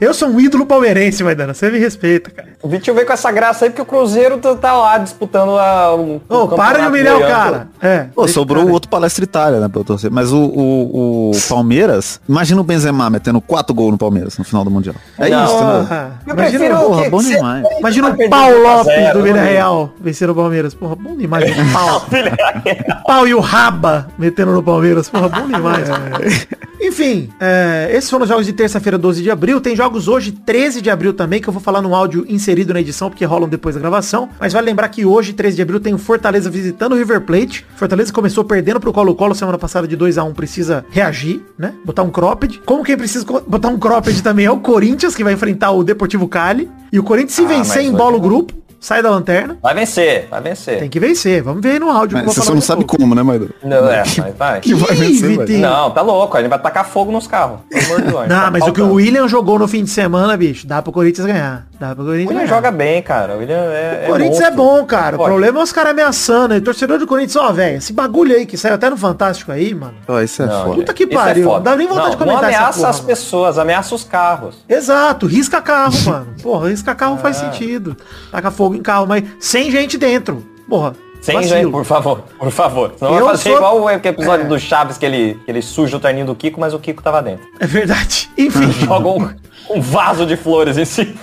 Eu 0.00 0.12
sou 0.14 0.28
um 0.28 0.40
ídolo 0.40 0.66
palmeirense, 0.66 1.22
Maidana. 1.22 1.54
Você 1.54 1.70
me 1.70 1.78
respeita, 1.78 2.30
cara. 2.30 2.48
O 2.62 2.68
Vitinho 2.68 2.94
veio 2.94 3.06
com 3.06 3.12
essa 3.12 3.30
graça 3.30 3.64
aí 3.64 3.70
porque 3.70 3.82
o 3.82 3.84
Cruzeiro 3.86 4.38
tá, 4.38 4.54
tá 4.54 4.72
lá 4.72 4.98
disputando 4.98 5.58
a. 5.58 5.94
O, 5.94 6.20
Ô, 6.28 6.44
o 6.44 6.48
para 6.48 6.80
de 6.80 6.86
humilhar 6.88 7.16
o 7.16 7.20
cara. 7.20 7.68
É. 7.80 8.06
Pô, 8.14 8.26
sobrou 8.26 8.64
o 8.64 8.70
outro 8.72 8.88
Palestra 8.90 9.24
Itália, 9.24 9.60
né, 9.60 9.68
pra 9.68 9.80
eu 9.80 9.84
torcer. 9.84 10.10
Mas 10.10 10.32
o, 10.32 10.38
o, 10.38 11.30
o 11.30 11.40
Palmeiras, 11.48 12.20
imagina 12.28 12.60
o 12.60 12.64
Benzema 12.64 13.08
metendo 13.10 13.40
quatro 13.40 13.74
gols 13.74 13.92
no 13.92 13.98
Palmeiras 13.98 14.36
no 14.38 14.44
final 14.44 14.64
do 14.64 14.70
Mundial. 14.70 14.96
É 15.18 15.28
Não. 15.28 15.44
isso? 15.44 15.54
Porra. 15.54 16.20
Eu 16.26 16.34
Imagina, 16.34 16.58
prefiro 16.58 16.80
porra, 16.80 17.02
que- 17.04 17.10
bom 17.10 17.18
que 17.18 17.24
demais. 17.28 17.66
imagina 17.78 18.08
o 18.08 18.16
perdendo 18.16 18.30
Pau 18.30 18.50
1 18.50 18.68
a 18.68 18.74
Lopes 18.76 18.94
0, 18.94 19.18
do 19.18 19.24
Vila 19.24 19.36
né? 19.36 19.50
Real 19.52 19.92
vencer 20.00 20.28
o 20.30 20.34
Palmeiras. 20.34 20.74
Porra, 20.74 20.96
bom 20.96 21.16
demais. 21.16 21.44
O 21.58 21.72
Pau. 21.72 22.02
Pau 23.06 23.28
e 23.28 23.34
o 23.34 23.40
Raba 23.40 24.08
metendo 24.18 24.52
no 24.52 24.62
Palmeiras. 24.62 25.08
Porra, 25.08 25.28
bom 25.28 25.46
demais. 25.46 25.88
Enfim, 26.80 27.28
é, 27.40 27.88
esses 27.92 28.08
foram 28.08 28.22
os 28.22 28.28
jogos 28.28 28.46
de 28.46 28.52
terça-feira, 28.52 28.96
12 28.96 29.22
de 29.22 29.30
abril. 29.30 29.60
Tem 29.68 29.76
jogos 29.76 30.08
hoje, 30.08 30.32
13 30.32 30.80
de 30.80 30.88
abril 30.88 31.12
também, 31.12 31.42
que 31.42 31.46
eu 31.46 31.52
vou 31.52 31.60
falar 31.60 31.82
no 31.82 31.94
áudio 31.94 32.24
inserido 32.26 32.72
na 32.72 32.80
edição, 32.80 33.10
porque 33.10 33.22
rolam 33.26 33.46
depois 33.46 33.74
da 33.74 33.80
gravação. 33.82 34.30
Mas 34.40 34.54
vale 34.54 34.64
lembrar 34.64 34.88
que 34.88 35.04
hoje, 35.04 35.34
13 35.34 35.56
de 35.56 35.60
abril, 35.60 35.78
tem 35.78 35.92
o 35.92 35.98
Fortaleza 35.98 36.48
visitando 36.48 36.92
o 36.92 36.94
River 36.96 37.20
Plate. 37.20 37.66
Fortaleza 37.76 38.10
começou 38.10 38.44
perdendo 38.44 38.80
pro 38.80 38.94
Colo-Colo 38.94 39.34
semana 39.34 39.58
passada 39.58 39.86
de 39.86 39.94
2 39.94 40.16
a 40.16 40.24
1 40.24 40.32
precisa 40.32 40.86
reagir, 40.88 41.42
né? 41.58 41.74
Botar 41.84 42.02
um 42.02 42.08
cropped. 42.08 42.62
Como 42.64 42.82
quem 42.82 42.96
precisa 42.96 43.26
botar 43.46 43.68
um 43.68 43.78
cropped 43.78 44.22
também 44.22 44.46
é 44.46 44.50
o 44.50 44.58
Corinthians, 44.58 45.14
que 45.14 45.22
vai 45.22 45.34
enfrentar 45.34 45.70
o 45.72 45.84
Deportivo 45.84 46.26
Cali. 46.26 46.66
E 46.90 46.98
o 46.98 47.02
Corinthians, 47.02 47.34
se 47.34 47.44
Ah, 47.44 47.48
vencer, 47.48 47.84
embola 47.84 48.16
o 48.16 48.20
grupo, 48.22 48.54
sai 48.80 49.02
da 49.02 49.10
lanterna. 49.10 49.56
Vai 49.62 49.74
vencer, 49.74 50.26
vai 50.30 50.40
vencer. 50.40 50.78
Tem 50.78 50.88
que 50.88 51.00
vencer. 51.00 51.42
Vamos 51.42 51.62
ver 51.62 51.72
aí 51.72 51.78
no 51.78 51.90
áudio. 51.90 52.18
Mas 52.18 52.26
você 52.26 52.42
só 52.42 52.54
não 52.54 52.60
sabe 52.60 52.84
pouco. 52.84 52.98
como, 52.98 53.14
né, 53.14 53.22
Maido? 53.22 53.50
Não, 53.62 53.88
é, 53.90 54.02
mas 54.18 54.34
vai. 54.36 54.60
Que 54.60 54.74
vai 54.74 54.94
vencer, 54.94 55.36
vai. 55.36 55.46
Não, 55.46 55.90
tá 55.90 56.00
louco, 56.00 56.36
gente 56.38 56.48
vai 56.48 56.58
tacar 56.58 56.84
fogo 56.88 57.12
nos 57.12 57.26
carros. 57.26 57.60
Pelo 57.70 57.84
amor 57.86 58.02
de 58.02 58.08
Deus, 58.08 58.20
Não, 58.28 58.40
tá 58.40 58.50
mas 58.50 58.62
o 58.62 58.66
que 58.66 58.80
o 58.80 58.84
faltando. 58.84 58.94
William 58.94 59.28
jogou 59.28 59.58
no 59.58 59.68
fim 59.68 59.84
de 59.84 59.90
semana, 59.90 60.36
bicho, 60.36 60.66
dá 60.66 60.80
pro 60.82 60.92
Corinthians 60.92 61.26
ganhar. 61.26 61.67
Dá 61.80 61.94
pro 61.94 62.02
O 62.02 62.06
Corinthians 62.06 62.28
William 62.30 62.44
ganhar. 62.46 62.54
joga 62.56 62.70
bem, 62.72 63.00
cara. 63.02 63.36
O 63.36 63.38
William 63.38 63.56
é. 63.72 64.04
O 64.08 64.10
Corinthians 64.10 64.40
é, 64.40 64.50
monstro. 64.50 64.56
bom, 64.56 64.84
cara. 64.84 65.14
O 65.14 65.18
Pode. 65.18 65.30
problema 65.30 65.60
é 65.60 65.62
os 65.62 65.70
caras 65.72 65.90
ameaçando. 65.92 66.54
E 66.56 66.60
torcedor 66.60 66.98
do 66.98 67.06
Corinthians, 67.06 67.36
ó, 67.36 67.52
velho, 67.52 67.76
esse 67.78 67.92
bagulho 67.92 68.34
aí 68.34 68.46
que 68.46 68.56
saiu 68.56 68.74
até 68.74 68.90
no 68.90 68.96
Fantástico 68.96 69.52
aí, 69.52 69.72
mano. 69.74 69.94
Ó, 70.08 70.20
isso 70.20 70.42
é 70.42 70.46
Não, 70.46 70.64
foda. 70.64 70.74
Puta 70.76 70.92
que 70.94 71.04
isso 71.04 71.12
é 71.12 71.16
pariu, 71.16 71.44
foda. 71.44 71.56
não 71.56 71.62
dá 71.62 71.76
nem 71.76 71.86
vontade 71.86 72.10
de 72.10 72.16
Não, 72.16 72.18
comentar 72.18 72.42
Não 72.42 72.48
essa 72.48 72.58
ameaça 72.58 72.78
porra, 72.78 72.90
as 72.90 72.96
mano. 72.96 73.06
pessoas, 73.08 73.58
ameaça 73.58 73.94
os 73.94 74.02
carros. 74.04 74.56
Exato, 74.68 75.26
risca 75.26 75.62
carro, 75.62 75.94
mano. 76.04 76.26
Porra, 76.42 76.68
risca 76.68 76.94
carro 76.96 77.16
faz 77.18 77.36
Ah. 77.36 77.52
sentido. 77.52 77.96
Taca 78.32 78.50
fogo 78.50 78.74
em 78.74 78.82
carro, 78.82 79.06
mas 79.06 79.22
sem 79.38 79.70
gente 79.70 79.96
dentro. 79.96 80.44
Porra. 80.68 80.94
Sem 81.20 81.42
gente, 81.44 81.70
por 81.70 81.84
favor, 81.84 82.22
por 82.38 82.50
favor. 82.50 82.92
Senão 82.96 83.12
Eu 83.18 83.24
vai 83.24 83.36
fazer 83.36 83.50
sou- 83.50 83.56
igual 83.58 83.80
o 83.82 83.90
episódio 83.90 84.46
É. 84.46 84.48
do 84.48 84.58
Chaves 84.58 84.96
que 84.96 85.04
ele, 85.04 85.34
que 85.44 85.50
ele 85.50 85.60
suja 85.62 85.96
o 85.96 86.00
terninho 86.00 86.26
do 86.26 86.34
Kiko, 86.34 86.60
mas 86.60 86.72
o 86.74 86.78
Kiko 86.78 87.02
tava 87.02 87.20
dentro. 87.22 87.44
É 87.58 87.66
verdade. 87.66 88.30
Enfim. 88.38 88.70
Joga 88.86 89.08
um, 89.08 89.28
um 89.70 89.80
vaso 89.80 90.24
de 90.24 90.36
flores 90.36 90.78
em 90.78 90.84
si. 90.84 91.16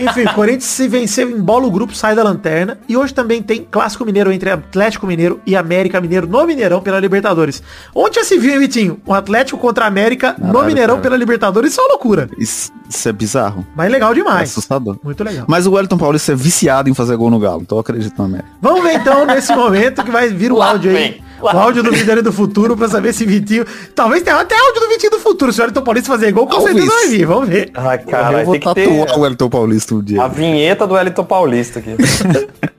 Enfim, 0.00 0.22
o 0.24 0.34
Corinthians 0.34 0.64
se 0.64 0.88
venceu, 0.88 1.30
embola 1.30 1.66
o 1.66 1.70
grupo, 1.70 1.94
sai 1.94 2.14
da 2.14 2.22
lanterna. 2.22 2.78
E 2.88 2.96
hoje 2.96 3.12
também 3.14 3.42
tem 3.42 3.66
Clássico 3.70 4.04
Mineiro 4.04 4.32
entre 4.32 4.50
Atlético 4.50 5.06
Mineiro 5.06 5.40
e 5.46 5.54
América 5.56 6.00
Mineiro 6.00 6.26
no 6.26 6.46
Mineirão 6.46 6.80
pela 6.80 6.98
Libertadores. 6.98 7.62
Onde 7.94 8.16
já 8.16 8.24
se 8.24 8.38
viu, 8.38 8.52
hein, 8.52 8.58
Vitinho? 8.58 9.00
O 9.06 9.12
Atlético 9.14 9.58
contra 9.58 9.84
a 9.84 9.88
América 9.88 10.34
no 10.38 10.46
Caralho, 10.52 10.66
Mineirão 10.66 10.94
cara. 10.96 11.02
pela 11.02 11.16
Libertadores, 11.16 11.72
isso 11.72 11.80
é 11.80 11.84
uma 11.84 11.90
loucura. 11.90 12.28
Isso, 12.38 12.72
isso 12.88 13.08
é 13.08 13.12
bizarro. 13.12 13.66
Mas 13.76 13.90
legal 13.90 14.12
É 14.12 14.14
demais. 14.14 14.50
assustador. 14.50 14.98
Muito 15.02 15.22
legal. 15.22 15.44
Mas 15.48 15.66
o 15.66 15.72
Wellington 15.72 15.98
Paulista 15.98 16.32
é 16.32 16.34
viciado 16.34 16.88
em 16.88 16.94
fazer 16.94 17.16
gol 17.16 17.30
no 17.30 17.38
Galo, 17.38 17.62
então 17.62 17.76
eu 17.76 17.80
acredito 17.80 18.14
na 18.18 18.24
América. 18.24 18.48
Vamos 18.60 18.82
ver 18.82 18.94
então 18.94 19.26
nesse 19.26 19.54
momento 19.54 20.02
que 20.04 20.10
vai 20.10 20.28
vir 20.28 20.52
o 20.52 20.62
áudio 20.62 20.90
aí. 20.96 21.20
O 21.40 21.48
áudio 21.48 21.82
do 21.82 21.90
Vitória 21.92 22.22
do 22.22 22.32
Futuro 22.32 22.76
pra 22.76 22.88
saber 22.88 23.12
se 23.12 23.24
Vitinho. 23.24 23.64
Talvez 23.94 24.22
tenha 24.22 24.36
até 24.36 24.54
áudio 24.58 24.80
do 24.82 24.88
Vitinho 24.88 25.12
do 25.12 25.18
Futuro. 25.18 25.52
Se 25.52 25.58
o 25.58 25.62
Wellington 25.62 25.82
Paulista 25.82 26.08
fazer 26.10 26.32
gol, 26.32 26.46
com 26.46 26.60
certeza 26.60 26.86
vai 26.86 27.08
vir. 27.08 27.26
Vamos 27.26 27.48
ver. 27.48 27.70
Ai, 27.74 27.96
eu 28.04 28.10
cara, 28.10 28.44
vou 28.44 28.52
tem 28.52 28.60
que 28.60 28.74
ter 28.74 28.88
tatuar 28.88 29.18
o 29.18 29.22
Wellington 29.22 29.48
Paulista 29.50 29.94
um 29.94 30.02
dia. 30.02 30.22
a 30.22 30.28
vinheta 30.28 30.86
do 30.86 30.94
Wellington 30.94 31.24
Paulista 31.24 31.78
aqui. 31.78 31.96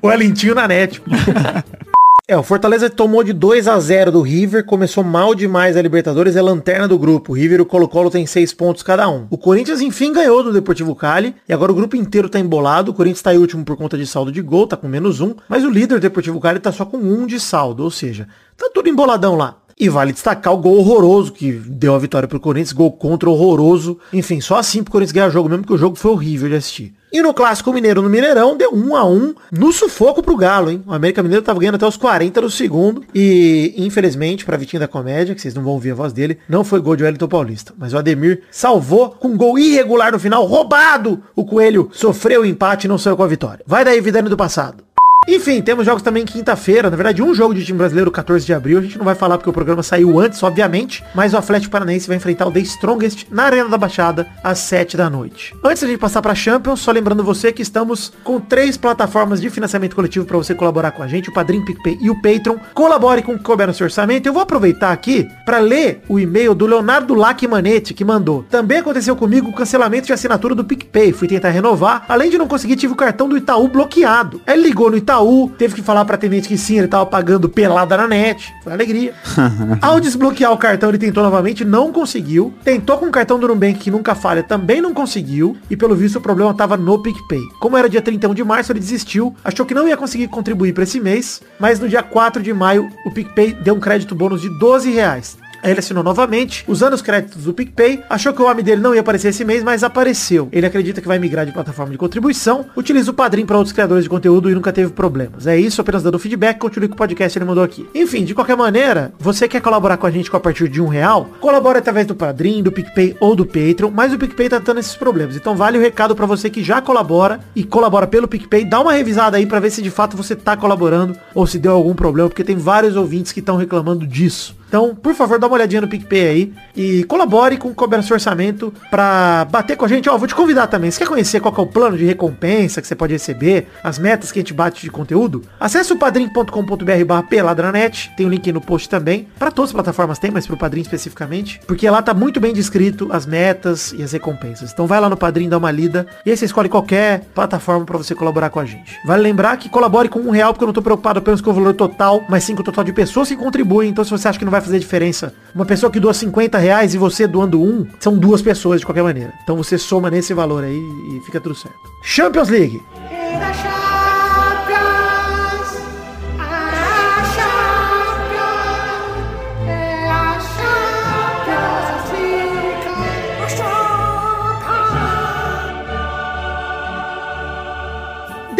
O 0.00 0.10
Elentinho 0.10 0.54
na 0.54 0.68
net. 0.68 1.02
É, 2.30 2.36
o 2.36 2.42
Fortaleza 2.42 2.90
tomou 2.90 3.24
de 3.24 3.32
2 3.32 3.66
a 3.66 3.80
0 3.80 4.12
do 4.12 4.20
River, 4.20 4.62
começou 4.62 5.02
mal 5.02 5.34
demais 5.34 5.78
a 5.78 5.80
Libertadores, 5.80 6.36
é 6.36 6.42
lanterna 6.42 6.86
do 6.86 6.98
grupo. 6.98 7.32
O 7.32 7.34
River 7.34 7.60
e 7.60 7.62
o 7.62 7.64
Colo-Colo 7.64 8.10
tem 8.10 8.26
6 8.26 8.52
pontos 8.52 8.82
cada 8.82 9.08
um. 9.08 9.26
O 9.30 9.38
Corinthians, 9.38 9.80
enfim, 9.80 10.12
ganhou 10.12 10.42
do 10.42 10.52
Deportivo 10.52 10.94
Cali, 10.94 11.34
e 11.48 11.54
agora 11.54 11.72
o 11.72 11.74
grupo 11.74 11.96
inteiro 11.96 12.28
tá 12.28 12.38
embolado. 12.38 12.90
O 12.90 12.94
Corinthians 12.94 13.22
tá 13.22 13.34
em 13.34 13.38
último 13.38 13.64
por 13.64 13.78
conta 13.78 13.96
de 13.96 14.06
saldo 14.06 14.30
de 14.30 14.42
gol, 14.42 14.66
tá 14.66 14.76
com 14.76 14.86
menos 14.86 15.22
um, 15.22 15.34
mas 15.48 15.64
o 15.64 15.70
líder 15.70 16.00
Deportivo 16.00 16.38
Cali 16.38 16.58
tá 16.58 16.70
só 16.70 16.84
com 16.84 16.98
um 16.98 17.24
de 17.24 17.40
saldo, 17.40 17.82
ou 17.82 17.90
seja, 17.90 18.28
tá 18.58 18.70
tudo 18.74 18.90
emboladão 18.90 19.34
lá. 19.34 19.56
E 19.80 19.88
vale 19.88 20.12
destacar 20.12 20.52
o 20.52 20.58
gol 20.58 20.76
horroroso 20.76 21.32
que 21.32 21.52
deu 21.52 21.94
a 21.94 21.98
vitória 21.98 22.28
pro 22.28 22.38
Corinthians, 22.38 22.74
gol 22.74 22.92
contra 22.92 23.30
horroroso. 23.30 23.98
Enfim, 24.12 24.38
só 24.42 24.58
assim 24.58 24.82
pro 24.82 24.92
Corinthians 24.92 25.12
ganhar 25.12 25.28
o 25.28 25.30
jogo 25.30 25.48
mesmo, 25.48 25.64
que 25.64 25.72
o 25.72 25.78
jogo 25.78 25.96
foi 25.96 26.10
horrível 26.10 26.50
de 26.50 26.56
assistir. 26.56 26.97
E 27.10 27.22
no 27.22 27.32
Clássico 27.32 27.72
Mineiro 27.72 28.02
no 28.02 28.08
Mineirão, 28.08 28.56
deu 28.56 28.72
1 28.74 28.96
a 28.96 29.04
1 29.04 29.34
no 29.52 29.72
sufoco 29.72 30.22
pro 30.22 30.36
Galo, 30.36 30.70
hein? 30.70 30.82
O 30.86 30.92
América 30.92 31.22
Mineiro 31.22 31.44
tava 31.44 31.58
ganhando 31.58 31.76
até 31.76 31.86
os 31.86 31.96
40 31.96 32.40
do 32.40 32.50
segundo. 32.50 33.02
E, 33.14 33.74
infelizmente, 33.76 34.44
pra 34.44 34.56
Vitinho 34.56 34.80
da 34.80 34.88
Comédia, 34.88 35.34
que 35.34 35.40
vocês 35.40 35.54
não 35.54 35.62
vão 35.62 35.72
ouvir 35.72 35.92
a 35.92 35.94
voz 35.94 36.12
dele, 36.12 36.38
não 36.48 36.62
foi 36.62 36.80
gol 36.80 36.96
de 36.96 37.04
Wellington 37.04 37.28
Paulista. 37.28 37.72
Mas 37.78 37.94
o 37.94 37.98
Ademir 37.98 38.42
salvou 38.50 39.10
com 39.10 39.28
um 39.28 39.36
gol 39.36 39.58
irregular 39.58 40.12
no 40.12 40.18
final, 40.18 40.44
roubado! 40.44 41.22
O 41.34 41.44
Coelho 41.44 41.88
sofreu 41.92 42.42
o 42.42 42.46
empate 42.46 42.86
e 42.86 42.88
não 42.88 42.98
saiu 42.98 43.16
com 43.16 43.22
a 43.22 43.28
vitória. 43.28 43.64
Vai 43.66 43.84
daí, 43.84 44.00
Vidane 44.00 44.28
do 44.28 44.36
passado. 44.36 44.84
Enfim, 45.30 45.60
temos 45.60 45.84
jogos 45.84 46.00
também 46.00 46.24
quinta-feira. 46.24 46.88
Na 46.88 46.96
verdade, 46.96 47.22
um 47.22 47.34
jogo 47.34 47.52
de 47.52 47.62
time 47.62 47.76
brasileiro, 47.76 48.10
14 48.10 48.46
de 48.46 48.54
abril. 48.54 48.78
A 48.78 48.80
gente 48.80 48.96
não 48.96 49.04
vai 49.04 49.14
falar 49.14 49.36
porque 49.36 49.50
o 49.50 49.52
programa 49.52 49.82
saiu 49.82 50.18
antes, 50.18 50.42
obviamente. 50.42 51.04
Mas 51.14 51.34
o 51.34 51.36
Atlético 51.36 51.70
Paranaense 51.70 52.08
vai 52.08 52.16
enfrentar 52.16 52.46
o 52.46 52.50
The 52.50 52.60
Strongest 52.60 53.26
na 53.30 53.42
Arena 53.42 53.68
da 53.68 53.76
Baixada 53.76 54.26
às 54.42 54.58
7 54.60 54.96
da 54.96 55.10
noite. 55.10 55.54
Antes 55.62 55.82
da 55.82 55.88
gente 55.88 55.98
passar 55.98 56.22
pra 56.22 56.34
Champions, 56.34 56.80
só 56.80 56.90
lembrando 56.92 57.22
você 57.22 57.52
que 57.52 57.60
estamos 57.60 58.10
com 58.24 58.40
três 58.40 58.78
plataformas 58.78 59.38
de 59.38 59.50
financiamento 59.50 59.94
coletivo 59.94 60.24
para 60.24 60.38
você 60.38 60.54
colaborar 60.54 60.92
com 60.92 61.02
a 61.02 61.06
gente, 61.06 61.28
o 61.28 61.32
Padrim, 61.34 61.62
PicPay 61.62 61.98
e 62.00 62.08
o 62.08 62.14
Patreon. 62.22 62.56
Colabore 62.72 63.20
com 63.20 63.32
o 63.32 63.36
que 63.36 63.44
couber 63.44 63.66
no 63.66 63.74
seu 63.74 63.84
orçamento. 63.84 64.26
Eu 64.26 64.32
vou 64.32 64.40
aproveitar 64.40 64.92
aqui 64.92 65.28
para 65.44 65.58
ler 65.58 66.00
o 66.08 66.18
e-mail 66.18 66.54
do 66.54 66.64
Leonardo 66.64 67.12
Lacmanetti, 67.12 67.92
que 67.92 68.02
mandou. 68.02 68.46
Também 68.48 68.78
aconteceu 68.78 69.14
comigo 69.14 69.50
o 69.50 69.52
cancelamento 69.52 70.06
de 70.06 70.12
assinatura 70.14 70.54
do 70.54 70.64
PicPay. 70.64 71.12
Fui 71.12 71.28
tentar 71.28 71.50
renovar. 71.50 72.06
Além 72.08 72.30
de 72.30 72.38
não 72.38 72.48
conseguir, 72.48 72.76
tive 72.76 72.94
o 72.94 72.96
cartão 72.96 73.28
do 73.28 73.36
Itaú 73.36 73.68
bloqueado. 73.68 74.40
Ele 74.46 74.62
ligou 74.62 74.90
no 74.90 74.96
Itaú, 74.96 75.17
teve 75.56 75.74
que 75.74 75.82
falar 75.82 76.04
pra 76.04 76.14
atendente 76.14 76.48
que 76.48 76.58
sim, 76.58 76.78
ele 76.78 76.88
tava 76.88 77.06
pagando 77.06 77.48
pelada 77.48 77.96
na 77.96 78.06
net. 78.08 78.52
Foi 78.62 78.72
alegria. 78.72 79.14
Ao 79.80 80.00
desbloquear 80.00 80.52
o 80.52 80.58
cartão, 80.58 80.88
ele 80.88 80.98
tentou 80.98 81.22
novamente, 81.22 81.64
não 81.64 81.92
conseguiu. 81.92 82.52
Tentou 82.64 82.98
com 82.98 83.06
o 83.06 83.10
cartão 83.10 83.38
do 83.38 83.48
Nubank, 83.48 83.78
que 83.78 83.90
nunca 83.90 84.14
falha, 84.14 84.42
também 84.42 84.80
não 84.80 84.94
conseguiu. 84.94 85.56
E 85.70 85.76
pelo 85.76 85.94
visto 85.94 86.16
o 86.16 86.20
problema 86.20 86.54
tava 86.54 86.76
no 86.76 87.02
PicPay. 87.02 87.40
Como 87.60 87.76
era 87.76 87.88
dia 87.88 88.02
31 88.02 88.34
de 88.34 88.44
março, 88.44 88.72
ele 88.72 88.80
desistiu. 88.80 89.34
Achou 89.44 89.64
que 89.66 89.74
não 89.74 89.88
ia 89.88 89.96
conseguir 89.96 90.28
contribuir 90.28 90.72
para 90.72 90.84
esse 90.84 91.00
mês. 91.00 91.40
Mas 91.58 91.80
no 91.80 91.88
dia 91.88 92.02
4 92.02 92.42
de 92.42 92.52
maio, 92.52 92.88
o 93.04 93.10
PicPay 93.10 93.54
deu 93.54 93.74
um 93.74 93.80
crédito 93.80 94.14
bônus 94.14 94.40
de 94.40 94.48
12 94.58 94.90
reais. 94.90 95.36
Ele 95.62 95.78
assinou 95.78 96.02
novamente, 96.02 96.64
usando 96.68 96.94
os 96.94 97.02
créditos 97.02 97.44
do 97.44 97.52
PicPay, 97.52 98.02
achou 98.08 98.32
que 98.32 98.40
o 98.40 98.46
nome 98.46 98.62
dele 98.62 98.80
não 98.80 98.94
ia 98.94 99.00
aparecer 99.00 99.28
esse 99.28 99.44
mês, 99.44 99.62
mas 99.62 99.82
apareceu. 99.82 100.48
Ele 100.52 100.66
acredita 100.66 101.00
que 101.00 101.08
vai 101.08 101.18
migrar 101.18 101.44
de 101.44 101.52
plataforma 101.52 101.92
de 101.92 101.98
contribuição, 101.98 102.66
utiliza 102.76 103.10
o 103.10 103.14
padrinho 103.14 103.46
para 103.46 103.56
outros 103.56 103.72
criadores 103.72 104.04
de 104.04 104.10
conteúdo 104.10 104.50
e 104.50 104.54
nunca 104.54 104.72
teve 104.72 104.92
problemas. 104.92 105.46
É 105.46 105.58
isso, 105.58 105.80
apenas 105.80 106.02
dando 106.02 106.18
feedback, 106.18 106.58
continue 106.58 106.88
com 106.88 106.94
o 106.94 106.98
podcast 106.98 107.38
ele 107.38 107.44
mandou 107.44 107.64
aqui. 107.64 107.88
Enfim, 107.94 108.24
de 108.24 108.34
qualquer 108.34 108.56
maneira, 108.56 109.12
você 109.18 109.48
quer 109.48 109.60
colaborar 109.60 109.96
com 109.96 110.06
a 110.06 110.10
gente 110.10 110.34
a 110.34 110.40
partir 110.40 110.68
de 110.68 110.80
um 110.80 110.86
real? 110.86 111.30
Colabora 111.40 111.78
através 111.78 112.06
do 112.06 112.14
padrinho, 112.14 112.64
do 112.64 112.72
PicPay 112.72 113.16
ou 113.20 113.34
do 113.34 113.44
Patreon, 113.44 113.90
mas 113.90 114.12
o 114.12 114.18
PicPay 114.18 114.48
tá 114.48 114.58
dando 114.58 114.80
esses 114.80 114.94
problemas. 114.94 115.36
Então 115.36 115.56
vale 115.56 115.78
o 115.78 115.80
recado 115.80 116.14
para 116.14 116.26
você 116.26 116.48
que 116.48 116.62
já 116.62 116.80
colabora 116.80 117.40
e 117.54 117.64
colabora 117.64 118.06
pelo 118.06 118.28
PicPay, 118.28 118.64
dá 118.64 118.80
uma 118.80 118.92
revisada 118.92 119.36
aí 119.36 119.46
para 119.46 119.60
ver 119.60 119.70
se 119.70 119.82
de 119.82 119.90
fato 119.90 120.16
você 120.16 120.36
tá 120.36 120.56
colaborando 120.56 121.16
ou 121.34 121.46
se 121.46 121.58
deu 121.58 121.72
algum 121.72 121.94
problema, 121.94 122.28
porque 122.28 122.44
tem 122.44 122.56
vários 122.56 122.96
ouvintes 122.96 123.32
que 123.32 123.40
estão 123.40 123.56
reclamando 123.56 124.06
disso. 124.06 124.56
Então, 124.68 124.94
por 124.94 125.14
favor, 125.14 125.38
dá 125.38 125.46
uma 125.46 125.54
olhadinha 125.54 125.80
no 125.80 125.88
PicPay 125.88 126.28
aí 126.28 126.52
e 126.76 127.04
colabore 127.04 127.56
com 127.56 127.70
o 127.70 128.02
seu 128.02 128.14
orçamento 128.14 128.72
pra 128.90 129.46
bater 129.50 129.76
com 129.76 129.84
a 129.84 129.88
gente. 129.88 130.08
Ó, 130.08 130.16
vou 130.16 130.28
te 130.28 130.34
convidar 130.34 130.66
também. 130.66 130.90
Se 130.90 130.98
quer 130.98 131.08
conhecer 131.08 131.40
qual 131.40 131.52
que 131.52 131.60
é 131.60 131.62
o 131.62 131.66
plano 131.66 131.96
de 131.96 132.04
recompensa 132.04 132.80
que 132.80 132.86
você 132.86 132.94
pode 132.94 133.12
receber, 133.12 133.68
as 133.82 133.98
metas 133.98 134.30
que 134.30 134.38
a 134.38 134.42
gente 134.42 134.52
bate 134.52 134.82
de 134.82 134.90
conteúdo, 134.90 135.42
acesse 135.58 135.92
o 135.92 135.98
padrim.com.br 135.98 137.04
barra 137.06 137.22
peladranet. 137.22 138.10
Tem 138.16 138.26
o 138.26 138.28
um 138.28 138.32
link 138.32 138.52
no 138.52 138.60
post 138.60 138.88
também. 138.88 139.26
Para 139.38 139.50
todas 139.50 139.70
as 139.70 139.74
plataformas 139.74 140.18
tem, 140.18 140.30
mas 140.30 140.46
pro 140.46 140.56
Padrim 140.56 140.82
especificamente. 140.82 141.60
Porque 141.66 141.88
lá 141.88 142.02
tá 142.02 142.12
muito 142.12 142.38
bem 142.38 142.52
descrito 142.52 143.08
as 143.10 143.24
metas 143.24 143.92
e 143.92 144.02
as 144.02 144.12
recompensas. 144.12 144.72
Então 144.72 144.86
vai 144.86 145.00
lá 145.00 145.08
no 145.08 145.16
Padrim, 145.16 145.48
dá 145.48 145.56
uma 145.56 145.70
lida. 145.70 146.06
E 146.26 146.30
aí 146.30 146.36
você 146.36 146.44
escolhe 146.44 146.68
qualquer 146.68 147.22
plataforma 147.34 147.84
para 147.86 147.96
você 147.96 148.14
colaborar 148.14 148.50
com 148.50 148.60
a 148.60 148.64
gente. 148.64 148.98
Vale 149.04 149.22
lembrar 149.22 149.56
que 149.56 149.68
colabore 149.68 150.08
com 150.08 150.20
um 150.20 150.30
real, 150.30 150.52
porque 150.52 150.64
eu 150.64 150.66
não 150.66 150.74
tô 150.74 150.82
preocupado 150.82 151.18
apenas 151.18 151.40
com 151.40 151.50
o 151.50 151.54
valor 151.54 151.74
total, 151.74 152.24
mas 152.28 152.44
sim 152.44 152.54
com 152.54 152.60
o 152.60 152.64
total 152.64 152.84
de 152.84 152.92
pessoas 152.92 153.28
que 153.28 153.36
contribuem. 153.36 153.88
Então 153.88 154.04
se 154.04 154.10
você 154.10 154.28
acha 154.28 154.38
que 154.38 154.44
não 154.44 154.52
vai 154.52 154.57
vai 154.58 154.66
fazer 154.66 154.78
diferença. 154.78 155.34
Uma 155.54 155.64
pessoa 155.64 155.90
que 155.90 156.00
doa 156.00 156.14
50 156.14 156.58
reais 156.58 156.94
e 156.94 156.98
você 156.98 157.26
doando 157.26 157.62
um, 157.62 157.86
são 157.98 158.16
duas 158.16 158.42
pessoas 158.42 158.80
de 158.80 158.86
qualquer 158.86 159.02
maneira. 159.02 159.32
Então 159.42 159.56
você 159.56 159.78
soma 159.78 160.10
nesse 160.10 160.34
valor 160.34 160.64
aí 160.64 160.76
e 160.76 161.20
fica 161.24 161.40
tudo 161.40 161.54
certo. 161.54 161.78
Champions 162.02 162.48
League. 162.48 162.82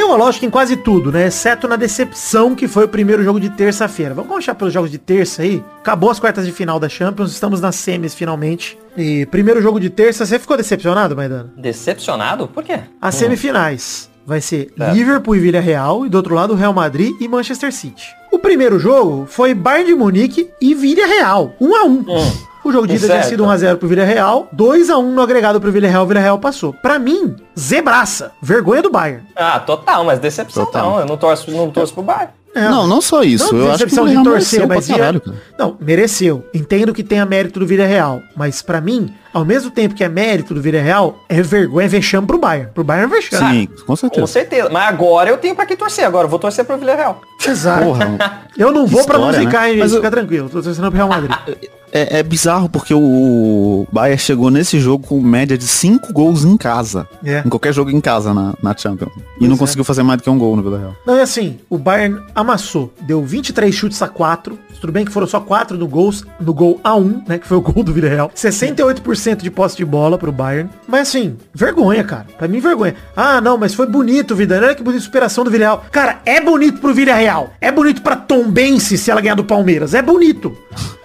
Uma 0.08 0.16
lógica 0.16 0.46
em 0.46 0.50
quase 0.50 0.76
tudo, 0.76 1.12
né? 1.12 1.26
Exceto 1.26 1.68
na 1.68 1.76
decepção 1.76 2.54
que 2.54 2.66
foi 2.66 2.84
o 2.84 2.88
primeiro 2.88 3.22
jogo 3.22 3.38
de 3.38 3.50
terça-feira. 3.50 4.14
Vamos 4.14 4.30
começar 4.30 4.54
pelos 4.54 4.72
jogos 4.72 4.90
de 4.90 4.98
terça 4.98 5.42
aí. 5.42 5.62
Acabou 5.80 6.10
as 6.10 6.18
quartas 6.18 6.46
de 6.46 6.52
final 6.52 6.80
da 6.80 6.88
Champions, 6.88 7.32
estamos 7.32 7.60
nas 7.60 7.76
semis 7.76 8.14
finalmente. 8.14 8.78
E 8.96 9.26
primeiro 9.26 9.60
jogo 9.60 9.78
de 9.78 9.90
terça, 9.90 10.24
você 10.24 10.38
ficou 10.38 10.56
decepcionado, 10.56 11.14
Maidana? 11.14 11.52
Decepcionado? 11.56 12.48
Por 12.48 12.64
quê? 12.64 12.80
As 13.00 13.14
hum. 13.14 13.18
semifinais. 13.18 14.10
Vai 14.26 14.40
ser 14.40 14.72
é. 14.78 14.92
Liverpool 14.92 15.36
e 15.36 15.40
Villarreal 15.40 16.04
e 16.04 16.08
do 16.08 16.16
outro 16.16 16.34
lado 16.34 16.54
Real 16.54 16.72
Madrid 16.72 17.14
e 17.20 17.28
Manchester 17.28 17.72
City. 17.72 18.14
O 18.30 18.38
primeiro 18.38 18.78
jogo 18.78 19.26
foi 19.26 19.54
Bayern 19.54 19.86
de 19.86 19.94
Munique 19.94 20.50
e 20.60 20.74
Villarreal, 20.74 21.54
1 21.60 21.66
um 21.66 21.74
a 21.74 21.84
1. 21.84 21.88
Um. 21.88 22.00
Hum. 22.00 22.47
O 22.68 22.72
jogo 22.72 22.86
de 22.86 22.96
ida 22.96 23.06
tinha 23.06 23.22
sido 23.22 23.44
1x0 23.44 23.78
pro 23.78 23.88
Villarreal, 23.88 24.46
2x1 24.54 25.02
no 25.02 25.22
agregado 25.22 25.58
pro 25.58 25.72
Villarreal, 25.72 26.04
o 26.04 26.06
Villarreal 26.06 26.38
passou. 26.38 26.74
Pra 26.74 26.98
mim, 26.98 27.34
zebraça. 27.58 28.32
Vergonha 28.42 28.82
do 28.82 28.90
Bayern. 28.90 29.22
Ah, 29.34 29.58
total, 29.58 30.04
mas 30.04 30.18
decepção 30.18 30.66
total. 30.66 30.90
não. 30.90 31.00
Eu 31.00 31.06
não 31.06 31.16
torço, 31.16 31.50
não 31.50 31.70
torço 31.70 31.94
pro 31.94 32.02
Bayern. 32.02 32.28
É. 32.54 32.68
Não, 32.68 32.86
não 32.86 33.00
só 33.00 33.22
isso. 33.22 33.54
Não, 33.54 33.64
eu 33.64 33.72
acho 33.72 33.86
que 33.86 33.98
o 33.98 34.06
de 34.06 34.22
torcer, 34.22 34.66
mas 34.66 34.86
caralho, 34.86 35.22
Não, 35.58 35.78
mereceu. 35.80 36.44
Entendo 36.52 36.92
que 36.92 37.02
tenha 37.02 37.24
mérito 37.24 37.58
do 37.58 37.66
Villarreal, 37.66 38.20
mas 38.36 38.60
para 38.60 38.82
mim, 38.82 39.14
ao 39.32 39.46
mesmo 39.46 39.70
tempo 39.70 39.94
que 39.94 40.04
é 40.04 40.08
mérito 40.08 40.52
do 40.52 40.60
Villarreal, 40.60 41.18
é 41.26 41.40
vergonha, 41.40 41.86
é 41.86 41.88
vexame 41.88 42.26
pro 42.26 42.36
Bayern. 42.36 42.70
Pro 42.74 42.84
Bayern 42.84 43.10
é 43.10 43.16
vexame. 43.16 43.60
Sim, 43.60 43.84
com 43.86 43.96
certeza. 43.96 44.20
Com 44.20 44.26
certeza. 44.26 44.68
Mas 44.70 44.88
agora 44.88 45.30
eu 45.30 45.38
tenho 45.38 45.54
pra 45.54 45.64
quem 45.64 45.76
torcer. 45.76 46.04
Agora 46.04 46.26
eu 46.26 46.30
vou 46.30 46.38
torcer 46.38 46.66
pro 46.66 46.76
Villarreal. 46.76 47.22
Exato. 47.46 47.84
Porra, 47.84 48.42
eu 48.58 48.72
não 48.72 48.86
vou 48.86 49.00
História, 49.00 49.22
pra 49.22 49.32
não 49.32 49.32
ficar, 49.32 49.68
né? 49.68 49.76
mas 49.78 49.94
fica 49.94 50.06
eu... 50.06 50.10
tranquilo. 50.10 50.48
Tô 50.50 50.62
torcendo 50.62 50.90
pro 50.90 50.96
Real 50.96 51.08
Madrid. 51.08 51.32
É, 51.92 52.18
é, 52.18 52.22
bizarro 52.22 52.68
porque 52.68 52.94
o 52.94 53.86
Bayern 53.92 54.18
chegou 54.18 54.50
nesse 54.50 54.78
jogo 54.78 55.06
com 55.06 55.20
média 55.20 55.56
de 55.56 55.66
5 55.66 56.12
gols 56.12 56.44
em 56.44 56.56
casa. 56.56 57.08
É. 57.24 57.42
Em 57.44 57.48
qualquer 57.48 57.72
jogo 57.72 57.90
em 57.90 58.00
casa 58.00 58.34
na, 58.34 58.54
na 58.62 58.76
Champions. 58.76 59.12
E 59.16 59.22
pois 59.38 59.48
não 59.48 59.56
é. 59.56 59.58
conseguiu 59.58 59.84
fazer 59.84 60.02
mais 60.02 60.18
do 60.18 60.24
que 60.24 60.30
um 60.30 60.38
gol 60.38 60.56
no 60.56 60.62
Villarreal. 60.62 60.94
Não, 61.06 61.16
é 61.16 61.22
assim, 61.22 61.58
o 61.68 61.78
Bayern 61.78 62.20
amassou. 62.34 62.92
Deu 63.02 63.22
23 63.22 63.74
chutes 63.74 64.00
a 64.02 64.08
4. 64.08 64.58
Tudo 64.80 64.92
bem 64.92 65.04
que 65.04 65.10
foram 65.10 65.26
só 65.26 65.40
4 65.40 65.76
no 65.76 65.88
gols, 65.88 66.24
no 66.40 66.54
gol 66.54 66.80
A1, 66.84 67.28
né? 67.28 67.38
Que 67.38 67.46
foi 67.46 67.56
o 67.56 67.60
gol 67.60 67.82
do 67.82 67.92
Villarreal. 67.92 68.30
68% 68.34 69.42
de 69.42 69.50
posse 69.50 69.76
de 69.76 69.84
bola 69.84 70.16
pro 70.16 70.30
Bayern. 70.30 70.70
Mas 70.86 71.08
assim, 71.08 71.36
vergonha, 71.52 72.04
cara. 72.04 72.26
Pra 72.36 72.46
mim, 72.46 72.60
vergonha. 72.60 72.94
Ah, 73.16 73.40
não, 73.40 73.58
mas 73.58 73.74
foi 73.74 73.86
bonito, 73.86 74.36
vida. 74.36 74.56
Olha 74.56 74.74
que 74.74 74.82
bonita 74.82 75.02
superação 75.02 75.42
do 75.42 75.50
Villarreal. 75.50 75.84
Cara, 75.90 76.20
é 76.24 76.40
bonito 76.40 76.80
pro 76.80 76.94
Villarreal. 76.94 77.50
É 77.60 77.72
bonito 77.72 78.02
pra 78.02 78.14
Tombense 78.16 78.96
se 78.96 79.10
ela 79.10 79.20
ganhar 79.20 79.34
do 79.34 79.44
Palmeiras. 79.44 79.94
É 79.94 80.02
bonito. 80.02 80.56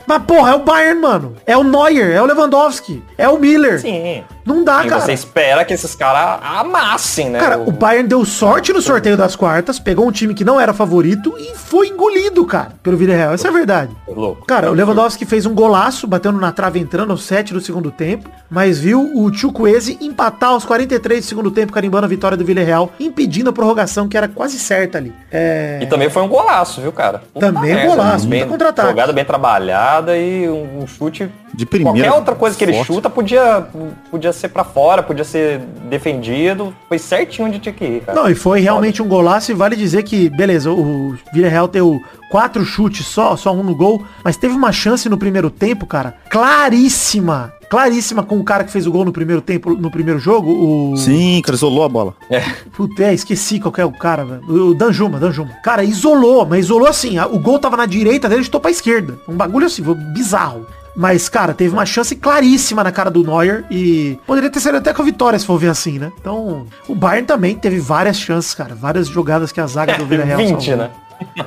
Mas 0.06 0.24
porra, 0.24 0.52
é 0.52 0.56
o 0.56 0.60
Bayern, 0.60 1.02
mano. 1.02 1.36
É 1.46 1.58
o 1.58 1.64
Neuer, 1.64 2.12
é 2.12 2.22
o 2.22 2.26
Lewandowski, 2.26 3.04
é 3.18 3.28
o 3.28 3.40
Miller. 3.40 3.80
Sim. 3.80 4.24
Não 4.46 4.64
dá, 4.64 4.86
e 4.86 4.90
cara. 4.90 5.02
você 5.02 5.14
espera 5.14 5.64
que 5.64 5.74
esses 5.74 5.96
caras 5.96 6.42
amassem, 6.44 7.30
né? 7.30 7.40
Cara, 7.40 7.60
o... 7.60 7.70
o 7.70 7.72
Bayern 7.72 8.08
deu 8.10 8.26
sorte 8.26 8.74
no 8.74 8.82
sorteio 8.82 9.16
das 9.16 9.38
quartas, 9.38 9.80
pegou 9.80 10.06
um 10.06 10.12
time 10.12 10.34
que 10.34 10.44
não 10.44 10.60
era 10.60 10.74
favorito 10.74 11.34
e 11.38 11.56
foi 11.56 11.88
engolido, 11.88 12.46
cara, 12.46 12.74
pelo 12.84 12.98
Villarreal. 12.98 13.34
Essa 13.34 13.48
é 13.48 13.50
a 13.50 13.54
verdade. 13.54 13.96
Louco. 14.06 14.46
Cara, 14.46 14.70
o 14.70 14.74
Lewandowski 14.74 15.26
fez 15.26 15.46
um 15.46 15.54
golaço, 15.54 16.06
batendo 16.06 16.40
na 16.40 16.52
trave 16.52 16.78
entrando 16.80 17.12
aos 17.12 17.24
7 17.24 17.54
do 17.54 17.62
segundo 17.62 17.90
tempo, 17.90 18.30
mas 18.50 18.80
viu 18.80 19.12
o 19.16 19.34
Chukwueze 19.34 19.98
empatar 20.02 20.50
aos 20.50 20.66
43 20.66 21.24
do 21.24 21.28
segundo 21.28 21.50
tempo, 21.50 21.72
carimbando 21.72 22.06
a 22.06 22.10
vitória 22.10 22.36
do 22.36 22.44
Villarreal, 22.44 22.92
impedindo 23.00 23.50
a 23.50 23.54
prorrogação 23.54 24.10
que 24.10 24.18
era 24.18 24.28
quase 24.28 24.60
certa 24.60 24.98
ali. 24.98 25.14
É... 25.32 25.80
E 25.82 25.86
também 25.86 26.10
foi 26.10 26.22
um 26.22 26.28
golaço, 26.28 26.82
viu, 26.82 26.92
cara? 26.92 27.22
também 27.40 27.86
um 27.86 27.88
golaço, 27.88 28.28
bem, 28.28 28.46
contra-ataque. 28.46 28.90
Jogada 28.90 29.14
bem 29.14 29.24
trabalhada 29.24 29.93
e 30.18 30.50
um, 30.50 30.88
chute 30.88 31.30
de 31.54 31.66
primeira. 31.66 31.98
Qualquer 32.00 32.18
outra 32.18 32.36
coisa 32.36 32.58
que 32.58 32.64
ele 32.64 32.84
chuta 32.84 33.10
podia, 33.10 33.68
podia 34.10 34.34
ser 34.34 34.50
para 34.50 34.64
fora, 34.64 35.04
podia 35.04 35.24
ser 35.24 35.60
defendido. 35.90 36.74
Foi 36.90 36.98
certinho 36.98 37.48
onde 37.48 37.60
tinha 37.60 37.74
que 37.74 37.86
ir, 37.86 38.02
cara. 38.02 38.20
Não, 38.20 38.30
e 38.30 38.36
foi 38.36 38.60
realmente 38.60 39.02
um 39.02 39.08
golaço 39.08 39.52
e 39.52 39.56
vale 39.56 39.76
dizer 39.76 40.04
que, 40.04 40.30
beleza, 40.30 40.72
o 40.72 41.16
Villarreal 41.34 41.68
deu 41.68 42.02
quatro 42.30 42.66
chutes 42.66 43.06
só, 43.06 43.36
só 43.36 43.54
um 43.54 43.62
no 43.62 43.76
gol, 43.76 44.04
mas 44.24 44.36
teve 44.36 44.56
uma 44.56 44.72
chance 44.72 45.08
no 45.08 45.18
primeiro 45.18 45.50
tempo, 45.50 45.86
cara, 45.86 46.16
claríssima. 46.30 47.54
Claríssima 47.70 48.22
com 48.22 48.38
o 48.38 48.44
cara 48.44 48.64
que 48.64 48.72
fez 48.72 48.86
o 48.86 48.92
gol 48.92 49.04
no 49.04 49.12
primeiro 49.12 49.42
tempo, 49.42 49.74
no 49.74 49.90
primeiro 49.90 50.20
jogo, 50.20 50.52
o... 50.52 50.96
Sim, 50.96 51.42
cara, 51.44 51.56
isolou 51.56 51.84
a 51.84 51.90
bola. 51.90 52.14
É. 52.30 52.40
Puta, 52.72 53.04
é, 53.04 53.14
esqueci 53.14 53.60
qual 53.60 53.72
que 53.72 53.82
é 53.82 53.86
o 53.86 53.92
cara, 53.92 54.24
velho. 54.24 54.70
O 54.70 54.76
Danjuma, 54.76 55.20
Danjuma. 55.20 55.50
Cara, 55.64 55.84
isolou, 55.84 56.46
mas 56.46 56.66
isolou 56.66 56.88
assim, 56.88 57.20
o 57.20 57.40
gol 57.40 57.58
tava 57.58 57.76
na 57.76 57.88
direita 57.88 58.30
dele, 58.30 58.42
estou 58.42 58.62
pra 58.62 58.70
esquerda. 58.70 59.18
Um 59.28 59.36
bagulho 59.36 59.66
assim, 59.66 59.82
bizarro. 60.14 60.68
Mas, 60.96 61.28
cara, 61.28 61.54
teve 61.54 61.74
uma 61.74 61.86
chance 61.86 62.16
claríssima 62.16 62.84
na 62.84 62.92
cara 62.92 63.10
do 63.10 63.24
Neuer 63.24 63.64
e 63.70 64.18
poderia 64.28 64.50
ter 64.50 64.60
sido 64.60 64.78
até 64.78 64.94
com 64.94 65.02
a 65.02 65.06
vitória, 65.06 65.40
se 65.40 65.46
for 65.46 65.58
ver 65.58 65.70
assim, 65.70 65.98
né? 65.98 66.12
Então, 66.20 66.68
o 66.88 66.94
Bayern 66.96 67.26
também 67.26 67.56
teve 67.56 67.80
várias 67.80 68.18
chances, 68.18 68.54
cara. 68.54 68.76
Várias 68.76 69.08
jogadas 69.08 69.52
que 69.52 69.60
a 69.60 69.66
zaga 69.68 69.98
do 69.98 70.06
Villarreal 70.08 70.38
20, 70.38 70.50
salvou. 70.50 70.78
né? 70.78 70.92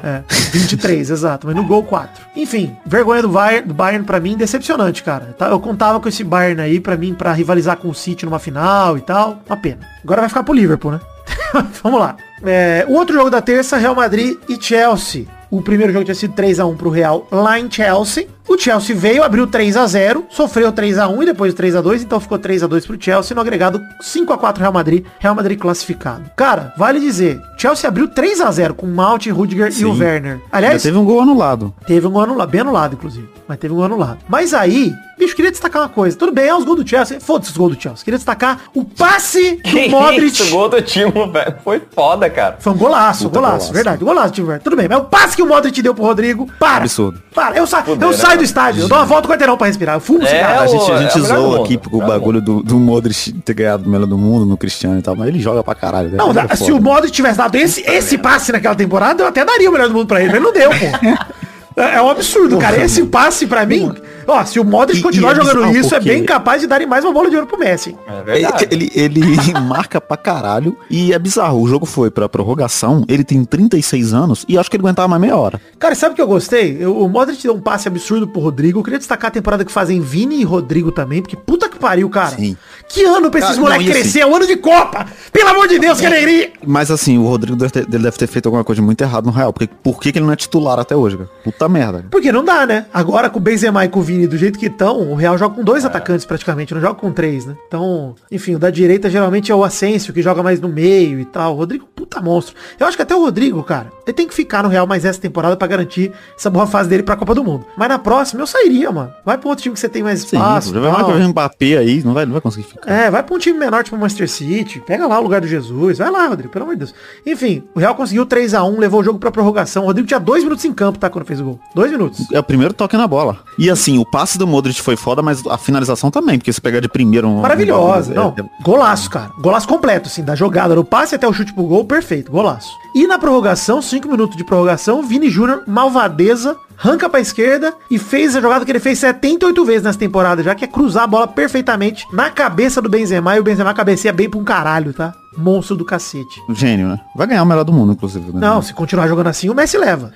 É, 0.02 0.22
23, 0.52 1.10
exato, 1.10 1.46
mas 1.46 1.54
no 1.54 1.62
gol 1.62 1.82
4. 1.82 2.24
Enfim, 2.34 2.74
vergonha 2.86 3.20
do 3.20 3.28
Bayern, 3.28 3.68
do 3.68 3.74
Bayern 3.74 4.04
pra 4.04 4.18
mim, 4.18 4.36
decepcionante, 4.36 5.02
cara. 5.02 5.34
Tá, 5.38 5.48
eu 5.48 5.60
contava 5.60 6.00
com 6.00 6.08
esse 6.08 6.24
Bayern 6.24 6.62
aí 6.62 6.80
pra 6.80 6.96
mim, 6.96 7.12
pra 7.14 7.32
rivalizar 7.32 7.76
com 7.76 7.88
o 7.88 7.94
City 7.94 8.24
numa 8.24 8.38
final 8.38 8.96
e 8.96 9.00
tal. 9.00 9.38
Uma 9.46 9.56
pena. 9.56 9.80
Agora 10.02 10.22
vai 10.22 10.28
ficar 10.28 10.42
pro 10.44 10.54
Liverpool, 10.54 10.92
né? 10.92 11.00
Vamos 11.82 12.00
lá. 12.00 12.16
É, 12.44 12.86
o 12.88 12.94
outro 12.94 13.14
jogo 13.14 13.28
da 13.28 13.40
terça, 13.42 13.76
Real 13.76 13.94
Madrid 13.94 14.36
e 14.48 14.56
Chelsea. 14.60 15.26
O 15.50 15.60
primeiro 15.60 15.92
jogo 15.92 16.04
tinha 16.04 16.14
sido 16.14 16.34
3x1 16.34 16.76
pro 16.76 16.90
Real 16.90 17.26
lá 17.30 17.58
em 17.58 17.70
Chelsea. 17.70 18.26
O 18.48 18.56
Chelsea 18.56 18.94
veio, 18.94 19.24
abriu 19.24 19.46
3 19.46 19.76
a 19.76 19.86
0 19.86 20.26
sofreu 20.30 20.70
3 20.70 20.98
a 20.98 21.08
1 21.08 21.22
e 21.22 21.26
depois 21.26 21.52
3 21.52 21.76
a 21.76 21.80
2 21.80 22.02
então 22.02 22.20
ficou 22.20 22.38
3 22.38 22.62
a 22.62 22.66
2 22.66 22.86
pro 22.86 22.96
Chelsea, 23.00 23.34
no 23.34 23.40
agregado 23.40 23.80
5 24.00 24.32
a 24.32 24.38
4 24.38 24.60
Real 24.60 24.72
Madrid, 24.72 25.04
Real 25.18 25.34
Madrid 25.34 25.58
classificado. 25.58 26.30
Cara, 26.36 26.72
vale 26.76 27.00
dizer, 27.00 27.40
Chelsea 27.58 27.88
abriu 27.88 28.06
3 28.06 28.40
a 28.40 28.50
0 28.50 28.74
com 28.74 28.86
Malt, 28.86 29.26
Rudiger 29.26 29.72
Sim. 29.72 29.82
e 29.82 29.84
o 29.86 29.98
Werner. 29.98 30.40
Aliás, 30.52 30.82
Já 30.82 30.88
teve 30.90 30.98
um 30.98 31.04
gol 31.04 31.20
anulado. 31.20 31.74
Teve 31.86 32.06
um 32.06 32.10
gol 32.12 32.22
anulado, 32.22 32.48
bem 32.48 32.60
anulado 32.60 32.94
inclusive, 32.94 33.28
mas 33.48 33.58
teve 33.58 33.74
um 33.74 33.76
gol 33.78 33.86
anulado. 33.86 34.18
Mas 34.28 34.54
aí, 34.54 34.92
bicho, 35.18 35.34
queria 35.34 35.50
destacar 35.50 35.82
uma 35.82 35.88
coisa. 35.88 36.16
Tudo 36.16 36.32
bem, 36.32 36.46
é 36.46 36.54
os 36.54 36.64
gols 36.64 36.82
do 36.82 36.88
Chelsea, 36.88 37.20
foda-se 37.20 37.50
os 37.50 37.56
gols 37.56 37.76
do 37.76 37.82
Chelsea. 37.82 38.04
Queria 38.04 38.18
destacar 38.18 38.60
o 38.72 38.84
passe 38.84 39.56
do 39.64 39.70
que 39.70 39.88
Modric. 39.88 40.26
Isso, 40.26 40.46
o 40.46 40.50
gol 40.50 40.68
do 40.68 40.80
time, 40.82 41.10
velho, 41.32 41.56
foi 41.64 41.82
foda, 41.92 42.30
cara. 42.30 42.56
Foi 42.60 42.72
um 42.72 42.76
golaço, 42.76 43.24
Puta 43.24 43.40
golaço, 43.40 43.56
golaço, 43.56 43.72
verdade, 43.72 44.04
golaço, 44.04 44.32
time, 44.32 44.58
Tudo 44.60 44.76
bem, 44.76 44.88
mas 44.88 44.98
o 44.98 45.04
passe 45.04 45.34
que 45.34 45.42
o 45.42 45.46
Modric 45.46 45.82
deu 45.82 45.94
pro 45.94 46.04
Rodrigo, 46.04 46.48
para. 46.60 46.84
Absurdo. 46.84 47.20
Para, 47.34 47.56
eu, 47.56 47.66
sa 47.66 47.82
Puder, 47.82 48.06
eu 48.06 48.12
saio 48.14 48.35
do 48.36 48.44
estádio, 48.44 48.82
eu 48.82 48.88
dou 48.88 48.96
uma 48.96 49.04
volta 49.04 49.16
volta 49.16 49.26
o 49.26 49.30
quarteirão 49.30 49.56
pra 49.56 49.66
respirar. 49.66 49.96
Eu 49.96 50.00
fumo 50.00 50.22
é, 50.22 50.26
cigarro. 50.26 50.60
A 50.60 50.66
gente, 50.66 50.92
a 50.92 51.02
gente 51.02 51.18
é 51.18 51.20
zoa 51.20 51.64
aqui 51.64 51.76
com 51.76 51.96
o 51.96 52.06
bagulho 52.06 52.40
do, 52.40 52.62
do 52.62 52.78
Modric 52.78 53.32
ter 53.32 53.54
ganhado 53.54 53.84
o 53.86 53.88
melhor 53.88 54.06
do 54.06 54.18
mundo 54.18 54.46
no 54.46 54.56
Cristiano 54.56 54.98
e 54.98 55.02
tal, 55.02 55.16
mas 55.16 55.28
ele 55.28 55.40
joga 55.40 55.62
pra 55.62 55.74
caralho. 55.74 56.10
Não, 56.10 56.30
é 56.30 56.56
se 56.56 56.72
o 56.72 56.80
Modric 56.80 57.12
tivesse 57.12 57.38
dado 57.38 57.54
esse, 57.56 57.82
esse 57.82 58.18
passe 58.18 58.52
naquela 58.52 58.74
temporada, 58.74 59.22
eu 59.22 59.26
até 59.26 59.44
daria 59.44 59.68
o 59.68 59.72
melhor 59.72 59.88
do 59.88 59.94
mundo 59.94 60.06
pra 60.06 60.22
ele, 60.22 60.32
mas 60.32 60.42
não 60.42 60.52
deu, 60.52 60.70
pô. 60.70 61.36
É, 61.76 61.96
é 61.96 62.02
um 62.02 62.08
absurdo, 62.08 62.56
cara. 62.58 62.82
Esse 62.82 63.04
passe 63.04 63.46
pra 63.46 63.66
mim. 63.66 63.92
Ó, 64.26 64.44
se 64.44 64.58
o 64.58 64.64
Modric 64.64 65.02
continuar 65.02 65.34
e, 65.34 65.36
jogando 65.36 65.76
isso, 65.76 65.94
é 65.94 66.00
bem 66.00 66.24
capaz 66.24 66.60
de 66.62 66.66
dar 66.66 66.84
mais 66.86 67.04
uma 67.04 67.12
bola 67.12 67.30
de 67.30 67.36
ouro 67.36 67.46
pro 67.46 67.58
Messi. 67.58 67.94
É 68.08 68.22
verdade. 68.22 68.66
Ele, 68.70 68.90
ele, 68.94 69.20
ele 69.20 69.52
marca 69.60 70.00
pra 70.00 70.16
caralho. 70.16 70.76
E 70.90 71.12
é 71.12 71.18
bizarro. 71.18 71.60
O 71.60 71.68
jogo 71.68 71.84
foi 71.86 72.10
pra 72.10 72.28
prorrogação. 72.28 73.04
Ele 73.08 73.22
tem 73.22 73.44
36 73.44 74.14
anos 74.14 74.44
e 74.48 74.58
acho 74.58 74.70
que 74.70 74.76
ele 74.76 74.82
aguentava 74.82 75.06
mais 75.06 75.20
meia 75.20 75.36
hora. 75.36 75.60
Cara, 75.78 75.94
sabe 75.94 76.12
o 76.12 76.16
que 76.16 76.22
eu 76.22 76.26
gostei? 76.26 76.78
Eu, 76.80 76.96
o 76.96 77.08
Modric 77.08 77.42
deu 77.42 77.54
um 77.54 77.60
passe 77.60 77.86
absurdo 77.86 78.26
pro 78.26 78.40
Rodrigo. 78.40 78.80
Eu 78.80 78.82
queria 78.82 78.98
destacar 78.98 79.28
a 79.28 79.32
temporada 79.32 79.64
que 79.64 79.70
fazem 79.70 80.00
Vini 80.00 80.40
e 80.40 80.44
Rodrigo 80.44 80.90
também, 80.90 81.20
porque 81.20 81.36
puta 81.36 81.68
que 81.68 81.78
pariu, 81.78 82.08
cara. 82.08 82.36
Sim. 82.36 82.56
Que 82.88 83.04
ano 83.04 83.30
pra 83.30 83.40
esses 83.40 83.58
moleques 83.58 83.86
crescer? 83.86 84.08
Assim, 84.08 84.20
é 84.20 84.26
o 84.26 84.34
ano 84.34 84.46
de 84.46 84.56
Copa! 84.56 85.06
Pelo 85.32 85.48
amor 85.50 85.68
de 85.68 85.78
Deus, 85.78 86.00
que 86.00 86.06
alegria! 86.06 86.52
Mas 86.64 86.90
assim, 86.90 87.18
o 87.18 87.26
Rodrigo 87.26 87.56
deve 87.56 87.70
ter, 87.70 87.86
deve 87.86 88.16
ter 88.16 88.26
feito 88.26 88.46
alguma 88.46 88.64
coisa 88.64 88.80
muito 88.80 89.00
errada 89.02 89.26
no 89.26 89.32
Real. 89.32 89.52
Porque 89.52 89.68
por 89.82 90.00
que, 90.00 90.12
que 90.12 90.18
ele 90.18 90.26
não 90.26 90.32
é 90.32 90.36
titular 90.36 90.78
até 90.78 90.94
hoje, 90.96 91.16
cara? 91.16 91.30
Puta 91.44 91.68
merda. 91.68 92.04
Porque 92.10 92.30
não 92.32 92.44
dá, 92.44 92.64
né? 92.66 92.86
Agora 92.92 93.28
com 93.28 93.38
o 93.38 93.42
Benzema 93.42 93.84
e 93.84 93.88
com 93.88 94.00
o 94.00 94.02
Vini 94.02 94.26
do 94.26 94.36
jeito 94.36 94.58
que 94.58 94.66
estão, 94.66 95.12
o 95.12 95.14
Real 95.14 95.36
joga 95.36 95.56
com 95.56 95.64
dois 95.64 95.84
é. 95.84 95.86
atacantes 95.86 96.24
praticamente, 96.24 96.74
não 96.74 96.80
joga 96.80 96.94
com 96.94 97.12
três, 97.12 97.44
né? 97.44 97.56
Então, 97.66 98.14
enfim, 98.30 98.54
o 98.54 98.58
da 98.58 98.70
direita 98.70 99.10
geralmente 99.10 99.50
é 99.50 99.54
o 99.54 99.64
Asensio, 99.64 100.12
que 100.12 100.22
joga 100.22 100.42
mais 100.42 100.60
no 100.60 100.68
meio 100.68 101.20
e 101.20 101.24
tal. 101.24 101.54
O 101.54 101.56
Rodrigo, 101.56 101.86
puta 101.94 102.20
monstro. 102.20 102.54
Eu 102.78 102.86
acho 102.86 102.96
que 102.96 103.02
até 103.02 103.14
o 103.14 103.20
Rodrigo, 103.20 103.62
cara, 103.62 103.92
ele 104.06 104.14
tem 104.14 104.26
que 104.26 104.34
ficar 104.34 104.62
no 104.62 104.68
Real 104.68 104.86
mais 104.86 105.04
essa 105.04 105.20
temporada 105.20 105.56
para 105.56 105.68
garantir 105.68 106.12
essa 106.38 106.48
boa 106.48 106.66
fase 106.66 106.88
dele 106.88 107.02
pra 107.02 107.16
Copa 107.16 107.34
do 107.34 107.44
Mundo. 107.44 107.66
Mas 107.76 107.88
na 107.88 107.98
próxima 107.98 108.42
eu 108.42 108.46
sairia, 108.46 108.90
mano. 108.90 109.12
Vai 109.24 109.36
pra 109.38 109.48
outro 109.48 109.62
time 109.62 109.74
que 109.74 109.80
você 109.80 109.88
tem 109.88 110.02
mais 110.02 110.20
espaço. 110.20 110.72
Sim, 110.72 110.80
vai 110.80 110.90
mais 110.90 111.26
Mbappé 111.28 111.78
aí, 111.78 112.02
não 112.04 112.14
vai, 112.14 112.24
não 112.24 112.32
vai 112.32 112.40
conseguir 112.40 112.66
ficar. 112.66 112.75
É, 112.84 113.10
vai 113.10 113.22
pra 113.22 113.34
um 113.34 113.38
time 113.38 113.58
menor, 113.58 113.84
tipo 113.84 113.96
o 113.96 113.98
Manchester 113.98 114.28
City. 114.28 114.80
Pega 114.80 115.06
lá 115.06 115.18
o 115.18 115.22
lugar 115.22 115.40
do 115.40 115.46
Jesus. 115.46 115.98
Vai 115.98 116.10
lá, 116.10 116.26
Rodrigo, 116.26 116.52
pelo 116.52 116.64
amor 116.64 116.74
de 116.74 116.80
Deus. 116.80 116.94
Enfim, 117.24 117.64
o 117.74 117.78
Real 117.78 117.94
conseguiu 117.94 118.26
3 118.26 118.54
a 118.54 118.64
1 118.64 118.78
levou 118.78 119.00
o 119.00 119.04
jogo 119.04 119.18
pra 119.18 119.30
prorrogação. 119.30 119.84
O 119.84 119.86
Rodrigo 119.86 120.08
tinha 120.08 120.20
dois 120.20 120.42
minutos 120.42 120.64
em 120.64 120.72
campo, 120.72 120.98
tá? 120.98 121.08
Quando 121.08 121.24
fez 121.24 121.40
o 121.40 121.44
gol. 121.44 121.60
Dois 121.74 121.90
minutos. 121.90 122.26
É 122.32 122.38
o 122.38 122.42
primeiro 122.42 122.74
toque 122.74 122.96
na 122.96 123.06
bola. 123.06 123.38
E 123.58 123.70
assim, 123.70 123.98
o 123.98 124.04
passe 124.04 124.38
do 124.38 124.46
Modric 124.46 124.80
foi 124.80 124.96
foda, 124.96 125.22
mas 125.22 125.46
a 125.46 125.58
finalização 125.58 126.10
também, 126.10 126.38
porque 126.38 126.52
se 126.52 126.60
pegar 126.60 126.80
de 126.80 126.88
primeiro... 126.88 127.28
Um, 127.28 127.40
Maravilhosa. 127.40 128.12
Um 128.12 128.14
não, 128.14 128.34
é, 128.38 128.62
golaço, 128.62 129.10
cara. 129.10 129.30
Golaço 129.40 129.68
completo, 129.68 130.08
assim, 130.08 130.22
da 130.22 130.34
jogada, 130.34 130.74
do 130.74 130.84
passe 130.84 131.14
até 131.14 131.26
o 131.26 131.32
chute 131.32 131.52
pro 131.52 131.64
gol, 131.64 131.84
perfeito, 131.84 132.30
golaço. 132.30 132.70
E 132.94 133.06
na 133.06 133.18
prorrogação, 133.18 133.80
5 133.80 134.08
minutos 134.08 134.36
de 134.36 134.44
prorrogação, 134.44 135.02
Vini 135.02 135.28
Júnior, 135.28 135.62
malvadeza, 135.66 136.56
arranca 136.78 137.08
pra 137.08 137.20
esquerda 137.20 137.74
e 137.90 137.98
fez 137.98 138.36
a 138.36 138.40
jogada 138.40 138.64
que 138.64 138.72
ele 138.72 138.80
fez 138.80 138.98
78 138.98 139.64
vezes 139.64 139.82
nessa 139.82 139.98
temporada, 139.98 140.42
já 140.42 140.54
que 140.54 140.64
é 140.64 140.68
cruzar 140.68 141.04
a 141.04 141.06
bola 141.06 141.28
perfeitamente 141.28 142.06
na 142.12 142.30
cabeça 142.30 142.80
do 142.80 142.88
Benzema 142.88 143.36
e 143.36 143.40
o 143.40 143.44
Benzema 143.44 143.74
cabeceia 143.74 144.12
bem 144.12 144.28
pra 144.28 144.40
um 144.40 144.44
caralho, 144.44 144.92
tá? 144.92 145.14
monstro 145.36 145.76
do 145.76 145.84
cacete. 145.84 146.42
Gênio, 146.50 146.88
né? 146.88 147.00
Vai 147.14 147.26
ganhar 147.26 147.42
o 147.42 147.46
melhor 147.46 147.64
do 147.64 147.72
mundo, 147.72 147.92
inclusive. 147.92 148.32
Né? 148.32 148.40
Não, 148.40 148.62
se 148.62 148.72
continuar 148.72 149.06
jogando 149.06 149.28
assim, 149.28 149.50
o 149.50 149.54
Messi 149.54 149.76
leva. 149.76 150.12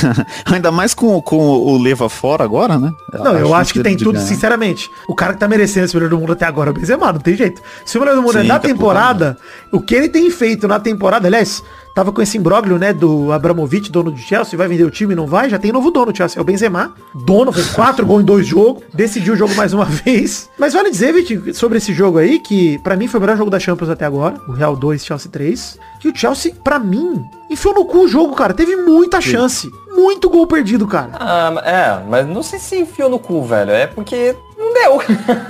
Ainda 0.46 0.70
mais 0.70 0.94
com, 0.94 1.20
com 1.20 1.36
o 1.36 1.76
Leva 1.76 2.08
fora 2.08 2.44
agora, 2.44 2.78
né? 2.78 2.92
Não, 3.12 3.36
eu 3.36 3.54
acho 3.54 3.72
que 3.72 3.82
tem 3.82 3.96
tudo, 3.96 4.12
ganhar. 4.12 4.26
sinceramente. 4.26 4.88
O 5.08 5.14
cara 5.14 5.34
que 5.34 5.40
tá 5.40 5.48
merecendo 5.48 5.86
esse 5.86 5.94
melhor 5.94 6.10
do 6.10 6.18
mundo 6.18 6.32
até 6.32 6.46
agora 6.46 6.70
é 6.70 6.72
o 6.72 6.74
Benzema, 6.74 7.12
não 7.12 7.20
tem 7.20 7.36
jeito. 7.36 7.60
Se 7.84 7.98
o 7.98 8.00
melhor 8.00 8.14
do 8.14 8.22
mundo 8.22 8.38
é 8.38 8.42
Sim, 8.42 8.46
é 8.46 8.48
na 8.48 8.58
tá 8.58 8.68
temporada, 8.68 9.36
o 9.72 9.80
que 9.80 9.94
ele 9.94 10.08
tem 10.08 10.30
feito 10.30 10.68
na 10.68 10.78
temporada, 10.78 11.26
aliás, 11.26 11.62
Tava 11.94 12.10
com 12.10 12.20
esse 12.20 12.36
imbróglio, 12.36 12.76
né, 12.76 12.92
do 12.92 13.30
Abramovich, 13.30 13.90
dono 13.90 14.10
do 14.10 14.18
Chelsea, 14.18 14.58
vai 14.58 14.66
vender 14.66 14.82
o 14.82 14.90
time, 14.90 15.14
não 15.14 15.28
vai? 15.28 15.48
Já 15.48 15.60
tem 15.60 15.70
novo 15.70 15.92
dono 15.92 16.10
do 16.10 16.16
Chelsea, 16.16 16.40
é 16.40 16.42
o 16.42 16.44
Benzema. 16.44 16.92
Dono, 17.14 17.52
fez 17.52 17.70
quatro 17.70 18.04
gols 18.04 18.22
em 18.22 18.26
dois 18.26 18.44
jogos, 18.46 18.82
decidiu 18.92 19.34
o 19.34 19.36
jogo 19.36 19.54
mais 19.54 19.72
uma 19.72 19.84
vez. 20.04 20.50
Mas 20.58 20.72
vale 20.74 20.90
dizer, 20.90 21.12
Vitinho, 21.12 21.54
sobre 21.54 21.78
esse 21.78 21.92
jogo 21.94 22.18
aí, 22.18 22.40
que 22.40 22.78
para 22.78 22.96
mim 22.96 23.06
foi 23.06 23.18
o 23.18 23.20
melhor 23.20 23.36
jogo 23.36 23.50
da 23.50 23.60
Champions 23.60 23.90
até 23.90 24.04
agora, 24.04 24.40
o 24.48 24.52
Real 24.52 24.74
2, 24.74 25.04
Chelsea 25.04 25.30
3. 25.30 25.78
Que 26.00 26.08
o 26.08 26.14
Chelsea, 26.14 26.52
para 26.62 26.78
mim, 26.78 27.22
enfiou 27.48 27.72
no 27.74 27.84
cu 27.84 28.00
o 28.00 28.08
jogo, 28.08 28.34
cara. 28.34 28.52
Teve 28.52 28.76
muita 28.76 29.20
chance. 29.22 29.70
Muito 29.96 30.28
gol 30.28 30.46
perdido, 30.46 30.86
cara. 30.86 31.12
Ah, 31.14 31.62
é, 31.64 32.10
mas 32.10 32.26
não 32.26 32.42
sei 32.42 32.58
se 32.58 32.76
enfiou 32.76 33.08
no 33.08 33.18
cu, 33.18 33.42
velho. 33.44 33.70
É 33.70 33.86
porque 33.86 34.36
não 34.58 34.74
deu. 34.74 35.00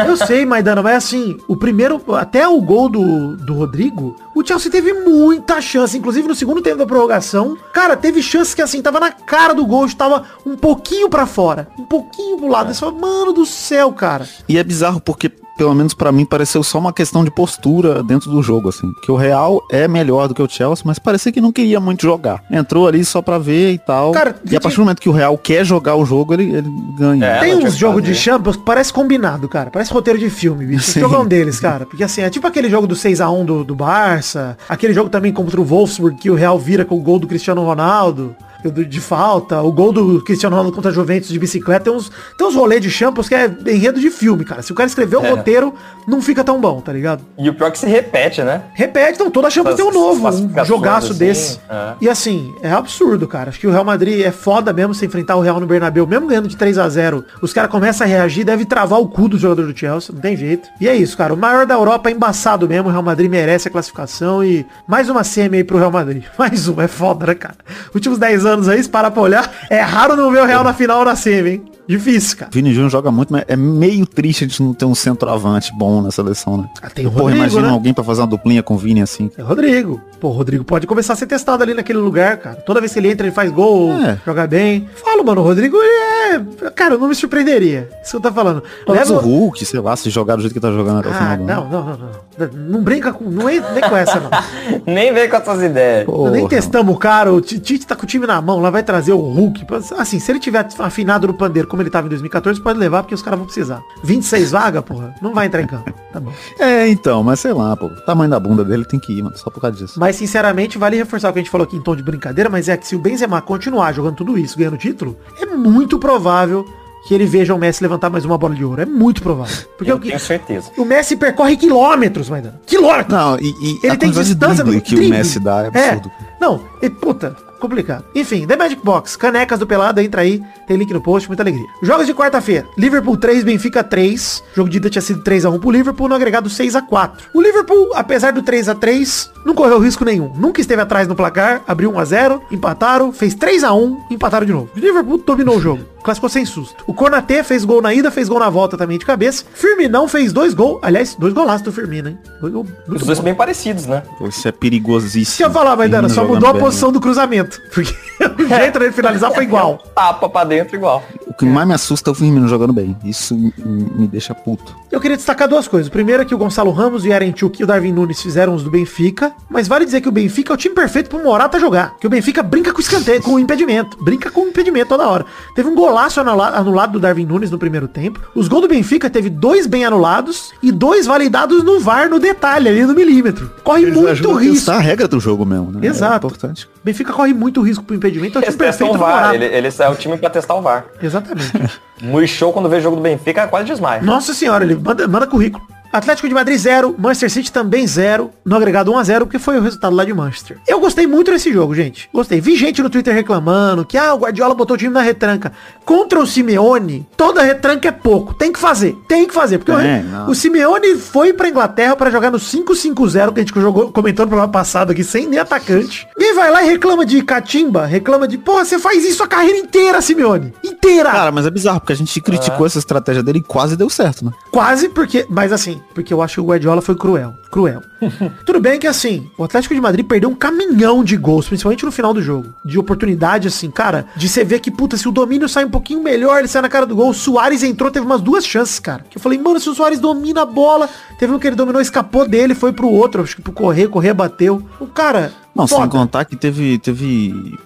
Eu 0.07 0.17
sei, 0.17 0.45
Maidana, 0.45 0.83
mas 0.83 0.97
assim, 0.97 1.37
o 1.49 1.57
primeiro, 1.57 2.01
até 2.15 2.47
o 2.47 2.61
gol 2.61 2.89
do, 2.89 3.37
do 3.39 3.55
Rodrigo, 3.55 4.15
o 4.45 4.47
Chelsea 4.47 4.71
teve 4.71 4.93
muita 4.93 5.61
chance. 5.61 5.97
Inclusive 5.97 6.29
no 6.29 6.35
segundo 6.35 6.61
tempo 6.61 6.77
da 6.77 6.87
prorrogação, 6.87 7.57
cara, 7.73 7.97
teve 7.97 8.23
chance 8.23 8.55
que 8.55 8.63
assim, 8.63 8.83
tava 8.83 9.01
na 9.01 9.11
cara 9.11 9.55
do 9.55 9.67
gol, 9.67 9.87
estava 9.87 10.25
um 10.45 10.57
pouquinho 10.57 11.09
para 11.09 11.27
fora. 11.27 11.69
Um 11.79 11.85
pouquinho 11.85 12.37
pro 12.37 12.49
lado. 12.49 12.71
É. 12.71 12.75
Você 12.75 12.81
fala, 12.81 12.93
mano 12.93 13.33
do 13.33 13.47
céu, 13.47 13.91
cara. 13.93 14.29
E 14.49 14.59
é 14.59 14.63
bizarro 14.63 15.01
porque 15.01 15.31
pelo 15.57 15.75
menos 15.75 15.95
para 15.95 16.11
mim, 16.11 16.25
pareceu 16.25 16.63
só 16.63 16.79
uma 16.79 16.93
questão 16.93 17.25
de 17.25 17.31
postura 17.31 18.03
dentro 18.03 18.31
do 18.31 18.43
jogo, 18.43 18.69
assim. 18.69 18.93
Que 19.03 19.11
o 19.11 19.17
Real 19.17 19.63
é 19.71 19.87
melhor 19.87 20.29
do 20.29 20.35
que 20.35 20.43
o 20.43 20.49
Chelsea, 20.49 20.85
mas 20.85 20.99
parecia 20.99 21.31
que 21.31 21.41
não 21.41 21.53
queria 21.53 21.79
muito 21.81 22.03
jogar. 22.03 22.43
Entrou 22.51 22.89
ali 22.89 23.05
só 23.05 23.23
pra 23.23 23.39
ver 23.39 23.73
e 23.73 23.79
tal. 23.79 24.13
Cara, 24.13 24.37
e 24.51 24.57
a 24.57 24.61
partir 24.61 24.77
do 24.77 24.83
momento 24.83 25.01
que 25.01 25.09
o 25.09 25.13
Real 25.13 25.37
quer 25.39 25.65
jogar 25.65 25.95
o 25.95 26.05
jogo, 26.05 26.35
ele, 26.35 26.57
ele 26.57 26.69
ganha. 26.99 27.25
É, 27.25 27.41
Tem 27.41 27.57
uns 27.57 27.77
jogos 27.77 28.03
de 28.03 28.15
Champions 28.15 28.57
que 28.57 28.65
parece 28.65 28.93
combinado, 28.93 29.49
cara. 29.49 29.71
Parece 29.71 29.93
roteiro 29.93 30.19
de 30.19 30.29
filme, 30.29 30.67
bicho. 30.67 30.91
Esse 30.91 31.01
jogo 31.01 31.15
é 31.15 31.19
um 31.19 31.27
deles, 31.27 31.61
cara. 31.61 31.87
Porque 31.87 32.03
assim, 32.03 32.23
é 32.23 32.31
tipo 32.31 32.47
aquele 32.47 32.69
jogo 32.69 32.87
do 32.87 32.97
6 32.97 33.21
a 33.21 33.31
1 33.31 33.45
do, 33.45 33.65
do 33.65 33.75
Barça, 33.75 34.34
aquele 34.69 34.93
jogo 34.93 35.11
também 35.11 35.33
contra 35.33 35.61
o 35.61 35.65
Wolfsburg, 35.65 36.17
que 36.17 36.31
o 36.31 36.35
Real 36.35 36.59
vira 36.59 36.85
com 36.85 36.97
o 36.97 37.01
gol 37.01 37.19
do 37.19 37.27
Cristiano 37.27 37.65
Ronaldo 37.65 38.35
de 38.71 39.01
falta, 39.01 39.61
o 39.63 39.73
gol 39.73 39.93
do 39.93 40.23
Cristiano 40.23 40.57
Ronaldo 40.57 40.75
contra 40.75 40.91
a 40.91 40.95
Juventus 40.95 41.29
de 41.29 41.39
bicicleta, 41.39 41.85
tem 41.85 41.93
uns, 41.93 42.11
tem 42.37 42.47
uns 42.47 42.55
rolês 42.55 42.81
de 42.81 42.91
Champions 42.91 43.29
que 43.29 43.35
é 43.35 43.47
enredo 43.67 44.01
de 44.01 44.11
filme, 44.11 44.45
cara. 44.45 44.63
Se 44.63 44.73
o 44.73 44.75
cara 44.75 44.87
escrever 44.87 45.17
um 45.17 45.25
é. 45.25 45.31
roteiro, 45.31 45.75
não 46.07 46.21
fica 46.21 46.43
tão 46.45 46.61
bom, 46.61 46.81
tá 46.81 46.93
ligado? 46.93 47.25
E 47.39 47.49
o 47.49 47.55
pior 47.55 47.69
é 47.69 47.71
que 47.71 47.79
se 47.79 47.87
repete, 47.87 48.43
né? 48.43 48.63
Repete, 48.75 49.15
então 49.15 49.31
toda 49.31 49.51
Champions 49.51 49.77
tem 49.77 49.85
um 49.85 49.93
novo, 49.93 50.29
um 50.29 50.65
jogaço 50.65 51.13
assim, 51.13 51.19
desse. 51.19 51.61
É. 51.69 51.95
E 52.01 52.09
assim, 52.09 52.55
é 52.63 52.71
absurdo, 52.71 53.27
cara. 53.27 53.51
Acho 53.51 53.61
que 53.61 53.67
o 53.67 53.71
Real 53.71 53.85
Madrid 53.85 54.21
é 54.21 54.31
foda 54.31 54.73
mesmo 54.73 54.95
se 54.95 55.05
enfrentar 55.05 55.37
o 55.37 55.41
Real 55.41 55.61
no 55.61 55.67
Bernabéu, 55.67 56.07
mesmo 56.07 56.27
ganhando 56.27 56.49
de 56.49 56.57
3 56.57 56.79
a 56.79 56.89
0 56.89 57.25
Os 57.43 57.53
caras 57.53 57.71
começam 57.71 58.07
a 58.07 58.09
reagir, 58.09 58.45
deve 58.45 58.65
travar 58.65 59.01
o 59.01 59.09
cu 59.09 59.29
do 59.29 59.39
jogador 59.39 59.67
do 59.67 59.79
Chelsea, 59.79 60.15
não 60.15 60.21
tem 60.21 60.37
jeito. 60.37 60.69
E 60.81 60.89
é 60.89 60.95
isso, 60.95 61.17
cara. 61.17 61.35
O 61.35 61.37
maior 61.37 61.67
da 61.67 61.75
Europa 61.75 62.09
é 62.09 62.13
embaçado 62.13 62.69
mesmo, 62.69 62.89
o 62.89 62.93
Real 62.93 63.03
Madrid 63.03 63.31
merece 63.31 63.69
a 63.69 63.71
classificação 63.71 64.45
e 64.45 64.67
mais 64.87 65.09
uma 65.09 65.25
semi 65.25 65.59
aí 65.59 65.65
pro 65.65 65.79
Real 65.79 65.91
Madrid. 65.91 66.25
Mais 66.39 66.69
uma, 66.69 66.85
é 66.85 66.89
foda, 66.89 67.27
né, 67.27 67.35
cara? 67.35 67.57
Últimos 67.95 68.19
10 68.19 68.45
anos 68.45 68.54
aí, 68.69 68.83
se 68.83 68.89
parar 68.89 69.11
pra 69.11 69.23
olhar. 69.23 69.51
É 69.69 69.81
raro 69.81 70.17
não 70.17 70.31
ver 70.31 70.43
o 70.43 70.45
Real 70.47 70.65
na 70.65 70.75
final 70.75 71.01
ou 71.01 71.05
na 71.05 71.17
semi, 71.17 71.51
hein? 71.51 71.65
Difícil, 71.87 72.39
cara. 72.39 72.51
Vini 72.53 72.73
Júnior 72.73 72.91
joga 72.91 73.11
muito, 73.11 73.33
mas 73.33 73.45
é 73.47 73.57
meio 73.57 74.07
triste 74.07 74.45
a 74.45 74.49
gente 74.49 74.63
não 74.63 74.73
ter 74.73 74.85
um 74.85 74.95
centroavante 74.95 75.73
bom 75.77 76.01
na 76.01 76.11
seleção, 76.11 76.57
né? 76.57 76.69
Ah, 76.83 76.89
tem 76.89 77.07
o 77.07 77.11
Rodrigo, 77.11 77.31
Pô, 77.31 77.37
imagina 77.37 77.63
né? 77.63 77.73
alguém 77.73 77.93
pra 77.93 78.03
fazer 78.03 78.23
uma 78.23 78.27
duplinha 78.27 78.63
com 78.63 78.75
o 78.75 78.79
Vini 78.79 79.03
assim. 79.03 79.31
É 79.37 79.43
o 79.43 79.47
Rodrigo. 79.47 80.01
Pô, 80.19 80.29
o 80.29 80.33
Rodrigo 80.33 80.65
pode 80.65 80.87
começar 80.87 81.13
a 81.13 81.17
ser 81.17 81.27
testado 81.27 81.63
ali 81.63 81.75
naquele 81.75 81.99
lugar, 81.99 82.39
cara. 82.39 82.57
Toda 82.57 82.81
vez 82.81 82.93
que 82.93 82.99
ele 82.99 83.11
entra, 83.11 83.27
ele 83.27 83.35
faz 83.35 83.51
gol, 83.51 83.93
é. 83.93 84.19
joga 84.25 84.47
bem. 84.47 84.89
Falo, 84.95 85.25
mano, 85.25 85.43
o 85.43 85.45
Rodrigo 85.45 85.77
é... 85.77 86.41
Cara, 86.75 86.95
eu 86.95 86.99
não 86.99 87.09
me 87.09 87.15
surpreenderia. 87.15 87.89
Isso 88.03 88.13
que 88.13 88.17
eu 88.17 88.21
tô 88.21 88.33
falando. 88.33 88.63
Mas 88.89 89.11
Leva... 89.11 89.21
o 89.21 89.23
Hulk, 89.23 89.65
sei 89.65 89.81
lá, 89.81 89.95
se 89.95 90.09
jogar 90.09 90.37
do 90.37 90.43
jeito 90.43 90.55
que 90.55 90.61
tá 90.61 90.73
jogando 90.73 91.01
até 91.01 91.11
ah, 91.11 91.13
o 91.13 91.37
final 91.37 91.39
não, 91.39 91.69
não, 91.69 91.85
não, 91.85 92.11
não, 92.39 92.49
não. 92.53 92.83
brinca 92.83 93.13
com... 93.13 93.25
Não 93.25 93.49
é 93.49 93.61
nem 93.73 93.83
com 93.83 93.97
essa, 93.97 94.21
não. 94.21 94.31
nem 94.87 95.13
vem 95.13 95.29
com 95.29 95.37
essas 95.37 95.63
ideias. 95.63 96.07
Porra. 96.07 96.31
Nem 96.31 96.49
testamos 96.49 96.95
o 96.95 96.99
cara. 96.99 97.33
O 97.33 97.41
Tite 97.41 97.87
tá 97.87 97.95
com 97.95 98.05
o 98.05 98.07
time 98.07 98.27
na 98.27 98.41
mão. 98.41 98.61
Lá 98.61 98.71
vai 98.71 98.83
trazer 98.83 99.13
o 99.13 99.19
Hulk. 99.19 99.67
Assim, 99.99 100.19
se 100.19 100.33
ele 100.33 100.39
tiver 100.39 100.67
afinado 100.79 101.27
no 101.27 101.35
pandeiro 101.35 101.69
como 101.75 101.83
ele 101.83 101.91
tava 101.91 102.07
em 102.07 102.11
2014, 102.11 102.61
pode 102.61 102.79
levar 102.79 103.03
porque 103.03 103.17
os 103.17 103.21
caras 103.21 103.37
vão 103.37 103.47
precisar. 103.47 103.83
26 104.05 104.53
vaga, 104.53 104.81
porra, 104.81 105.13
não 105.21 105.35
vai 105.35 105.47
entrar 105.47 105.61
em 105.61 105.67
campo. 105.67 105.93
Tá 106.13 106.21
bom. 106.21 106.33
É, 106.57 106.89
então, 106.89 107.25
mas 107.25 107.41
sei 107.41 107.53
lá, 107.53 107.77
pô. 107.77 107.87
O 107.87 108.01
tamanho 108.03 108.31
da 108.31 108.39
bunda 108.39 108.65
dele 108.65 108.85
tem 108.85 109.01
que 109.01 109.19
ir, 109.19 109.23
mano, 109.25 109.37
só 109.37 109.51
por 109.51 109.61
causa 109.61 109.77
disso. 109.77 109.99
Mas 109.99 110.15
sinceramente, 110.15 110.79
vale 110.79 110.97
reforçar 110.97 111.31
o 111.31 111.33
que 111.33 111.41
a 111.41 111.43
gente 111.43 111.51
falou 111.51 111.65
aqui 111.65 111.77
em 111.77 111.81
tom 111.81 111.97
de 111.97 112.03
brincadeira, 112.05 112.49
mas 112.49 112.69
é 112.69 112.77
que 112.77 112.87
se 112.87 112.95
o 112.95 112.99
Benzema 113.01 113.43
continuar 113.43 113.93
jogando 113.93 114.15
tudo 114.15 114.39
isso, 114.39 114.57
ganhando 114.57 114.77
título, 114.77 115.19
é 115.41 115.47
muito 115.47 115.99
provável 115.99 116.65
que 117.09 117.13
ele 117.13 117.27
veja 117.27 117.53
o 117.53 117.59
Messi 117.59 117.83
levantar 117.83 118.09
mais 118.09 118.25
uma 118.25 118.39
bola 118.39 118.55
de 118.55 118.65
ouro. 118.65 118.81
É 118.81 118.87
muito 118.87 119.21
provável. 119.21 119.67
Porque 119.77 119.91
Eu 119.91 119.97
o, 119.97 120.01
tenho 120.01 120.19
certeza. 120.21 120.71
o 120.79 120.85
Messi 120.85 121.17
percorre 121.17 121.57
quilômetros, 121.57 122.31
Maidana. 122.31 122.61
Quilômetros! 122.65 123.13
Não, 123.13 123.37
e, 123.41 123.49
e 123.61 123.81
Ele 123.83 123.93
a 123.93 123.97
tem 123.97 124.11
distância 124.13 124.65
no 124.65 124.81
que 124.81 124.95
o 124.95 125.09
Messi 125.11 125.41
dá 125.41 125.65
é 125.65 125.67
absurdo. 125.91 126.13
Não, 126.41 126.61
e 126.81 126.89
puta, 126.89 127.37
complicado. 127.69 128.05
Enfim, 128.15 128.47
The 128.47 128.57
Magic 128.57 128.81
Box, 128.85 129.17
canecas 129.17 129.59
do 129.59 129.67
Pelada, 129.67 130.03
entra 130.03 130.21
aí, 130.21 130.43
tem 130.67 130.77
link 130.77 130.93
no 130.93 131.01
post, 131.01 131.29
muita 131.29 131.43
alegria. 131.43 131.67
Jogos 131.83 132.07
de 132.07 132.15
quarta-feira, 132.15 132.67
Liverpool 132.77 133.17
3, 133.17 133.43
Benfica 133.45 133.83
3. 133.83 134.43
Jogo 134.55 134.69
de 134.69 134.77
ida 134.77 134.91
tinha 134.91 135.03
sido 135.03 135.23
3x1 135.23 135.59
pro 135.59 135.71
Liverpool, 135.71 136.09
no 136.09 136.15
agregado 136.15 136.49
6x4. 136.49 137.11
O 137.33 137.41
Liverpool, 137.41 137.91
apesar 137.95 138.33
do 138.33 138.43
3x3, 138.43 139.31
não 139.45 139.55
correu 139.55 139.79
risco 139.79 140.05
nenhum. 140.05 140.33
Nunca 140.37 140.61
esteve 140.61 140.83
atrás 140.83 141.09
no 141.09 141.15
placar, 141.15 141.63
abriu 141.67 141.93
1x0, 141.93 142.41
empataram, 142.51 143.13
fez 143.13 143.35
3x1, 143.35 143.97
empataram 144.11 144.47
de 144.47 144.53
novo. 144.53 144.69
O 144.77 144.79
Liverpool 144.79 145.19
dominou 145.19 145.57
o 145.57 145.61
jogo. 145.61 145.85
Classificou 146.05 146.29
sem 146.29 146.45
susto. 146.45 146.85
O 146.87 146.93
Cornatê 146.93 147.43
fez 147.43 147.65
gol 147.65 147.81
na 147.81 147.95
ida, 147.95 148.11
fez 148.11 148.29
gol 148.29 148.39
na 148.39 148.51
volta 148.51 148.77
também 148.77 148.99
de 148.99 149.07
cabeça. 149.07 149.43
Firminão 149.55 150.07
fez 150.07 150.35
dois 150.35 150.53
gols. 150.53 150.79
Aliás, 150.83 151.15
dois 151.15 151.33
golaços 151.33 151.63
do 151.63 151.73
Firmino, 151.73 152.11
hein? 152.11 152.19
Dois 152.43 152.53
gol 152.53 152.65
muito 152.87 153.01
Os 153.01 153.07
dois 153.07 153.19
bom. 153.19 153.25
bem 153.25 153.35
parecidos, 153.35 153.87
né? 153.87 154.03
Isso 154.29 154.47
é 154.47 154.53
perigosíssimo. 154.53 155.23
Isso 155.23 155.37
que 155.39 155.45
eu 155.45 155.49
ia 155.49 155.53
falar, 155.55 155.75
Maidana, 155.77 156.11
só 156.11 156.23
mudou 156.27 156.51
a 156.51 156.55
posição 156.55 156.93
do 156.93 157.01
cruzamento. 157.01 157.54
Porque 157.73 157.95
o 158.43 158.49
jeito 158.49 158.79
dele 158.79 158.93
finalizar 158.93 159.33
foi 159.33 159.45
igual. 159.45 159.79
Tapa 159.95 160.29
pra 160.29 160.45
dentro 160.45 160.77
igual. 160.77 161.03
O 161.27 161.35
que 161.35 161.45
mais 161.45 161.67
me 161.67 161.75
assusta 161.75 162.11
é 162.11 162.13
o 162.13 162.15
Firmino 162.15 162.47
jogando 162.47 162.73
bem. 162.73 162.97
Isso 163.05 163.35
me 163.37 164.07
deixa 164.07 164.35
puto. 164.35 164.75
Eu 164.93 165.01
queria 165.01 165.17
destacar 165.17 165.49
duas 165.49 165.67
coisas. 165.67 165.89
Primeiro 165.89 166.23
é 166.23 166.25
que 166.25 166.35
o 166.35 166.39
Gonçalo 166.39 166.71
Ramos, 166.71 167.03
o 167.03 167.09
Yarenchuk 167.09 167.61
e 167.61 167.65
o 167.65 167.67
Darwin 167.67 167.91
Nunes 167.93 168.23
fizeram 168.23 168.55
os 168.55 168.63
do 168.63 168.71
Benfica. 168.71 169.33
Mas 169.51 169.67
vale 169.67 169.85
dizer 169.85 170.01
que 170.01 170.09
o 170.09 170.13
Benfica 170.13 170.53
é 170.53 170.55
o 170.55 170.57
time 170.57 170.75
perfeito 170.75 171.11
pro 171.11 171.23
Morata 171.23 171.59
jogar. 171.59 171.97
Que 171.99 172.07
o 172.07 172.11
Benfica 172.11 172.43
brinca 172.43 172.73
com 172.73 172.81
escanteio, 172.81 173.21
com 173.21 173.35
o 173.35 173.39
impedimento. 173.39 173.97
Brinca 174.03 174.31
com 174.31 174.43
o 174.43 174.49
impedimento 174.49 174.91
toda 174.91 175.09
hora. 175.09 175.27
Teve 175.57 175.69
um 175.69 175.75
golaço 175.75 176.21
anula- 176.21 176.57
anulado 176.57 176.93
do 176.93 177.01
Darwin 177.01 177.27
Nunes 177.27 177.51
no 177.51 177.59
primeiro 177.59 177.89
tempo. 177.89 178.21
Os 178.35 178.47
gols 178.47 178.63
do 178.63 178.69
Benfica 178.69 179.11
teve 179.11 179.29
dois 179.29 179.67
bem 179.67 179.85
anulados 179.85 180.53
e 180.63 180.71
dois 180.71 181.07
validados 181.07 181.65
no 181.65 181.81
VAR, 181.81 182.09
no 182.09 182.21
detalhe, 182.21 182.69
ali 182.69 182.85
no 182.85 182.95
milímetro. 182.95 183.51
Corre 183.65 183.87
muito 183.87 184.09
ajudam 184.09 184.37
a 184.37 184.41
risco. 184.41 184.55
testar 184.57 184.77
a 184.77 184.81
regra 184.81 185.09
do 185.09 185.19
jogo 185.19 185.45
mesmo, 185.45 185.73
né? 185.73 185.85
Exato. 185.87 186.15
É 186.15 186.17
importante. 186.29 186.69
Benfica 186.85 187.13
corre 187.13 187.33
muito 187.35 187.44
risco 187.63 187.85
pro 187.85 187.97
impedimento. 187.97 188.39
É 188.39 188.41
o 188.41 188.45
Eles 188.45 188.55
time 188.55 188.67
testam 188.67 188.89
perfeito 188.89 189.05
o 189.05 189.07
VAR. 189.07 189.35
Ele, 189.35 189.45
eles 189.45 189.81
é 189.81 189.89
o 189.89 189.95
time 189.95 190.17
pra 190.19 190.31
testar 190.31 190.55
o 190.55 190.63
VAR. 190.63 190.87
Exatamente. 191.03 191.53
Muito 192.03 192.29
show 192.29 192.53
quando 192.53 192.69
vê 192.69 192.81
jogo 192.81 192.97
do 192.97 193.03
Benfica, 193.03 193.47
quase 193.47 193.67
desmaia. 193.67 194.03
Nossa 194.03 194.35
senhora, 194.35 194.65
ele 194.65 194.75
manda, 194.75 195.07
manda 195.07 195.27
currículo. 195.27 195.65
Atlético 195.97 196.29
de 196.29 196.35
Madrid 196.35 196.59
0, 196.59 196.95
Manchester 196.99 197.31
City 197.31 197.53
também 197.53 197.87
0, 197.87 198.31
no 198.45 198.57
agregado 198.57 198.91
1 198.93 198.99
a 198.99 199.05
0 199.05 199.27
porque 199.27 199.39
foi 199.39 199.57
o 199.57 199.63
resultado 199.63 199.95
lá 199.95 200.05
de 200.05 200.13
Manchester. 200.13 200.59
Eu 200.67 200.81
gostei 200.81 201.07
muito 201.07 201.31
desse 201.31 201.53
jogo, 201.53 201.73
gente. 201.75 202.09
Gostei. 202.13 202.41
Vi 202.41 202.57
gente 202.57 202.83
no 202.83 202.91
Twitter 202.91 203.15
reclamando 203.15 203.85
que 203.85 203.97
ah, 203.97 204.13
o 204.13 204.19
Guardiola 204.19 204.55
botou 204.57 204.75
o 204.75 204.79
time 204.79 204.93
na 204.93 205.03
retranca. 205.03 205.53
Contra 205.85 206.19
o 206.19 206.27
Simeone, 206.27 207.07
toda 207.17 207.43
retranca 207.43 207.89
é 207.89 207.93
pouco. 207.93 208.35
Tem 208.35 208.51
que 208.53 208.59
fazer. 208.59 208.97
Tem 209.07 209.25
que 209.27 209.33
fazer, 209.33 209.59
porque 209.59 209.71
o- 209.71 209.79
É, 209.79 210.01
o, 210.01 210.27
não. 210.29 210.35
Simeone 210.35 210.97
foi 210.97 211.33
pra 211.33 211.49
Inglaterra 211.49 211.95
pra 211.95 212.11
jogar 212.11 212.31
no 212.31 212.39
5-5-0 212.41 213.33
que 213.33 213.41
a 213.41 213.43
gente 213.45 213.55
jogou, 213.61 213.93
comentou 213.93 214.25
no 214.27 214.31
programa 214.31 214.51
passado 214.53 214.91
aqui 214.91 215.05
sem 215.05 215.27
nem 215.29 215.39
atacante. 215.39 216.07
E 216.19 216.35
vai 216.35 216.51
lá 216.51 216.63
e 216.65 216.69
reclama 216.71 217.07
de 217.07 217.23
catimba, 217.23 217.87
reclama 217.87 218.27
de, 218.27 218.37
porra, 218.39 218.65
você 218.65 218.79
faz 218.79 219.05
isso 219.05 219.23
a 219.23 219.29
carreira 219.29 219.59
inteira, 219.59 220.01
Simeone. 220.03 220.53
Inteira. 220.65 221.11
Cara, 221.13 221.31
mas 221.31 221.47
é 221.47 221.51
bizarro, 221.51 221.79
porque 221.81 221.93
a 221.93 221.97
gente 221.97 222.21
criticou 222.21 222.67
essa 222.67 222.79
estratégia 222.79 223.23
dele 223.23 223.39
e 223.39 223.43
quase 223.43 223.77
deu 223.77 223.89
certo, 223.89 224.25
né? 224.25 224.33
Quase 224.51 224.89
porque, 224.89 225.25
mas 225.29 225.53
assim, 225.53 225.81
porque 225.95 226.13
eu 226.13 226.21
acho 226.21 226.35
que 226.35 226.41
o 226.41 226.45
Guardiola 226.45 226.83
foi 226.83 226.95
cruel. 226.97 227.35
Cruel. 227.51 227.83
Tudo 228.45 228.61
bem 228.61 228.79
que 228.79 228.87
assim, 228.87 229.31
o 229.39 229.45
Atlético 229.45 229.75
de 229.75 229.81
Madrid 229.81 230.05
perdeu 230.05 230.29
um 230.29 230.35
caminhão 230.35 231.05
de 231.05 231.17
gols, 231.17 231.47
principalmente 231.47 231.85
no 231.85 231.93
final 231.93 232.13
do 232.13 232.21
jogo. 232.21 232.53
De 232.65 232.79
oportunidade, 232.79 233.47
assim, 233.49 233.71
cara, 233.71 234.07
de 234.17 234.29
você 234.29 234.45
ver 234.45 234.59
que, 234.61 234.71
puta, 234.71 234.97
se 234.97 235.09
o 235.09 235.13
domínio 235.13 235.49
sai 235.49 235.65
um 235.65 235.71
pouquinho 235.71 236.03
melhor, 236.03 236.39
ele 236.39 236.49
sai 236.49 236.63
na 236.63 236.69
cara 236.69 236.85
do 236.85 236.97
gol. 236.97 237.11
O 237.11 237.15
Soares 237.15 237.63
entrou, 237.63 237.91
teve 237.91 238.05
umas 238.05 238.21
duas 238.21 238.45
chances, 238.45 238.79
cara. 238.79 239.05
Que 239.09 239.17
eu 239.17 239.23
falei, 239.23 239.39
mano, 239.39 239.61
se 239.61 239.69
o 239.71 239.75
Soares 239.75 240.01
domina 240.01 240.43
a 240.43 240.47
bola, 240.47 240.89
teve 241.19 241.33
um 241.33 241.39
que 241.39 241.47
ele 241.47 241.57
dominou, 241.57 241.81
escapou 241.81 242.29
dele, 242.29 242.55
foi 242.55 242.73
pro 242.73 242.89
outro, 242.89 243.23
acho 243.23 243.37
que 243.37 243.43
pro 243.43 243.53
correr, 243.53 243.89
correr 243.89 244.13
bateu. 244.13 244.63
O 244.81 244.87
cara. 244.87 245.33
Não, 245.55 245.67
sem 245.67 245.79
foda. 245.79 245.91
contar 245.91 246.25
que 246.25 246.35
teve, 246.35 246.79
teve 246.79 247.57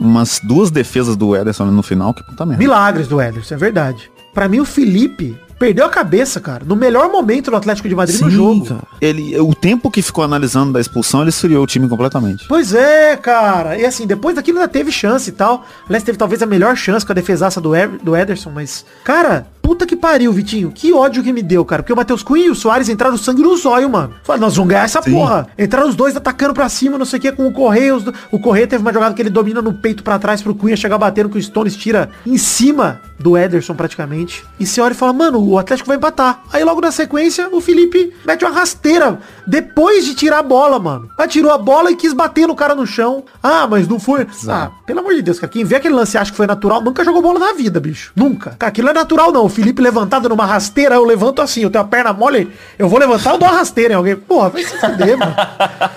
umas 0.00 0.40
duas 0.42 0.70
defesas 0.70 1.16
do 1.16 1.34
Ederson 1.34 1.66
no 1.66 1.82
final, 1.82 2.14
que 2.14 2.22
puta 2.22 2.46
merda. 2.46 2.62
Milagres 2.62 3.08
do 3.08 3.20
Ederson, 3.20 3.54
é 3.54 3.58
verdade. 3.58 4.10
Pra 4.32 4.48
mim, 4.48 4.60
o 4.60 4.64
Felipe 4.64 5.36
perdeu 5.58 5.86
a 5.86 5.88
cabeça, 5.88 6.40
cara. 6.40 6.64
No 6.64 6.76
melhor 6.76 7.08
momento 7.10 7.50
do 7.50 7.56
Atlético 7.56 7.88
de 7.88 7.94
Madrid 7.94 8.20
no 8.20 8.30
jogo. 8.30 8.66
cara. 8.66 8.82
Ele, 9.00 9.38
o 9.40 9.54
tempo 9.54 9.90
que 9.90 10.02
ficou 10.02 10.22
analisando 10.24 10.72
da 10.72 10.80
expulsão, 10.80 11.20
ele 11.22 11.30
esfriou 11.30 11.62
o 11.62 11.66
time 11.66 11.88
completamente. 11.88 12.46
Pois 12.48 12.74
é, 12.74 13.16
cara. 13.16 13.78
E 13.78 13.84
assim, 13.84 14.06
depois 14.06 14.36
daquilo 14.36 14.58
ainda 14.58 14.68
teve 14.68 14.90
chance 14.92 15.28
e 15.30 15.32
tal. 15.32 15.64
Aliás, 15.86 16.02
teve 16.04 16.18
talvez 16.18 16.42
a 16.42 16.46
melhor 16.46 16.76
chance 16.76 17.04
com 17.04 17.12
a 17.12 17.14
defesaça 17.14 17.60
do, 17.60 17.74
Ever- 17.74 17.98
do 18.02 18.16
Ederson, 18.16 18.50
mas. 18.50 18.84
Cara, 19.04 19.46
puta 19.66 19.84
que 19.84 19.96
pariu, 19.96 20.32
Vitinho. 20.32 20.70
Que 20.70 20.92
ódio 20.92 21.24
que 21.24 21.32
me 21.32 21.42
deu, 21.42 21.64
cara. 21.64 21.82
Porque 21.82 21.92
o 21.92 21.96
Matheus 21.96 22.22
Cunha 22.22 22.46
e 22.46 22.50
o 22.50 22.54
Soares 22.54 22.88
entraram 22.88 23.16
sangue 23.16 23.42
no 23.42 23.56
zóio, 23.56 23.90
mano. 23.90 24.14
Falaram, 24.22 24.46
nós 24.46 24.54
vamos 24.54 24.70
ganhar 24.70 24.84
essa 24.84 25.02
Sim. 25.02 25.10
porra. 25.10 25.48
Entraram 25.58 25.88
os 25.88 25.96
dois 25.96 26.14
atacando 26.16 26.54
pra 26.54 26.68
cima, 26.68 26.96
não 26.96 27.04
sei 27.04 27.18
o 27.18 27.22
que, 27.22 27.32
com 27.32 27.48
o 27.48 27.52
Correia. 27.52 27.98
do- 27.98 28.14
O 28.30 28.38
Correia 28.38 28.66
teve 28.68 28.80
uma 28.82 28.92
jogada 28.92 29.12
que 29.12 29.20
ele 29.20 29.28
domina 29.30 29.60
no 29.60 29.74
peito 29.74 30.04
pra 30.04 30.20
trás 30.20 30.40
pro 30.40 30.54
Cunha 30.54 30.76
chegar 30.76 30.98
batendo 30.98 31.28
que 31.28 31.36
o 31.38 31.42
Stones 31.42 31.74
tira 31.74 32.10
em 32.24 32.38
cima 32.38 33.00
do 33.18 33.36
Ederson 33.36 33.74
praticamente. 33.74 34.44
E 34.60 34.64
você 34.66 34.80
olha 34.80 34.92
e 34.92 34.94
fala, 34.94 35.12
mano, 35.12 35.42
o 35.44 35.58
Atlético 35.58 35.88
vai 35.88 35.96
empatar. 35.96 36.42
Aí 36.52 36.62
logo 36.62 36.80
na 36.80 36.92
sequência, 36.92 37.48
o 37.50 37.60
Felipe 37.60 38.12
mete 38.24 38.44
uma 38.44 38.52
rasteira 38.54 39.18
depois 39.46 40.04
de 40.04 40.14
tirar 40.14 40.38
a 40.38 40.42
bola, 40.42 40.78
mano. 40.78 41.08
Aí 41.18 41.26
tirou 41.26 41.50
a 41.50 41.58
bola 41.58 41.90
e 41.90 41.96
quis 41.96 42.12
bater 42.12 42.46
no 42.46 42.54
cara 42.54 42.74
no 42.74 42.86
chão. 42.86 43.24
Ah, 43.42 43.66
mas 43.68 43.88
não 43.88 43.98
foi. 43.98 44.26
Ah, 44.48 44.70
pelo 44.86 45.00
amor 45.00 45.14
de 45.14 45.22
Deus, 45.22 45.40
cara. 45.40 45.50
Quem 45.50 45.64
vê 45.64 45.76
aquele 45.76 45.94
lance 45.94 46.16
e 46.16 46.18
acha 46.18 46.30
que 46.30 46.36
foi 46.36 46.46
natural, 46.46 46.80
nunca 46.82 47.02
jogou 47.04 47.20
bola 47.22 47.38
na 47.40 47.52
vida, 47.54 47.80
bicho. 47.80 48.12
Nunca. 48.14 48.54
Cara, 48.58 48.68
aquilo 48.68 48.88
é 48.90 48.92
natural, 48.92 49.32
não. 49.32 49.48
Felipe 49.56 49.80
levantado 49.80 50.28
numa 50.28 50.44
rasteira, 50.44 50.96
eu 50.96 51.04
levanto 51.04 51.40
assim, 51.40 51.62
eu 51.62 51.70
tenho 51.70 51.82
a 51.82 51.88
perna 51.88 52.12
mole, 52.12 52.52
eu 52.78 52.90
vou 52.90 52.98
levantar, 52.98 53.30
eu 53.30 53.38
dou 53.38 53.48
uma 53.48 53.56
rasteira 53.56 53.94
em 53.94 53.96
alguém. 53.96 54.14
Porra, 54.14 54.50
vai 54.50 54.62
se 54.62 54.78
fuder, 54.78 55.16
mano. 55.16 55.34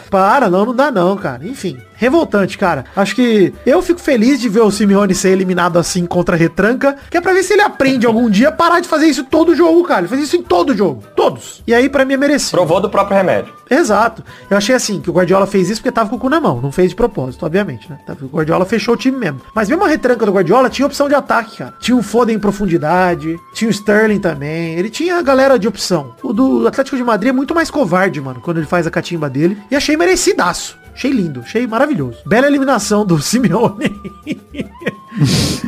Para, 0.10 0.50
não, 0.50 0.65
não 0.65 0.74
dá 0.74 0.89
não, 0.89 1.17
cara. 1.17 1.45
Enfim. 1.45 1.78
Revoltante, 1.99 2.57
cara. 2.57 2.85
Acho 2.95 3.13
que 3.13 3.53
eu 3.65 3.81
fico 3.81 3.99
feliz 3.99 4.39
de 4.39 4.47
ver 4.47 4.62
o 4.62 4.71
Simeone 4.71 5.13
ser 5.13 5.29
eliminado 5.29 5.77
assim 5.77 6.05
contra 6.05 6.35
a 6.35 6.39
retranca, 6.39 6.95
que 7.12 7.17
é 7.17 7.21
pra 7.21 7.33
ver 7.33 7.43
se 7.43 7.53
ele 7.53 7.62
aprende 7.62 8.07
algum 8.07 8.29
dia 8.29 8.47
a 8.47 8.51
parar 8.53 8.79
de 8.79 8.88
fazer 8.88 9.07
isso 9.07 9.25
todo 9.25 9.53
jogo, 9.53 9.83
cara. 9.83 10.01
Ele 10.01 10.07
faz 10.07 10.21
isso 10.21 10.38
em 10.38 10.41
todo 10.41 10.75
jogo. 10.75 11.03
Todos. 11.13 11.62
E 11.67 11.73
aí, 11.73 11.89
pra 11.89 12.05
mim, 12.05 12.13
é 12.13 12.17
merecido. 12.17 12.51
Provou 12.51 12.79
do 12.79 12.89
próprio 12.89 13.17
remédio. 13.17 13.53
Exato. 13.69 14.23
Eu 14.49 14.57
achei 14.57 14.73
assim, 14.73 15.01
que 15.01 15.09
o 15.09 15.13
Guardiola 15.13 15.45
fez 15.45 15.69
isso 15.69 15.81
porque 15.81 15.91
tava 15.91 16.09
com 16.09 16.15
o 16.15 16.19
cu 16.19 16.29
na 16.29 16.39
mão. 16.39 16.62
Não 16.62 16.71
fez 16.71 16.89
de 16.89 16.95
propósito, 16.95 17.45
obviamente, 17.45 17.89
né? 17.89 17.99
O 18.21 18.27
Guardiola 18.27 18.65
fechou 18.65 18.93
o 18.93 18.97
time 18.97 19.17
mesmo. 19.17 19.41
Mas 19.53 19.69
mesmo 19.69 19.83
a 19.83 19.88
retranca 19.88 20.25
do 20.25 20.31
Guardiola 20.31 20.69
tinha 20.69 20.85
opção 20.85 21.07
de 21.07 21.15
ataque, 21.15 21.57
cara. 21.57 21.73
Tinha 21.79 21.95
um 21.95 22.01
Foden 22.01 22.38
em 22.38 22.39
profundidade, 22.39 23.38
tinha 23.53 23.67
o 23.67 23.71
Sterling 23.71 24.19
também. 24.19 24.73
Ele 24.75 24.89
tinha 24.89 25.17
a 25.17 25.21
galera 25.21 25.59
de 25.59 25.67
opção. 25.67 26.15
O 26.23 26.33
do 26.33 26.67
Atlético 26.67 26.97
de 26.97 27.03
Madrid 27.03 27.29
é 27.29 27.33
muito 27.33 27.53
mais 27.53 27.69
covarde, 27.69 28.19
mano, 28.21 28.39
quando 28.41 28.57
ele 28.57 28.65
faz 28.65 28.88
a 28.88 28.91
catimba 28.91 29.29
dele. 29.29 29.57
E 29.69 29.75
achei 29.75 29.95
merecidaço. 29.97 30.77
Achei 30.99 31.12
lindo, 31.12 31.39
achei 31.39 31.65
maravilhoso. 31.65 32.17
Bela 32.25 32.45
eliminação 32.45 33.05
do 33.05 33.17
Simeone. 33.23 33.95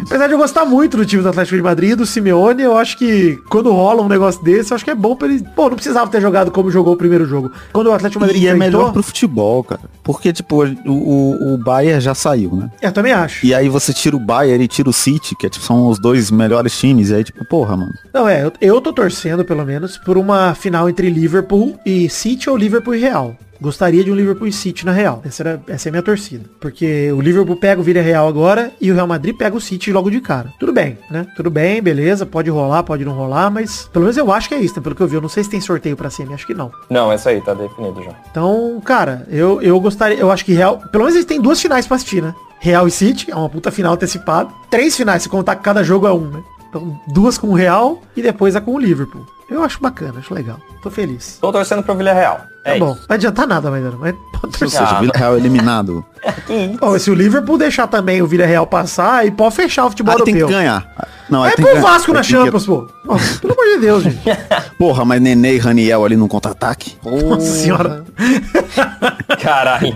Apesar 0.05 0.27
de 0.27 0.33
eu 0.33 0.37
gostar 0.37 0.65
muito 0.65 0.97
do 0.97 1.05
time 1.05 1.23
do 1.23 1.29
Atlético 1.29 1.55
de 1.55 1.63
Madrid 1.63 1.95
do 1.95 2.05
Simeone, 2.05 2.63
eu 2.63 2.75
acho 2.75 2.97
que 2.97 3.39
quando 3.49 3.71
rola 3.71 4.01
um 4.01 4.09
negócio 4.09 4.43
desse, 4.43 4.71
eu 4.71 4.75
acho 4.75 4.83
que 4.83 4.91
é 4.91 4.95
bom 4.95 5.15
pra 5.15 5.29
ele. 5.29 5.41
Pô, 5.55 5.69
não 5.69 5.75
precisava 5.75 6.11
ter 6.11 6.19
jogado 6.19 6.51
como 6.51 6.69
jogou 6.69 6.95
o 6.95 6.97
primeiro 6.97 7.25
jogo. 7.25 7.49
Quando 7.71 7.87
o 7.87 7.93
Atlético 7.93 8.19
de 8.19 8.25
Madrid 8.25 8.43
E 8.43 8.47
é 8.47 8.51
enfrentou, 8.53 8.79
melhor 8.81 8.91
pro 8.91 9.01
futebol, 9.01 9.63
cara. 9.63 9.79
Porque, 10.03 10.33
tipo, 10.33 10.65
o, 10.65 10.91
o, 10.91 11.53
o 11.53 11.57
Bayern 11.57 12.01
já 12.01 12.13
saiu, 12.13 12.53
né? 12.53 12.69
Eu 12.81 12.91
também 12.91 13.13
acho. 13.13 13.45
E 13.45 13.53
aí 13.53 13.69
você 13.69 13.93
tira 13.93 14.17
o 14.17 14.19
Bayern 14.19 14.65
e 14.65 14.67
tira 14.67 14.89
o 14.89 14.93
City, 14.93 15.33
que 15.33 15.45
é, 15.45 15.49
tipo, 15.49 15.65
são 15.65 15.87
os 15.87 15.97
dois 15.97 16.29
melhores 16.29 16.77
times. 16.77 17.09
E 17.09 17.15
aí, 17.15 17.23
tipo, 17.23 17.45
porra, 17.45 17.77
mano. 17.77 17.93
Não, 18.13 18.27
é, 18.27 18.43
eu, 18.43 18.51
eu 18.59 18.81
tô 18.81 18.91
torcendo, 18.91 19.45
pelo 19.45 19.65
menos, 19.65 19.97
por 19.97 20.17
uma 20.17 20.53
final 20.55 20.89
entre 20.89 21.09
Liverpool 21.09 21.79
e 21.85 22.09
City 22.09 22.49
ou 22.49 22.57
Liverpool 22.57 22.95
e 22.95 22.99
Real. 22.99 23.33
Gostaria 23.61 24.03
de 24.03 24.11
um 24.11 24.15
Liverpool 24.15 24.47
e 24.47 24.51
City 24.51 24.83
na 24.83 24.91
Real. 24.91 25.21
Essa, 25.23 25.43
era, 25.43 25.61
essa 25.67 25.87
é 25.87 25.89
a 25.89 25.91
minha 25.91 26.01
torcida. 26.01 26.49
Porque 26.59 27.11
o 27.11 27.21
Liverpool 27.21 27.55
pega 27.55 27.79
o 27.79 27.83
Villarreal 27.83 28.27
agora 28.27 28.71
e 28.81 28.91
o 28.91 28.95
Real 28.95 29.05
Madrid 29.05 29.37
pega 29.37 29.55
o 29.55 29.61
City 29.61 29.91
logo 29.91 30.09
de 30.09 30.19
cara. 30.19 30.51
Tudo 30.59 30.73
bem, 30.73 30.97
né? 31.11 31.27
Tudo 31.35 31.51
bem, 31.51 31.79
beleza. 31.79 32.25
Pode 32.25 32.49
rolar, 32.49 32.81
pode 32.81 33.05
não 33.05 33.13
rolar, 33.13 33.51
mas 33.51 33.87
pelo 33.93 34.05
menos 34.05 34.17
eu 34.17 34.31
acho 34.31 34.49
que 34.49 34.55
é 34.55 34.59
isso, 34.59 34.75
né? 34.75 34.81
Pelo 34.81 34.95
que 34.95 35.01
eu 35.03 35.07
vi. 35.07 35.15
Eu 35.15 35.21
não 35.21 35.29
sei 35.29 35.43
se 35.43 35.49
tem 35.51 35.61
sorteio 35.61 35.95
pra 35.95 36.09
semi, 36.09 36.33
acho 36.33 36.47
que 36.47 36.55
não. 36.55 36.71
Não, 36.89 37.11
essa 37.11 37.29
aí 37.29 37.39
tá 37.39 37.53
definido 37.53 38.03
já. 38.03 38.15
Então, 38.31 38.81
cara, 38.83 39.27
eu, 39.29 39.61
eu 39.61 39.79
gostaria. 39.79 40.17
Eu 40.17 40.31
acho 40.31 40.43
que 40.43 40.53
Real. 40.53 40.79
Pelo 40.91 41.03
menos 41.03 41.15
eles 41.15 41.27
têm 41.27 41.39
duas 41.39 41.61
finais 41.61 41.85
pra 41.85 41.97
assistir, 41.97 42.23
né? 42.23 42.33
Real 42.59 42.87
e 42.87 42.91
City, 42.91 43.29
é 43.29 43.35
uma 43.35 43.49
puta 43.49 43.69
final 43.69 43.93
antecipada. 43.93 44.49
Três 44.71 44.97
finais, 44.97 45.21
se 45.21 45.29
contar 45.29 45.55
que 45.55 45.63
cada 45.63 45.83
jogo 45.83 46.07
é 46.07 46.13
um, 46.13 46.27
né? 46.29 46.43
Então, 46.69 46.99
duas 47.07 47.37
com 47.37 47.47
o 47.47 47.53
Real 47.53 48.01
e 48.15 48.21
depois 48.21 48.55
a 48.55 48.61
com 48.61 48.73
o 48.73 48.79
Liverpool. 48.79 49.25
Eu 49.49 49.63
acho 49.63 49.79
bacana, 49.81 50.19
acho 50.19 50.33
legal. 50.33 50.59
Tô 50.81 50.89
feliz. 50.89 51.37
Tô 51.39 51.51
torcendo 51.51 51.83
pro 51.83 51.95
Villarreal. 51.95 52.50
É 52.63 52.73
Tá 52.73 52.79
bom, 52.79 52.91
isso. 52.91 52.99
não 53.01 53.07
vai 53.07 53.17
adiantar 53.17 53.47
nada, 53.47 53.71
mas, 53.71 53.83
mas 53.83 54.13
pode 54.13 54.17
Ou 54.45 54.49
torcer. 54.51 54.69
seja, 54.69 54.83
Ah, 54.85 54.97
o 54.97 55.01
Villarreal 55.01 55.37
eliminado. 55.37 56.05
Ó, 56.79 56.97
se 56.99 57.09
o 57.09 57.15
Liverpool 57.15 57.57
deixar 57.57 57.87
também 57.87 58.21
o 58.21 58.27
Villarreal 58.27 58.67
passar, 58.67 59.15
aí 59.19 59.31
pode 59.31 59.55
fechar 59.55 59.85
o 59.85 59.89
futebol 59.89 60.13
Ah, 60.15 60.23
tem 60.23 60.35
que 60.35 60.41
europeu. 60.41 60.59
ganhar. 60.59 60.85
Não, 61.27 61.41
aí 61.43 61.53
É 61.53 61.55
tem 61.55 61.65
que 61.65 61.71
pro 61.71 61.79
ganhar. 61.81 61.91
Vasco 61.93 62.13
na 62.13 62.19
Aí 62.19 62.25
que- 62.25 62.31
Champions, 62.31 62.65
pô. 62.67 62.87
Ó, 63.07 63.17
pelo 63.41 63.53
amor 63.53 63.65
de 63.65 63.77
Deus, 63.79 64.03
gente. 64.03 64.19
Porra, 64.77 65.03
mas 65.05 65.19
Nenê 65.21 65.55
e 65.55 65.57
Raniel 65.57 66.05
ali 66.05 66.15
no 66.15 66.27
contra-ataque? 66.27 66.95
Nossa 67.03 67.45
senhora. 67.47 68.03
Caralho. 69.41 69.95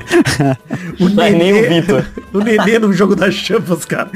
O 0.99 1.09
Não 1.09 1.23
é 1.23 1.29
nem 1.29 1.53
o 1.53 1.69
Vitor. 1.69 2.05
o 2.33 2.39
Nenê 2.39 2.79
no 2.79 2.91
jogo 2.93 3.15
das 3.15 3.35
champas, 3.35 3.85
cara. 3.85 4.09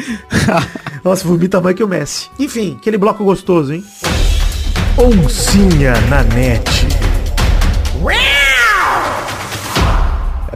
Nossa, 1.04 1.28
vomita 1.28 1.62
mais 1.62 1.76
que 1.76 1.84
o 1.84 1.88
Messi. 1.88 2.30
Enfim, 2.40 2.78
aquele 2.80 2.98
bloco 2.98 3.24
gostoso, 3.24 3.74
hein? 3.74 3.84
Oncinha 4.98 5.94
na 6.10 6.24
net. 6.24 6.88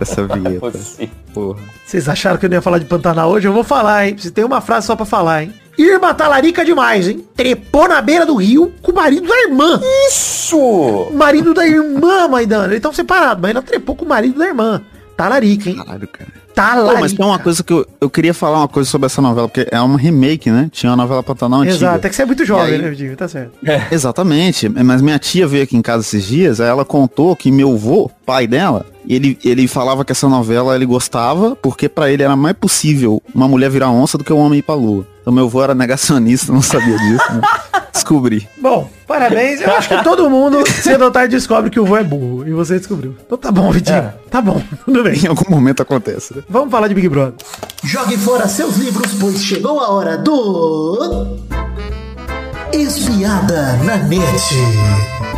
Essa 0.03 0.25
vinheta. 0.27 0.59
Possível. 0.59 1.09
Porra. 1.33 1.59
Vocês 1.85 2.07
acharam 2.07 2.37
que 2.37 2.45
eu 2.45 2.49
não 2.49 2.55
ia 2.57 2.61
falar 2.61 2.77
de 2.79 2.85
Pantanal 2.85 3.31
hoje? 3.31 3.47
Eu 3.47 3.53
vou 3.53 3.63
falar, 3.63 4.07
hein? 4.07 4.15
Você 4.17 4.29
tem 4.31 4.43
uma 4.45 4.61
frase 4.61 4.87
só 4.87 4.95
pra 4.95 5.05
falar, 5.05 5.43
hein? 5.43 5.53
Irma 5.77 6.13
talarica 6.13 6.63
demais, 6.63 7.07
hein? 7.07 7.25
Trepou 7.35 7.87
na 7.89 7.99
beira 7.99 8.25
do 8.25 8.35
rio 8.35 8.71
com 8.81 8.91
o 8.91 8.95
marido 8.95 9.27
da 9.27 9.41
irmã. 9.41 9.81
Isso! 10.07 11.09
Marido 11.13 11.53
da 11.53 11.65
irmã, 11.65 12.27
Maidana. 12.27 12.65
Eles 12.65 12.77
estão 12.77 12.93
separados, 12.93 13.41
mas 13.41 13.51
ela 13.51 13.61
trepou 13.63 13.95
com 13.95 14.05
o 14.05 14.07
marido 14.07 14.37
da 14.37 14.45
irmã. 14.45 14.81
Talarica, 15.17 15.69
hein? 15.69 15.77
Caralho, 15.77 16.07
cara. 16.07 16.42
Talarica. 16.53 16.93
Pô, 16.95 16.99
mas 17.01 17.13
tem 17.13 17.25
uma 17.25 17.39
coisa 17.39 17.63
que 17.63 17.73
eu, 17.73 17.85
eu 17.99 18.09
queria 18.09 18.33
falar 18.33 18.59
uma 18.59 18.67
coisa 18.67 18.89
sobre 18.89 19.05
essa 19.07 19.21
novela, 19.21 19.47
porque 19.49 19.67
é 19.71 19.79
uma 19.81 19.97
remake, 19.97 20.49
né? 20.51 20.69
Tinha 20.71 20.91
uma 20.91 20.97
novela 20.97 21.23
Pantanal 21.23 21.61
antiga. 21.61 21.75
Exato, 21.75 22.07
é 22.07 22.09
que 22.09 22.15
você 22.15 22.21
é 22.21 22.25
muito 22.25 22.45
jovem, 22.45 22.73
aí- 22.75 22.81
né, 22.81 22.89
Vidinho? 22.89 23.15
Tá 23.17 23.27
certo. 23.27 23.51
Exatamente, 23.91 24.69
mas 24.69 25.01
minha 25.01 25.17
tia 25.19 25.47
veio 25.47 25.63
aqui 25.63 25.75
em 25.77 25.81
casa 25.81 26.01
esses 26.03 26.23
dias, 26.25 26.59
aí 26.61 26.67
ela 26.69 26.85
contou 26.85 27.35
que 27.35 27.51
meu 27.51 27.73
avô, 27.73 28.11
pai 28.25 28.45
dela, 28.47 28.85
ele, 29.07 29.37
ele 29.43 29.67
falava 29.67 30.03
que 30.05 30.11
essa 30.11 30.29
novela 30.29 30.75
ele 30.75 30.85
gostava, 30.85 31.55
porque 31.55 31.89
pra 31.89 32.09
ele 32.11 32.23
era 32.23 32.35
mais 32.35 32.55
possível 32.55 33.21
uma 33.33 33.47
mulher 33.47 33.69
virar 33.69 33.89
onça 33.89 34.17
do 34.17 34.23
que 34.23 34.31
um 34.31 34.37
homem 34.39 34.59
ir 34.59 34.63
pra 34.63 34.75
lua. 34.75 35.05
Então 35.21 35.33
meu 35.33 35.45
avô 35.45 35.63
era 35.63 35.73
negacionista, 35.73 36.51
não 36.51 36.61
sabia 36.61 36.97
disso, 36.97 37.33
né? 37.33 37.41
Descobri. 37.93 38.49
Bom, 38.59 38.89
parabéns. 39.07 39.61
Eu 39.61 39.71
acho 39.75 39.87
que 39.87 40.03
todo 40.03 40.29
mundo, 40.29 40.63
cedo 40.67 41.05
ou 41.05 41.11
tarde, 41.11 41.35
descobre 41.35 41.69
que 41.69 41.79
o 41.79 41.85
vô 41.85 41.95
é 41.95 42.03
burro. 42.03 42.47
E 42.47 42.51
você 42.51 42.77
descobriu. 42.77 43.15
Então 43.25 43.37
tá 43.37 43.51
bom, 43.51 43.71
Vidinho. 43.71 43.97
É. 43.97 44.13
Tá 44.31 44.41
bom, 44.41 44.61
tudo 44.83 45.03
bem. 45.03 45.17
Em 45.23 45.27
algum 45.27 45.49
momento 45.49 45.83
acontece, 45.83 46.35
né? 46.35 46.43
Vamos 46.49 46.71
falar 46.71 46.87
de 46.87 46.95
Big 46.95 47.07
Brother. 47.07 47.35
Jogue 47.83 48.17
fora 48.17 48.47
seus 48.47 48.77
livros, 48.77 49.13
pois 49.19 49.43
chegou 49.43 49.79
a 49.79 49.89
hora 49.89 50.17
do. 50.17 51.37
Espiada 52.73 53.73
na 53.83 53.97
net. 53.97 55.32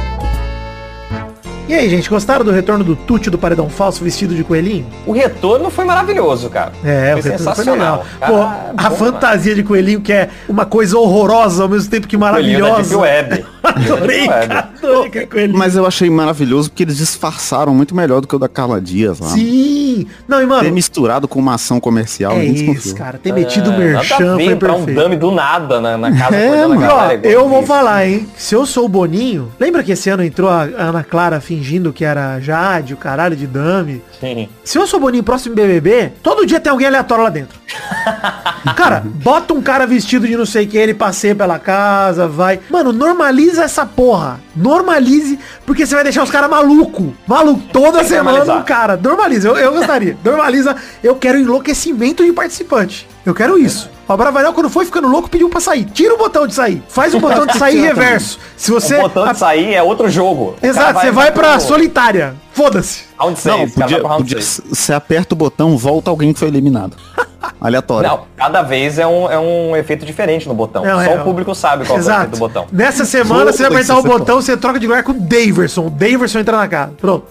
E 1.68 1.74
aí, 1.74 1.90
gente, 1.90 2.08
gostaram 2.10 2.46
do 2.46 2.52
retorno 2.52 2.84
do 2.84 2.96
Tuti 2.96 3.28
do 3.30 3.40
Paredão 3.40 3.68
Falso 3.70 4.04
vestido 4.04 4.36
de 4.36 4.44
coelhinho? 4.44 4.86
O 5.06 5.12
retorno 5.12 5.72
foi 5.72 5.84
maravilhoso, 5.84 6.48
cara. 6.50 6.72
É, 6.84 7.14
foi 7.14 7.22
o 7.22 7.24
retorno 7.24 7.24
foi 7.24 7.38
sensacional. 7.38 7.76
legal. 7.98 8.06
Cara, 8.20 8.32
Pô, 8.32 8.40
é 8.44 8.74
a 8.86 8.90
bom, 8.90 8.96
fantasia 8.96 9.56
de 9.56 9.64
coelhinho 9.64 10.00
que 10.00 10.14
é 10.14 10.30
uma 10.48 10.64
coisa 10.66 10.96
horrorosa 10.98 11.64
ao 11.64 11.70
mesmo 11.70 11.90
tempo 11.90 12.08
que 12.08 12.16
mano. 12.18 12.34
Maravilhosa. 12.34 12.96
Web. 13.00 13.46
Adorei, 13.64 14.28
cara. 14.28 14.70
Adorei 14.78 15.08
aquele 15.08 15.26
coelhinho. 15.26 15.58
Mas 15.58 15.76
eu 15.76 15.88
achei 15.88 16.08
maravilhoso 16.08 16.70
porque 16.70 16.84
eles 16.84 16.98
disfarçaram 16.98 17.74
muito 17.74 17.96
melhor 17.96 18.22
do 18.22 18.28
que 18.28 18.36
o 18.36 18.40
da 18.40 18.48
Carla 18.48 18.80
Dias 18.80 19.20
lá. 19.20 19.30
Sim. 19.30 20.06
Não, 20.28 20.38
e 20.38 20.42
Ter 20.42 20.48
mano, 20.48 20.72
misturado 20.72 21.28
com 21.28 21.40
uma 21.40 21.56
ação 21.56 21.80
comercial, 21.80 22.34
é 22.34 22.46
isso, 22.46 22.64
desconfiou. 22.66 22.96
cara. 22.96 23.18
Ter 23.18 23.34
metido 23.34 23.72
o 23.72 23.74
É, 23.74 23.76
a 23.76 23.80
merchan 23.80 24.36
foi 24.36 24.56
pra 24.56 24.74
um 24.74 24.86
perfeito. 24.86 25.02
dummy 25.02 25.16
do 25.16 25.32
nada 25.32 25.82
na, 25.82 25.98
na 25.98 26.16
casa 26.16 26.36
É, 26.36 26.64
a 26.64 26.68
mano. 26.68 26.82
Ó, 26.84 26.88
galera, 26.88 27.14
igual 27.16 27.32
eu 27.34 27.50
vou 27.50 27.60
isso. 27.60 27.68
falar, 27.68 28.06
hein? 28.08 28.28
Se 28.38 28.54
eu 28.54 28.66
sou 28.68 28.86
o 28.86 28.90
Boninho, 28.90 29.52
lembra 29.60 29.82
que 29.84 29.94
esse 29.94 30.10
ano 30.12 30.24
entrou 30.24 30.50
a 30.50 30.62
Ana 30.78 31.04
Clara 31.04 31.40
fingindo 31.56 31.94
que 31.94 32.04
era 32.04 32.40
Jade, 32.40 32.94
o 32.94 32.98
caralho 32.98 33.36
de 33.36 33.48
Dami? 33.48 34.02
Sim. 34.20 34.50
Se 34.64 34.78
eu 34.78 34.86
sou 34.86 35.00
Boninho 35.00 35.24
próximo 35.24 35.56
BBB, 35.56 36.12
todo 36.22 36.46
dia 36.46 36.60
tem 36.60 36.72
alguém 36.72 36.88
aleatório 36.88 37.24
lá 37.24 37.30
dentro. 37.30 37.58
Cara, 38.74 39.04
bota 39.06 39.54
um 39.54 39.62
cara 39.62 39.86
vestido 39.86 40.28
de 40.28 40.36
não 40.36 40.46
sei 40.46 40.66
o 40.66 40.68
que, 40.68 40.78
ele 40.78 40.94
passeia 40.94 41.36
pela 41.36 41.60
casa, 41.60 42.28
vai. 42.28 42.60
Mano, 42.70 42.92
normaliza 42.92 43.64
essa 43.64 43.86
porra. 43.86 44.40
Normalize, 44.56 45.38
porque 45.66 45.86
você 45.86 45.94
vai 45.96 46.04
deixar 46.04 46.24
os 46.24 46.32
caras 46.32 46.50
maluco. 46.50 47.14
Maluco, 47.28 47.62
toda 47.72 48.04
semana 48.04 48.56
um 48.56 48.64
cara. 48.64 48.98
Normaliza, 48.98 49.50
eu, 49.50 49.58
eu 49.58 49.74
gostaria. 49.74 50.18
Normaliza, 50.24 50.76
eu 51.04 51.16
quero 51.16 51.38
enlouquecimento 51.38 52.24
de 52.24 52.32
participante. 52.34 53.08
Eu 53.26 53.34
quero 53.34 53.58
isso. 53.58 53.90
O 54.08 54.16
Bravanel, 54.16 54.54
quando 54.54 54.70
foi 54.70 54.86
ficando 54.86 55.08
louco, 55.08 55.28
pediu 55.28 55.50
pra 55.50 55.60
sair. 55.60 55.86
Tira 55.86 56.14
o 56.14 56.18
botão 56.18 56.46
de 56.46 56.54
sair. 56.54 56.84
Faz 56.88 57.16
o 57.16 57.20
botão 57.20 57.46
de 57.48 57.58
sair 57.58 57.82
reverso. 57.82 58.38
Se 58.56 58.70
você... 58.70 58.98
O 58.98 59.02
botão 59.02 59.32
de 59.32 59.40
sair 59.40 59.74
é 59.74 59.82
outro 59.82 60.08
jogo. 60.10 60.56
Exato, 60.62 61.00
você 61.00 61.12
vai 61.12 61.32
pra 61.32 61.54
pro- 61.54 61.62
solitária. 61.62 62.36
Foda-se. 62.54 63.04
Round 63.18 63.40
Não, 63.46 63.58
6, 63.58 63.76
cara 63.76 64.02
podia, 64.18 64.38
vai 64.38 64.46
você 64.70 64.94
aperta 64.94 65.34
o 65.34 65.38
botão, 65.38 65.76
volta 65.76 66.12
alguém 66.12 66.34
que 66.34 66.40
foi 66.40 66.50
eliminado. 66.50 66.96
Aleatório. 67.60 68.10
Não, 68.10 68.26
cada 68.56 68.62
vez 68.62 68.98
é 68.98 69.06
um, 69.06 69.30
é 69.30 69.38
um 69.38 69.76
efeito 69.76 70.06
diferente 70.06 70.48
no 70.48 70.54
botão. 70.54 70.86
Não, 70.86 71.04
Só 71.04 71.12
é, 71.12 71.20
o 71.20 71.24
público 71.24 71.54
sabe 71.54 71.86
qual 71.86 72.00
é 72.00 72.02
o 72.02 72.10
efeito 72.10 72.32
do 72.32 72.38
botão. 72.38 72.66
Nessa 72.72 73.04
semana 73.04 73.52
você 73.52 73.64
vai 73.64 73.82
apertar 73.82 73.98
o 73.98 74.04
botão, 74.04 74.42
você 74.42 74.56
troca 74.56 74.80
de 74.80 74.88
lugar 74.88 75.04
com 75.04 75.12
o 75.12 75.20
Daverson. 75.20 75.88
O 75.88 75.90
Daverson 75.90 76.40
entra 76.40 76.56
na 76.56 76.68
casa. 76.68 76.94
Pronto. 77.00 77.26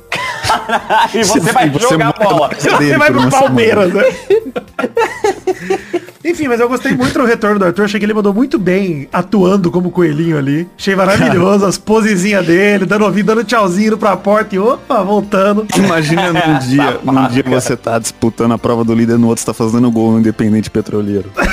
E 1.14 1.24
você 1.24 1.40
vai 1.40 1.70
você 1.70 1.88
jogar 1.88 2.12
bola. 2.12 2.46
a 2.46 2.48
dele 2.78 2.90
Você 2.92 2.98
vai 2.98 3.10
pro. 3.10 3.30
Palmeiras, 3.30 3.92
né? 3.92 4.04
Enfim, 6.24 6.48
mas 6.48 6.58
eu 6.58 6.68
gostei 6.68 6.92
muito 6.92 7.12
do 7.18 7.24
retorno 7.26 7.58
do 7.58 7.66
Arthur. 7.66 7.84
Achei 7.84 8.00
que 8.00 8.06
ele 8.06 8.14
mandou 8.14 8.32
muito 8.32 8.58
bem 8.58 9.06
atuando 9.12 9.70
como 9.70 9.90
coelhinho 9.90 10.38
ali. 10.38 10.66
Achei 10.78 10.96
maravilhoso 10.96 11.66
as 11.66 11.76
posezinhas 11.76 12.46
dele, 12.46 12.86
dando 12.86 13.04
ouvido, 13.04 13.26
dando 13.26 13.44
tchauzinho 13.44 13.88
indo 13.88 13.98
pra 13.98 14.16
porta 14.16 14.54
e 14.54 14.58
opa, 14.58 15.02
voltando. 15.02 15.66
Imagina 15.76 16.32
num 16.32 16.58
dia, 16.66 16.98
num 17.02 17.28
dia 17.28 17.44
você 17.46 17.76
tá 17.76 17.98
disputando 17.98 18.52
a 18.52 18.58
prova 18.58 18.84
do 18.84 18.94
líder, 18.94 19.18
no 19.18 19.28
outro 19.28 19.42
você 19.42 19.46
tá 19.46 19.52
fazendo 19.52 19.90
gol 19.90 20.12
no 20.12 20.20
Independente 20.20 20.70
Petroleiro. 20.70 21.30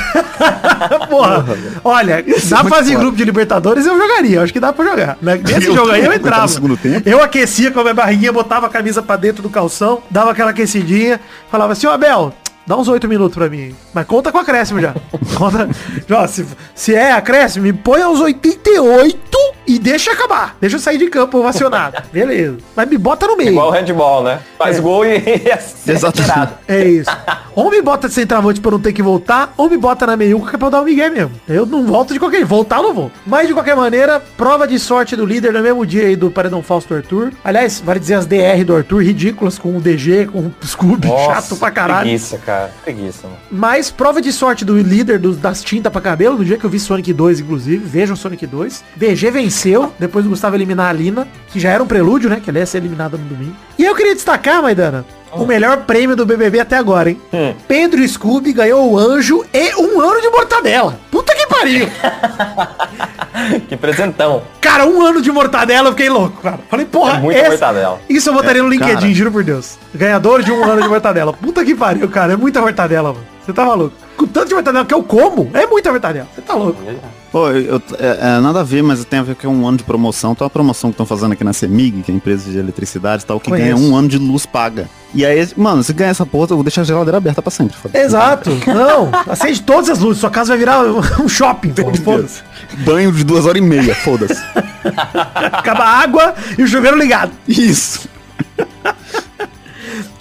Porra, 1.10 1.46
olha, 1.84 2.24
dá 2.24 2.58
pra 2.58 2.64
muito 2.64 2.76
fazer 2.76 2.92
foda. 2.94 3.04
grupo 3.04 3.18
de 3.18 3.24
Libertadores, 3.24 3.86
eu 3.86 3.98
jogaria. 3.98 4.38
Eu 4.38 4.44
acho 4.44 4.54
que 4.54 4.60
dá 4.60 4.74
pra 4.74 4.86
jogar. 4.86 5.18
né? 5.22 5.40
Nesse 5.44 5.68
Eu 5.68 5.76
jogo 5.76 5.92
aí 5.92 6.04
eu 6.04 6.14
entrava. 6.14 6.48
Eu 7.06 7.22
aquecia 7.22 7.72
com 7.72 7.80
a 7.82 7.84
minha 7.84 7.94
barriguinha, 7.94 8.32
botava 8.32 8.66
a 8.66 8.70
camisa 8.70 8.91
pra 9.00 9.16
dentro 9.16 9.44
do 9.44 9.50
calção, 9.50 10.02
dava 10.10 10.32
aquela 10.32 10.50
aquecidinha, 10.50 11.22
falava 11.52 11.74
assim, 11.74 11.86
ó 11.86 11.92
Abel, 11.92 12.34
dá 12.66 12.78
uns 12.78 12.88
oito 12.88 13.08
minutos 13.08 13.36
pra 13.38 13.50
mim. 13.50 13.76
Mas 13.94 14.06
conta 14.06 14.32
com 14.32 14.38
acréscimo 14.38 14.80
já. 14.80 14.94
Conta. 15.38 15.70
Já, 16.08 16.28
se, 16.28 16.46
se 16.76 16.94
é 16.96 17.12
acréscimo, 17.12 17.64
me 17.66 17.74
põe 17.74 18.02
aos 18.02 18.20
88 18.20 19.18
e 19.68 19.80
deixa 19.80 20.12
acabar. 20.12 20.56
Deixa 20.60 20.76
eu 20.76 20.80
sair 20.80 20.98
de 20.98 21.08
campo 21.08 21.38
ovacionado. 21.40 21.98
Beleza. 22.12 22.58
Mas 22.76 22.90
me 22.90 22.98
bota 22.98 23.28
no 23.28 23.38
meio. 23.38 23.52
Igual 23.52 23.70
o 23.70 23.72
handball, 23.72 24.24
né? 24.24 24.40
Faz 24.58 24.78
É. 24.78 24.82
gol 24.82 25.06
e 25.06 25.16
é 25.50 25.60
Exatamente. 25.88 26.54
É 26.68 26.84
isso. 26.88 27.10
Ou 27.56 27.70
me 27.70 27.82
bota 27.82 28.08
de 28.08 28.14
centroavante 28.14 28.60
pra 28.62 28.70
eu 28.70 28.74
não 28.74 28.80
ter 28.80 28.94
que 28.94 29.02
voltar, 29.04 29.54
ou 29.58 29.70
me 29.70 29.78
bota 29.78 30.06
na 30.08 30.16
meiuca 30.16 30.50
que 30.50 30.56
é 30.56 30.58
pra 30.60 30.68
eu 30.68 30.72
dar 30.72 30.82
o 30.82 30.86
migué 30.86 31.10
mesmo. 31.10 31.32
Eu 31.48 31.66
não 31.66 31.86
volto 31.86 32.14
de 32.14 32.20
qualquer 32.20 32.38
jeito. 32.38 32.50
Voltar 32.50 32.78
eu 32.78 32.84
não 32.84 32.94
vou. 32.94 33.12
Mas 33.26 33.48
de 33.48 33.54
qualquer 33.54 33.76
maneira, 33.76 34.22
prova 34.38 34.68
de 34.68 34.78
sorte 34.80 35.16
do 35.16 35.26
líder 35.26 35.54
no 35.54 35.62
mesmo 35.62 35.86
dia 35.86 36.06
aí 36.08 36.16
do 36.16 36.30
Paredão 36.32 36.62
Falso 36.64 36.88
do 36.88 36.96
Arthur. 36.96 37.32
Aliás, 37.44 37.82
vale 37.84 38.00
dizer 38.00 38.16
as 38.16 38.26
DR 38.26 38.64
do 38.66 38.76
Arthur, 38.76 39.04
ridículas, 39.04 39.58
com 39.60 39.76
o 39.78 39.82
DG, 39.82 40.28
com 40.28 40.40
o 40.40 40.54
Scooby, 40.66 41.08
chato 41.08 41.56
pra 41.58 41.72
caralho. 41.72 42.02
Preguiça, 42.02 42.38
cara. 42.38 42.51
Preguiça, 42.84 43.28
mano. 43.28 43.40
Mas 43.52 43.90
prova 43.92 44.22
de 44.22 44.32
sorte 44.32 44.64
do 44.64 44.78
líder 44.78 45.20
dos, 45.20 45.38
das 45.38 45.64
tintas 45.64 45.92
pra 45.92 46.02
cabelo, 46.02 46.38
no 46.38 46.46
dia 46.46 46.58
que 46.58 46.66
eu 46.66 46.70
vi 46.70 46.80
Sonic 46.80 47.14
2, 47.14 47.42
inclusive. 47.42 47.78
Vejam 47.84 48.16
Sonic 48.16 48.46
2. 48.46 48.84
DG 48.96 49.32
venceu, 49.32 49.94
depois 49.98 50.26
do 50.26 50.30
Gustavo 50.30 50.56
eliminar 50.56 50.90
a 50.90 50.94
Lina, 50.94 51.28
que 51.48 51.60
já 51.60 51.70
era 51.72 51.84
um 51.84 51.88
prelúdio, 51.88 52.30
né? 52.30 52.42
Que 52.44 52.50
ela 52.50 52.60
ia 52.60 52.66
ser 52.66 52.78
eliminada 52.78 53.18
no 53.18 53.26
domingo. 53.26 53.56
E 53.78 53.84
eu 53.84 53.96
queria 53.96 54.16
destacar, 54.16 54.62
Maidana, 54.62 55.06
o 55.34 55.46
melhor 55.46 55.86
prêmio 55.86 56.16
do 56.16 56.26
BBB 56.26 56.60
até 56.60 56.78
agora, 56.78 57.10
hein? 57.10 57.22
Hum. 57.34 57.54
Pedro 57.68 58.08
Scooby 58.08 58.54
ganhou 58.54 58.92
o 58.92 58.98
anjo 58.98 59.46
e 59.54 59.76
um 59.76 60.02
ano 60.02 60.22
de 60.22 60.30
mortadela. 60.30 61.00
Puta 61.10 61.34
que 61.34 61.48
pariu! 61.48 61.88
Que 63.68 63.78
presentão. 63.78 64.42
Cara, 64.60 64.86
um 64.86 65.02
ano 65.02 65.22
de 65.22 65.32
mortadela, 65.32 65.90
eu 65.90 65.92
fiquei 65.94 66.10
louco, 66.10 66.42
cara. 66.42 66.60
Falei, 66.70 66.86
porra, 66.86 67.18
É 67.18 67.20
muita 67.20 67.50
mortadela. 67.50 68.00
Isso 68.10 68.30
eu 68.30 68.34
botaria 68.34 68.62
no 68.64 68.70
LinkedIn, 68.70 68.94
cara. 68.96 69.14
juro 69.14 69.32
por 69.32 69.44
Deus. 69.44 69.78
Ganhador 69.94 70.44
de 70.44 70.52
um 70.52 70.64
ano 70.64 70.82
de 70.82 70.88
mortadela. 70.88 71.34
Puta 71.34 71.64
que 71.64 71.76
pariu, 71.76 72.08
cara. 72.10 72.34
É 72.34 72.36
muita 72.38 72.62
mortadela, 72.62 73.14
mano. 73.14 73.26
Você 73.46 73.54
tá 73.54 73.66
maluco. 73.66 73.96
Com 74.16 74.28
tanto 74.28 74.50
de 74.50 74.54
mortadela 74.54 74.86
que 74.86 74.94
eu 74.94 75.04
como, 75.04 75.50
é 75.54 75.66
muita 75.66 75.92
mortadela. 75.92 76.28
Você 76.36 76.42
tá 76.42 76.54
louco. 76.54 76.80
Pô, 77.32 77.50
eu, 77.50 77.82
é, 77.98 78.36
é, 78.36 78.40
nada 78.42 78.60
a 78.60 78.64
ver, 78.64 78.84
mas 78.84 79.06
tem 79.06 79.20
a 79.20 79.24
ver 79.24 79.36
com 79.36 79.48
um 79.48 79.66
ano 79.66 79.78
de 79.78 79.86
promoção. 79.86 80.36
Tem 80.36 80.44
uma 80.44 80.50
promoção 80.50 80.90
que 80.90 80.96
estão 80.96 81.06
fazendo 81.06 81.32
aqui 81.32 81.46
na 81.46 81.54
CEMIG, 81.54 82.02
que 82.04 82.12
é 82.12 82.14
a 82.14 82.18
empresa 82.18 82.52
de 82.52 82.58
eletricidade 82.58 83.24
e 83.24 83.26
tal, 83.26 83.40
que 83.40 83.50
Conheço. 83.50 83.74
ganha 83.74 83.90
um 83.90 83.96
ano 83.96 84.10
de 84.10 84.18
luz 84.18 84.46
paga. 84.46 84.90
E 85.14 85.26
aí, 85.26 85.48
mano, 85.56 85.82
se 85.82 85.94
ganhar 85.94 86.10
essa 86.12 86.26
porra, 86.26 86.48
eu 86.52 86.58
vou 86.58 86.64
deixar 86.64 86.82
a 86.82 86.84
geladeira 86.84 87.18
aberta 87.18 87.42
pra 87.42 87.50
sempre. 87.50 87.78
foda-se. 87.78 88.04
Exato. 88.04 88.50
Não, 88.68 89.10
acende 89.30 89.62
todas 89.62 89.90
as 89.90 90.00
luzes. 90.00 90.20
Sua 90.20 90.30
casa 90.30 90.50
vai 90.50 90.58
virar 90.58 90.82
um 91.22 91.30
shopping. 91.30 91.74
Foda-se. 92.04 92.42
Banho 92.80 93.14
de 93.14 93.24
duas 93.24 93.46
horas 93.46 93.62
e 93.62 93.66
meia, 93.66 93.96
foda-se. 93.96 94.42
Acaba 95.54 95.84
a 95.86 96.00
água 96.02 96.36
e 96.58 96.64
o 96.64 96.68
chuveiro 96.68 96.98
ligado. 96.98 97.32
Isso. 97.48 98.10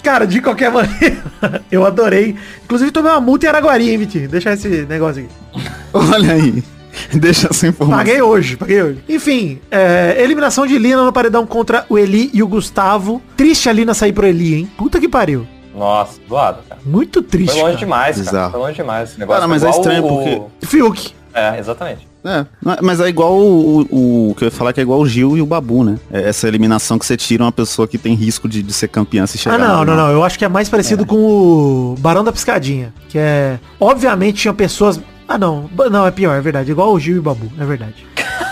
Cara, 0.01 0.25
de 0.25 0.41
qualquer 0.41 0.71
maneira, 0.71 1.21
eu 1.71 1.85
adorei. 1.85 2.35
Inclusive 2.63 2.89
tomei 2.91 3.11
uma 3.11 3.21
multa 3.21 3.45
em 3.45 3.49
Araguari, 3.49 3.89
hein, 3.89 3.97
Vitinho? 3.97 4.29
Deixa 4.29 4.53
esse 4.53 4.85
negócio 4.87 5.23
aqui. 5.23 5.65
Olha 5.93 6.33
aí. 6.33 6.63
Deixa 7.13 7.47
essa 7.49 7.67
informação. 7.67 7.97
Paguei 8.05 8.21
hoje, 8.21 8.57
paguei 8.57 8.81
hoje. 8.81 9.03
Enfim, 9.07 9.59
é, 9.69 10.15
eliminação 10.19 10.65
de 10.67 10.77
Lina 10.77 11.03
no 11.03 11.13
paredão 11.13 11.45
contra 11.45 11.85
o 11.89 11.97
Eli 11.97 12.29
e 12.33 12.41
o 12.43 12.47
Gustavo. 12.47 13.21
Triste 13.37 13.69
a 13.69 13.73
Lina 13.73 13.93
sair 13.93 14.13
pro 14.13 14.25
Eli, 14.27 14.55
hein? 14.55 14.71
Puta 14.77 14.99
que 14.99 15.07
pariu. 15.07 15.47
Nossa, 15.75 16.19
zoado, 16.27 16.59
cara. 16.67 16.81
Muito 16.85 17.21
triste. 17.21 17.53
Foi 17.53 17.61
longe 17.61 17.73
cara. 17.75 17.79
demais, 17.85 18.15
cara. 18.17 18.25
Bizarro. 18.25 18.51
Foi 18.51 18.59
longe 18.59 18.75
demais. 18.75 19.09
Esse 19.09 19.19
negócio 19.19 19.39
Cara, 19.39 19.47
mas 19.47 19.63
é 19.63 19.67
igual 19.67 19.79
estranho 19.81 20.05
o- 20.05 20.51
Fiuk. 20.65 21.13
É, 21.33 21.57
exatamente. 21.59 22.11
É, 22.23 22.39
é- 22.39 22.81
mas 22.81 22.99
é 22.99 23.07
igual 23.07 23.35
o, 23.37 23.81
o, 23.89 24.29
o 24.31 24.35
que 24.35 24.43
eu 24.43 24.47
ia 24.47 24.51
falar 24.51 24.73
que 24.73 24.79
é 24.79 24.83
igual 24.83 24.99
o 24.99 25.07
Gil 25.07 25.37
e 25.37 25.41
o 25.41 25.45
Babu, 25.45 25.83
né? 25.83 25.97
É 26.11 26.27
essa 26.27 26.45
eliminação 26.47 26.99
que 26.99 27.05
você 27.05 27.15
tira 27.15 27.43
uma 27.43 27.51
pessoa 27.53 27.87
que 27.87 27.97
tem 27.97 28.13
risco 28.13 28.49
de, 28.49 28.61
de 28.61 28.73
ser 28.73 28.89
campeã 28.89 29.25
se 29.25 29.37
chegar. 29.37 29.55
Ah, 29.55 29.57
não, 29.57 29.67
não, 29.77 29.79
final. 29.93 29.95
não. 29.95 30.11
Eu 30.11 30.23
acho 30.23 30.37
que 30.37 30.43
é 30.45 30.49
mais 30.49 30.67
parecido 30.69 31.05
com 31.05 31.15
o 31.15 31.95
Barão 31.99 32.23
da 32.23 32.31
Piscadinha. 32.33 32.93
Que 33.07 33.17
é. 33.17 33.59
Obviamente 33.79 34.41
tinha 34.41 34.53
pessoas. 34.53 34.99
Ah, 35.31 35.37
não. 35.37 35.69
Não, 35.89 36.05
é 36.05 36.11
pior, 36.11 36.33
é 36.35 36.41
verdade. 36.41 36.71
Igual 36.71 36.91
o 36.91 36.99
Gil 36.99 37.15
e 37.15 37.19
o 37.19 37.21
Babu, 37.21 37.49
é 37.57 37.63
verdade. 37.63 38.05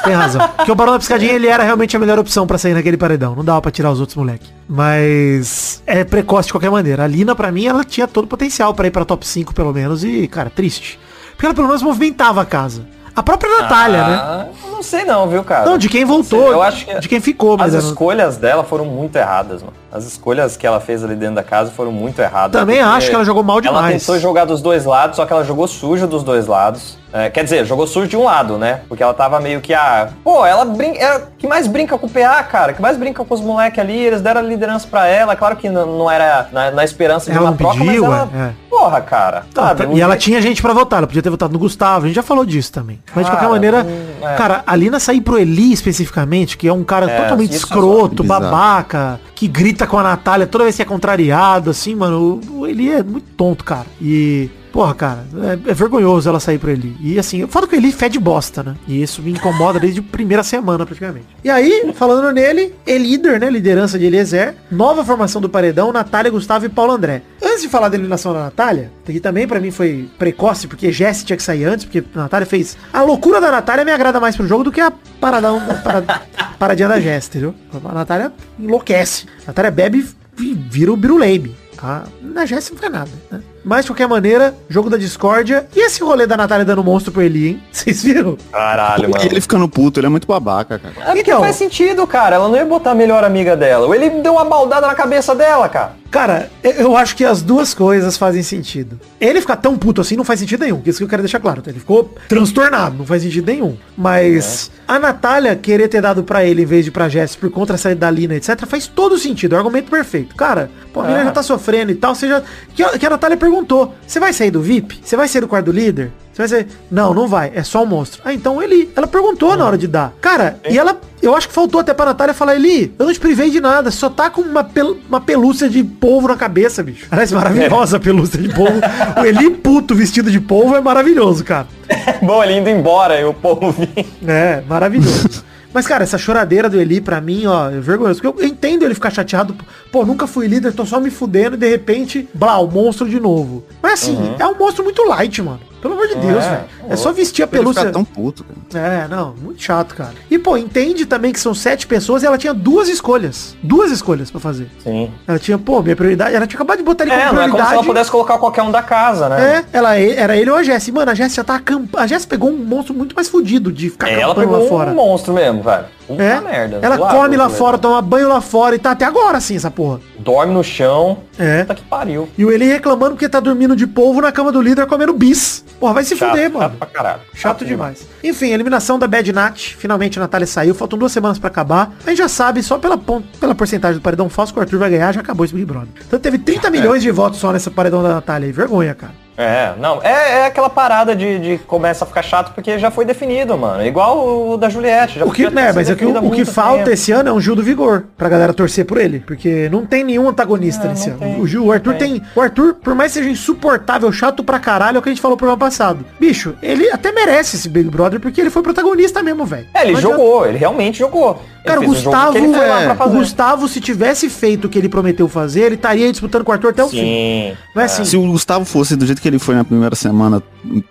Tem 0.06 0.14
razão. 0.14 0.48
Porque 0.56 0.72
o 0.72 0.76
Barão 0.76 0.94
da 0.94 1.00
Piscadinha, 1.00 1.34
ele 1.34 1.48
era 1.48 1.62
realmente 1.62 1.94
a 1.94 2.00
melhor 2.00 2.18
opção 2.18 2.48
pra 2.48 2.58
sair 2.58 2.74
naquele 2.74 2.96
paredão. 2.96 3.36
Não 3.36 3.44
dava 3.44 3.62
pra 3.62 3.70
tirar 3.70 3.92
os 3.92 4.00
outros 4.00 4.16
moleque. 4.16 4.50
Mas 4.68 5.84
é 5.86 6.06
precoce 6.06 6.48
de 6.48 6.54
qualquer 6.54 6.72
maneira. 6.72 7.04
A 7.04 7.08
Lina, 7.08 7.36
pra 7.36 7.52
mim, 7.52 7.66
ela 7.66 7.84
tinha 7.84 8.08
todo 8.08 8.24
o 8.24 8.28
potencial 8.28 8.74
pra 8.74 8.88
ir 8.88 8.92
pra 8.92 9.04
top 9.04 9.28
5, 9.28 9.54
pelo 9.54 9.74
menos. 9.74 10.06
E, 10.06 10.26
cara, 10.30 10.50
triste. 10.50 10.98
Porque 11.32 11.46
ela 11.46 11.54
pelo 11.54 11.68
menos 11.68 11.82
movimentava 11.82 12.42
a 12.42 12.46
casa. 12.46 12.88
A 13.14 13.22
própria 13.22 13.62
Natália, 13.62 14.08
né? 14.08 14.48
Não 14.80 14.84
sei 14.84 15.04
não, 15.04 15.28
viu, 15.28 15.44
cara? 15.44 15.66
Não, 15.66 15.78
de 15.78 15.90
quem 15.90 16.06
voltou. 16.06 16.54
Eu 16.54 16.64
acho 16.64 16.86
que 16.86 17.00
de 17.02 17.10
quem 17.10 17.20
ficou, 17.20 17.58
mas 17.58 17.76
as 17.76 17.84
não- 17.84 17.90
escolhas 17.92 18.38
dela 18.38 18.64
foram 18.64 18.86
muito 18.86 19.14
erradas, 19.18 19.62
mano. 19.62 19.74
As 19.92 20.06
escolhas 20.06 20.56
que 20.56 20.66
ela 20.66 20.80
fez 20.80 21.04
ali 21.04 21.16
dentro 21.18 21.36
da 21.36 21.44
casa 21.44 21.70
foram 21.70 21.92
muito 21.92 22.20
erradas. 22.22 22.58
Também 22.58 22.80
acho 22.80 23.10
que 23.10 23.14
ela 23.16 23.26
jogou 23.26 23.44
mal 23.44 23.58
Ela 23.58 23.64
demais. 23.82 24.02
tentou 24.02 24.18
jogar 24.18 24.46
dos 24.46 24.62
dois 24.62 24.86
lados, 24.86 25.18
só 25.18 25.26
que 25.26 25.34
ela 25.34 25.44
jogou 25.44 25.68
sujo 25.68 26.08
dos 26.08 26.24
dois 26.24 26.48
lados. 26.48 26.98
É, 27.12 27.30
quer 27.30 27.44
dizer, 27.44 27.66
jogou 27.66 27.88
sujo 27.88 28.08
de 28.08 28.16
um 28.16 28.24
lado, 28.24 28.58
né? 28.58 28.82
Porque 28.88 29.02
ela 29.02 29.14
tava 29.14 29.40
meio 29.40 29.62
que, 29.62 29.74
ah, 29.74 30.10
pô, 30.24 30.46
ela 30.46 30.64
brinca, 30.64 31.00
ela 31.00 31.30
que 31.38 31.48
mais 31.48 31.66
brinca 31.68 31.98
com 31.98 32.06
o 32.06 32.10
PA, 32.10 32.44
cara, 32.44 32.74
que 32.74 32.82
mais 32.82 32.98
brinca 32.98 33.24
com 33.26 33.34
os 33.34 33.42
moleques 33.42 33.80
ali, 33.80 33.98
eles 33.98 34.22
deram 34.22 34.42
a 34.42 34.44
liderança 34.44 34.88
pra 34.88 35.08
ela, 35.08 35.36
claro 35.36 35.56
que 35.56 35.68
não, 35.70 36.10
era 36.10 36.48
na, 36.52 36.70
na 36.72 36.84
esperança 36.84 37.32
de 37.32 37.36
Ela 37.38 37.46
uma 37.46 37.52
não 37.52 37.58
troca, 37.58 37.78
pediu, 37.80 38.06
mas 38.08 38.20
ela, 38.22 38.30
é, 38.34 38.38
é. 38.50 38.52
porra, 38.70 39.02
cara, 39.02 39.44
Tá, 39.54 39.76
sabe? 39.76 39.96
e 39.96 40.02
ela 40.02 40.16
tinha 40.16 40.40
gente 40.42 40.62
pra 40.62 40.74
votar, 40.74 41.00
ela 41.00 41.08
podia 41.08 41.22
ter 41.24 41.30
votado 41.30 41.52
no 41.52 41.58
Gustavo, 41.60 42.06
a 42.06 42.08
gente 42.08 42.16
já 42.16 42.24
falou 42.24 42.46
disso 42.46 42.72
também. 42.72 43.02
Mas 43.16 43.26
de 43.26 43.32
qualquer 43.32 43.46
Cara, 43.46 43.50
maneira, 43.54 43.84
hum, 43.84 44.26
é. 44.28 44.36
cara, 44.36 44.64
a 44.68 44.76
Lina 44.76 45.00
sair 45.00 45.22
pro 45.22 45.40
Eli 45.40 45.74
especificamente, 45.74 46.58
que 46.58 46.68
é 46.68 46.74
um 46.74 46.84
cara 46.84 47.10
É, 47.10 47.22
totalmente 47.22 47.54
é 47.54 47.58
escroto, 47.58 48.24
babaca, 48.24 49.20
que 49.34 49.48
grita 49.48 49.88
com 49.88 49.98
a 49.98 50.04
Natália 50.04 50.46
toda 50.46 50.64
vez 50.66 50.76
que 50.76 50.82
é 50.82 50.86
contrariado, 50.86 51.70
assim, 51.72 51.96
mano, 51.96 52.40
o, 52.50 52.60
o 52.60 52.68
Eli 52.68 52.92
é 52.92 53.02
muito 53.04 53.30
tonto, 53.36 53.64
cara. 53.64 53.86
E, 54.02 54.50
porra, 54.72 54.94
cara, 54.96 55.26
é, 55.66 55.72
é 55.72 55.74
vergonhoso 55.74 56.30
ela 56.30 56.40
sair 56.40 56.58
pro 56.58 56.70
Eli. 56.72 56.96
E 57.02 57.18
assim, 57.20 57.40
eu 57.42 57.48
falo 57.48 57.68
que 57.68 57.76
o 57.76 57.78
Eli 57.78 57.92
fede 57.92 58.20
bosta, 58.20 58.64
né? 58.64 58.76
E 58.88 59.02
isso 59.02 59.22
me 59.22 59.32
incomoda 59.32 59.80
desde 59.80 60.00
a 60.00 60.04
primeira 60.04 60.44
semana, 60.44 60.86
praticamente. 60.86 61.26
E 61.44 61.50
aí, 61.50 61.92
falando 61.96 62.32
nele, 62.34 62.74
é 62.86 62.98
líder, 62.98 63.40
né? 63.40 63.50
Liderança 63.50 63.98
de 64.00 64.06
Eliezer, 64.06 64.56
nova 64.72 65.04
formação 65.04 65.42
do 65.42 65.50
paredão, 65.50 65.92
Natália, 65.92 66.32
Gustavo 66.32 66.66
e 66.66 66.70
Paulo 66.70 66.94
André. 66.94 67.22
Antes 67.42 67.62
de 67.64 67.70
falar 67.70 67.90
da 67.90 67.96
eliminação 67.96 68.34
da 68.34 68.42
Natália, 68.42 68.92
que 69.06 69.20
também 69.20 69.48
pra 69.48 69.60
mim 69.60 69.72
foi 69.72 70.10
precoce, 70.18 70.68
porque 70.68 70.92
Jesse 70.92 71.26
tinha 71.26 71.36
que 71.38 71.44
sair 71.44 71.66
antes, 71.66 71.86
porque 71.86 72.04
a 72.16 72.20
Natália 72.20 72.46
fez. 72.46 72.78
A 72.94 73.02
loucura 73.02 73.42
da 73.42 73.52
Natália 73.52 73.84
me 73.84 73.92
agrada 73.92 74.20
mais 74.20 74.36
pro 74.36 74.48
jogo 74.48 74.64
do 74.64 74.72
que 74.72 74.80
a 74.82 74.92
paradão, 75.20 75.58
a 75.70 75.74
parada- 75.76 76.22
paradinha 76.58 76.88
da 76.88 77.00
Jess, 77.00 77.28
entendeu? 77.28 77.56
A 77.84 77.94
Natália 77.94 78.32
enlouquece. 78.60 79.26
A 79.44 79.48
Natália 79.48 79.72
bebe 79.72 80.06
e 80.40 80.54
vira 80.54 80.92
o 80.94 80.98
Biruleibe. 80.98 81.56
A, 81.82 82.04
na 82.22 82.46
Jess 82.46 82.70
não 82.72 82.78
faz 82.78 82.92
nada, 82.92 83.10
né? 83.32 83.40
Mas, 83.64 83.86
de 83.86 83.92
qualquer 83.92 84.08
maneira, 84.08 84.56
jogo 84.70 84.90
da 84.90 84.98
discórdia. 84.98 85.68
E 85.76 85.80
esse 85.86 86.02
rolê 86.02 86.26
da 86.26 86.38
Natália 86.38 86.66
dando 86.66 86.84
monstro 86.84 87.12
pro 87.12 87.22
Eli, 87.22 87.48
hein? 87.50 87.64
Vocês 87.72 88.04
viram? 88.04 88.38
Caralho, 88.52 89.10
mano. 89.10 89.24
E 89.24 89.28
ele 89.28 89.42
ficando 89.42 89.68
puto, 89.68 90.00
ele 90.00 90.08
é 90.08 90.10
muito 90.10 90.28
babaca, 90.28 90.80
cara. 90.80 90.94
É 91.12 91.16
porque 91.16 91.30
Então. 91.32 91.42
faz 91.42 91.56
sentido, 91.56 92.06
cara. 92.08 92.36
Ela 92.36 92.48
não 92.48 92.56
ia 92.56 92.66
botar 92.66 92.92
a 92.92 92.96
melhor 92.96 93.24
amiga 93.24 93.56
dela. 93.56 93.94
Ele 93.96 94.22
deu 94.22 94.34
uma 94.34 94.46
baldada 94.46 94.88
na 94.88 94.96
cabeça 94.96 95.36
dela, 95.36 95.68
cara. 95.70 95.94
Cara, 96.12 96.50
eu- 96.64 96.98
acho 96.98 97.16
que 97.16 97.24
as 97.24 97.42
duas 97.42 97.74
coisas 97.74 98.18
fazem 98.18 98.42
sentido. 98.42 99.00
Ele 99.22 99.40
ficar 99.42 99.58
tão 99.58 99.78
puto 99.78 100.02
assim 100.02 100.16
não 100.16 100.24
faz 100.24 100.40
sentido 100.40 100.62
nenhum. 100.64 100.82
que 100.82 100.90
Isso 100.90 100.98
que 101.00 101.04
eu 101.04 101.08
quero 101.08 101.22
deixar 101.22 101.40
claro. 101.40 101.62
tá? 101.62 101.70
Ele 101.70 101.80
ficou 101.80 102.14
transtornado, 102.28 102.98
não 102.98 103.06
faz 103.06 103.22
sentido 103.22 103.46
nenhum. 103.46 103.78
Mas 103.96 104.72
a 104.88 104.98
Natália 104.98 105.56
querer 105.56 105.88
ter 105.88 106.02
dado 106.02 106.24
pra 106.24 106.44
ele 106.44 106.64
em 106.64 106.66
vez 106.66 106.84
de 106.86 106.92
pra 106.92 107.08
Jess 107.08 107.36
por 107.36 107.50
contra 107.52 107.76
a 107.76 107.78
saída 107.78 108.02
da 108.02 108.12
Lina, 108.12 108.36
etc, 108.36 108.66
faz 108.66 108.88
todo 108.88 109.18
sentido. 109.18 109.54
É 109.54 109.56
um 109.58 109.60
argumento 109.60 109.92
perfeito. 109.92 110.36
Cara, 110.36 110.72
pô, 110.92 111.02
a 111.02 111.04
menina 111.04 111.22
É. 111.22 111.26
já 111.26 111.32
tá 111.32 111.44
sofrendo 111.44 111.92
e 111.92 111.96
tal. 111.96 112.16
Você 112.16 112.28
já... 112.28 112.42
que, 112.76 112.82
a, 112.82 112.98
que 112.98 113.06
a 113.06 113.10
Natália 113.12 113.38
perguntou. 113.38 113.94
Você 114.08 114.20
vai 114.20 114.34
sair 114.34 114.50
do 114.52 114.62
VIP? 114.62 115.00
Você 115.04 115.16
vai 115.16 115.28
sair 115.28 115.42
do 115.42 115.48
quarto 115.48 115.66
do 115.68 115.72
líder? 115.72 116.12
Você 116.34 116.42
vai 116.42 116.48
ser. 116.48 116.68
Não, 116.90 117.14
não 117.14 117.28
vai. 117.28 117.52
É 117.54 117.64
só 117.64 117.84
um 117.84 117.86
monstro. 117.86 118.22
Ah, 118.24 118.34
então 118.34 118.62
Eli. 118.62 118.90
Ela 118.96 119.08
perguntou 119.08 119.56
na 119.58 119.66
hora 119.66 119.78
de 119.78 119.88
dar. 119.88 120.14
Cara, 120.22 120.60
e 120.70 120.78
ela. 120.78 121.00
Eu 121.22 121.36
acho 121.36 121.50
que 121.50 121.54
faltou 121.54 121.82
até 121.82 121.94
pra 121.94 122.06
Natália 122.06 122.34
falar, 122.34 122.56
Eli, 122.56 122.94
eu 122.98 123.06
não 123.06 123.12
te 123.12 123.20
privei 123.20 123.50
de 123.50 123.60
nada. 123.60 123.92
Só 123.92 124.10
tá 124.10 124.30
com 124.30 124.40
uma, 124.42 124.64
pel 124.64 124.98
uma 125.10 125.20
pelúcia 125.20 125.68
de 125.68 125.84
polvo 125.84 126.30
na 126.30 126.38
cabeça, 126.38 126.82
bicho. 126.82 127.08
Aliás, 127.12 127.32
maravilhosa 127.34 127.98
a 127.98 128.00
pelúcia 128.00 128.40
de 128.42 128.48
polvo. 128.48 128.80
o 129.22 129.26
Eli 129.26 129.50
puto 129.52 129.94
vestido 129.94 130.32
de 130.32 130.40
polvo 130.40 130.78
é 130.78 130.82
maravilhoso, 130.82 131.44
cara. 131.44 131.68
Bom, 132.22 132.42
ele 132.42 132.58
indo 132.60 132.70
embora 132.70 133.20
e 133.20 133.26
o 133.26 133.34
povo 133.34 133.72
vinha. 133.72 134.06
É, 134.26 134.64
maravilhoso. 134.68 135.44
Mas, 135.74 135.86
cara, 135.86 136.04
essa 136.04 136.18
choradeira 136.18 136.68
do 136.68 136.80
Eli, 136.80 137.00
pra 137.00 137.22
mim, 137.22 137.46
ó, 137.46 137.70
é 137.70 137.80
vergonhoso. 137.80 138.22
Porque 138.22 138.44
eu 138.44 138.48
entendo 138.48 138.84
ele 138.84 138.96
ficar 138.96 139.12
chateado. 139.12 139.56
Pô, 139.92 140.06
nunca 140.06 140.28
fui 140.28 140.48
líder, 140.48 140.72
tô 140.74 140.86
só 140.86 141.00
me 141.00 141.10
fudendo 141.10 141.56
e 141.56 141.60
de 141.60 141.68
repente, 141.70 142.28
blá, 142.34 142.60
o 142.60 142.68
monstro 142.70 143.10
de 143.10 143.20
novo. 143.20 143.64
Mas 143.82 143.94
assim, 143.94 144.36
é 144.38 144.46
um 144.46 144.56
monstro 144.56 144.84
muito 144.84 145.04
light, 145.08 145.42
mano. 145.42 145.60
Pelo 145.82 145.94
amor 145.94 146.08
de 146.10 146.16
Deus, 146.16 146.44
É, 146.44 146.50
velho. 146.50 146.64
É 146.90 146.96
só 146.98 147.12
vestir 147.14 147.42
a 147.42 147.48
pelúcia. 147.48 147.90
tão 147.90 148.04
puto, 148.04 148.44
cara. 148.70 148.86
É, 148.86 149.08
não, 149.08 149.34
muito 149.42 149.62
chato, 149.64 149.96
cara. 149.96 150.12
E, 150.30 150.38
pô, 150.38 150.58
entende 150.58 151.06
também 151.06 151.32
que 151.32 151.40
são 151.40 151.54
sete 151.56 151.88
pessoas 151.88 152.22
e 152.22 152.26
ela 152.26 152.38
tinha 152.38 152.54
duas 152.54 152.90
escolhas. 152.90 153.56
Duas 153.64 153.90
escolhas 153.90 154.30
pra 154.30 154.42
fazer. 154.42 154.70
Sim. 154.84 155.10
Ela 155.26 155.40
tinha, 155.40 155.58
pô, 155.58 155.82
minha 155.82 155.96
prioridade. 155.96 156.36
Ela 156.36 156.46
tinha 156.46 156.58
acabado 156.58 156.80
de 156.80 156.84
botar 156.84 157.06
ele 157.06 157.12
como 157.12 157.22
É, 157.22 157.26
não 157.26 157.32
é 157.32 157.36
como 157.36 157.44
se 157.46 157.50
prioridade. 157.52 157.74
ela 157.76 157.84
pudesse 157.86 158.12
colocar 158.12 158.38
qualquer 158.38 158.62
um 158.64 158.72
da 158.72 158.82
casa, 158.84 159.30
né? 159.30 159.66
É, 159.72 159.78
ela, 159.78 159.96
era 159.98 160.36
ele 160.36 160.50
ou 160.52 160.58
a 160.58 160.64
Jess. 160.64 160.90
Mano, 160.90 161.12
a 161.12 161.16
Jess 161.16 161.34
já 161.34 161.46
tá 161.46 161.56
acamp... 161.56 161.96
A 161.96 162.06
Jess 162.06 162.26
pegou 162.26 162.50
um 162.50 162.58
monstro 162.58 162.94
muito 162.94 163.16
mais 163.16 163.30
fudido 163.30 163.72
de 163.72 163.90
ficar 163.90 164.10
É, 164.10 164.20
ela 164.20 164.34
acampando 164.34 164.48
pegou 164.50 164.64
lá 164.64 164.70
fora. 164.70 164.92
um 164.92 164.96
monstro 164.96 165.34
mesmo, 165.34 165.64
velho. 165.64 165.86
Puta 166.10 166.24
É, 166.24 166.42
merda. 166.42 166.80
ela 166.82 166.98
come 166.98 167.38
lá 167.38 167.46
velho. 167.48 167.58
fora, 167.58 167.78
toma 167.78 168.02
banho 168.02 168.28
lá 168.28 168.42
fora 168.42 168.76
e 168.76 168.80
tá 168.80 168.92
até 168.92 169.06
agora 169.06 169.38
assim, 169.38 169.56
essa 169.56 169.70
porra. 169.70 170.00
Dorme 170.18 170.54
no 170.54 170.64
chão. 170.64 171.20
É. 171.38 171.62
Puta 171.62 171.76
que 171.76 171.84
pariu. 171.84 172.28
E 172.38 172.44
o 172.44 172.52
Eli 172.52 172.66
reclamando 172.66 173.12
porque 173.12 173.30
tá 173.30 173.40
dormindo 173.40 173.76
de 173.76 173.86
polvo 173.86 174.20
na 174.22 174.32
cama 174.32 174.52
do 174.52 174.62
líder 174.62 174.86
comendo 174.88 175.14
bis. 175.14 175.64
Porra, 175.80 175.94
vai 175.94 176.04
se 176.04 176.16
Chato, 176.18 176.32
fuder, 176.32 176.46
chato 176.52 176.60
mano. 176.60 176.76
pra 176.78 176.88
caralho. 176.88 177.22
Chato 177.34 177.64
demais. 177.64 178.06
Enfim, 178.24 178.48
eliminação 178.50 179.00
da 179.00 179.08
Bad 179.08 179.32
Nat. 179.32 179.76
Finalmente 179.78 180.20
a 180.20 180.22
Natália 180.24 180.46
saiu. 180.48 180.76
Faltam 180.76 181.00
duas 181.00 181.12
semanas 181.12 181.40
pra 181.40 181.48
acabar. 181.50 181.94
A 182.06 182.10
gente 182.10 182.18
já 182.18 182.28
sabe, 182.28 182.62
só 182.64 182.78
pela, 182.78 182.98
pela 183.40 183.56
porcentagem 183.56 184.00
do 184.00 184.02
paredão 184.04 184.28
falso 184.30 184.52
que 184.52 184.60
o 184.60 184.62
Arthur 184.62 184.80
vai 184.80 184.90
ganhar, 184.90 185.14
já 185.14 185.22
acabou 185.22 185.46
esse 185.46 185.54
Big 185.54 185.66
Brother. 185.66 185.88
Então 186.06 186.20
teve 186.20 186.38
30 186.38 186.70
milhões 186.70 187.02
de 187.02 187.12
votos 187.12 187.40
só 187.40 187.52
nessa 187.54 187.72
paredão 187.72 188.04
da 188.04 188.10
Natália. 188.10 188.52
Vergonha, 188.52 188.94
cara. 188.94 189.14
É, 189.40 189.72
não, 189.80 190.02
é, 190.04 190.40
é 190.42 190.46
aquela 190.48 190.70
parada 190.70 191.16
de, 191.16 191.40
de 191.40 191.58
começa 191.60 192.04
a 192.04 192.08
ficar 192.08 192.22
chato 192.22 192.54
porque 192.54 192.78
já 192.78 192.92
foi 192.92 193.06
definido, 193.06 193.58
mano. 193.58 193.86
Igual 193.86 194.50
o 194.52 194.58
da 194.58 194.68
Juliette. 194.68 195.18
Já 195.20 195.26
O 195.26 195.32
que, 195.32 195.50
né, 195.50 195.72
mas 195.74 195.90
é 195.90 195.96
que 195.96 196.04
o, 196.04 196.26
o 196.26 196.30
que 196.32 196.44
falta 196.44 196.80
tempo. 196.80 196.90
esse 196.90 197.14
ano 197.14 197.30
é 197.30 197.32
um 197.32 197.40
Gil 197.40 197.56
do 197.56 197.64
Vigor, 197.64 198.04
pra 198.18 198.28
galera 198.28 198.54
torcer 198.54 198.84
por 198.86 198.98
ele. 198.98 199.22
Porque 199.26 199.70
não 199.72 199.86
tem 199.86 200.04
nenhum 200.04 200.28
antagonista 200.28 200.84
Não, 200.84 200.92
nesse 200.92 201.10
não 201.10 201.16
ano. 201.16 201.26
tem, 201.36 201.42
o, 201.42 201.48
Gil, 201.48 201.66
o 201.66 201.72
Arthur 201.72 201.96
tem. 201.96 202.20
tem. 202.20 202.24
O 202.36 202.42
Arthur, 202.42 202.74
por 202.74 202.94
mais 202.94 203.14
que 203.14 203.20
seja 203.20 203.30
insuportável, 203.30 204.12
chato 204.12 204.44
pra 204.44 204.60
caralho, 204.60 204.98
é 204.98 205.00
o 205.00 205.02
que 205.02 205.08
a 205.08 205.12
gente 205.14 205.22
falou 205.22 205.38
pro 205.38 205.48
ano 205.48 205.58
passado. 205.58 206.06
Bicho, 206.20 206.56
ele 206.62 206.92
até 206.92 207.14
merece 207.14 207.56
esse 207.56 207.70
Big 207.70 207.90
Brother 207.90 208.20
porque 208.20 208.42
ele 208.42 208.50
foi 208.50 208.62
protagonista 208.62 209.24
mesmo, 209.24 209.46
velho. 209.46 209.68
É, 209.74 209.84
ele 209.84 209.94
Não 209.94 210.00
adianta- 210.00 210.18
jogou, 210.18 210.46
ele 210.48 210.58
realmente 210.58 211.00
jogou. 211.00 211.42
Cara, 211.66 211.82
o 211.82 211.84
um 211.84 211.88
Gustavo, 211.88 212.52
lá 212.58 212.84
é, 212.84 212.92
o. 212.92 213.10
Gustavo, 213.10 213.68
se 213.68 213.80
tivesse 213.80 214.30
feito 214.30 214.66
o 214.66 214.70
que 214.70 214.78
ele 214.80 214.90
prometeu 214.90 215.28
fazer, 215.28 215.62
ele 215.64 215.76
estaria 215.76 216.10
disputando 216.10 216.44
com 216.44 216.52
o 216.52 216.54
Arthur 216.54 216.70
até 216.70 216.84
o 216.84 216.88
fim. 216.90 216.98
Sim. 216.98 217.58
Não 217.76 217.82
é 217.82 217.86
assim? 217.86 218.06
Se 218.06 218.18
o 218.18 218.22
Gustavo 218.24 218.66
fosse 218.66 218.96
do 218.96 219.06
jeito 219.06 219.22
que 219.22 219.28
ele 219.30 219.40
foi 219.40 219.56
na 219.56 219.64
primeira 219.64 219.96
semana, 219.96 220.42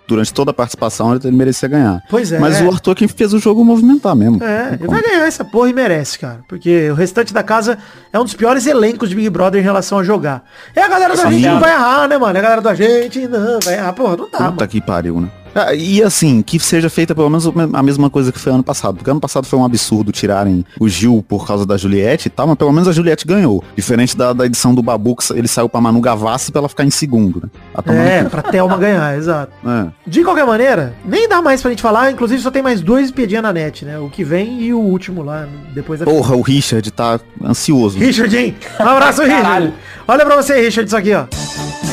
durante 0.06 0.32
toda 0.32 0.50
a 0.50 0.54
participação, 0.54 1.14
ele 1.14 1.30
merecia 1.30 1.68
ganhar. 1.68 2.02
Pois 2.08 2.32
é. 2.32 2.38
Mas 2.38 2.60
o 2.60 2.68
Arthur 2.70 2.94
quem 2.94 3.06
fez 3.08 3.32
o 3.34 3.38
jogo 3.38 3.64
movimentar 3.64 4.14
mesmo. 4.16 4.42
É, 4.42 4.74
ele 4.74 4.88
vai 4.88 5.02
ganhar 5.02 5.26
essa 5.26 5.44
porra 5.44 5.68
e 5.70 5.72
merece, 5.72 6.18
cara. 6.18 6.40
Porque 6.48 6.90
o 6.90 6.94
restante 6.94 7.32
da 7.34 7.42
casa 7.42 7.78
é 8.12 8.18
um 8.18 8.24
dos 8.24 8.34
piores 8.34 8.66
elencos 8.66 9.08
de 9.08 9.14
Big 9.14 9.28
Brother 9.30 9.60
em 9.60 9.64
relação 9.64 9.98
a 9.98 10.04
jogar. 10.04 10.44
É 10.74 10.82
a 10.82 10.88
galera 10.88 11.16
da 11.16 11.30
gente 11.30 11.46
não 11.46 11.60
vai 11.60 11.72
errar, 11.72 12.08
né, 12.08 12.16
mano? 12.18 12.36
É 12.36 12.40
a 12.40 12.42
galera 12.42 12.60
da 12.60 12.74
gente 12.74 13.26
não 13.28 13.58
vai 13.62 13.74
errar. 13.74 13.92
Porra, 13.92 14.16
não 14.16 14.30
dá, 14.30 14.38
Puta 14.38 14.50
mano. 14.50 14.68
que 14.68 14.80
pariu, 14.80 15.20
né? 15.20 15.28
Ah, 15.54 15.74
E 15.74 16.02
assim, 16.02 16.42
que 16.42 16.58
seja 16.58 16.88
feita 16.90 17.14
pelo 17.14 17.28
menos 17.30 17.46
a 17.74 17.82
mesma 17.82 18.08
coisa 18.10 18.30
que 18.32 18.38
foi 18.38 18.52
ano 18.52 18.62
passado. 18.62 18.96
Porque 18.96 19.10
ano 19.10 19.20
passado 19.20 19.46
foi 19.46 19.58
um 19.58 19.64
absurdo 19.64 20.12
tirarem 20.12 20.64
o 20.78 20.88
Gil 20.88 21.24
por 21.26 21.46
causa 21.46 21.64
da 21.66 21.76
Juliette 21.76 22.28
e 22.28 22.30
tal, 22.30 22.46
mas 22.46 22.56
pelo 22.56 22.72
menos 22.72 22.88
a 22.88 22.92
Juliette 22.92 23.26
ganhou. 23.26 23.62
Diferente 23.76 24.16
da, 24.16 24.32
da 24.32 24.46
edição 24.46 24.74
do 24.74 24.82
Babu, 24.82 25.16
que 25.16 25.32
ele 25.32 25.48
saiu 25.48 25.68
pra 25.68 25.80
Manu 25.80 26.00
Gavassi 26.00 26.50
pra 26.52 26.60
ela 26.60 26.68
ficar 26.68 26.84
em 26.84 26.90
segundo, 26.90 27.40
né? 27.42 27.50
Tomando 27.82 28.00
É, 28.02 28.24
pra 28.24 28.42
Thelma 28.42 28.76
ganhar, 28.76 29.16
exato. 29.16 29.52
É. 29.66 29.86
De 30.06 30.22
qualquer 30.24 30.46
maneira, 30.46 30.94
nem 31.04 31.28
dá 31.28 31.40
mais 31.42 31.60
pra 31.62 31.70
gente 31.70 31.82
falar. 31.82 32.10
Inclusive 32.10 32.40
só 32.42 32.50
tem 32.50 32.62
mais 32.62 32.80
dois 32.80 33.10
pedinhos 33.10 33.42
na 33.42 33.52
net, 33.52 33.84
né? 33.84 33.98
O 33.98 34.08
que 34.08 34.24
vem 34.24 34.62
e 34.62 34.72
o 34.74 34.78
último 34.80 35.22
lá, 35.22 35.46
depois 35.74 36.00
da... 36.00 36.06
Porra, 36.06 36.36
o 36.36 36.42
Richard 36.42 36.90
tá 36.90 37.18
ansioso. 37.44 37.98
Richard, 37.98 38.36
hein? 38.36 38.56
Um 38.80 38.84
abraço, 38.88 39.22
Richard. 39.22 39.42
Caralho. 39.42 39.72
Olha 40.06 40.24
pra 40.24 40.36
você, 40.36 40.60
Richard, 40.60 40.86
isso 40.88 40.96
aqui, 40.96 41.12
ó. 41.14 41.87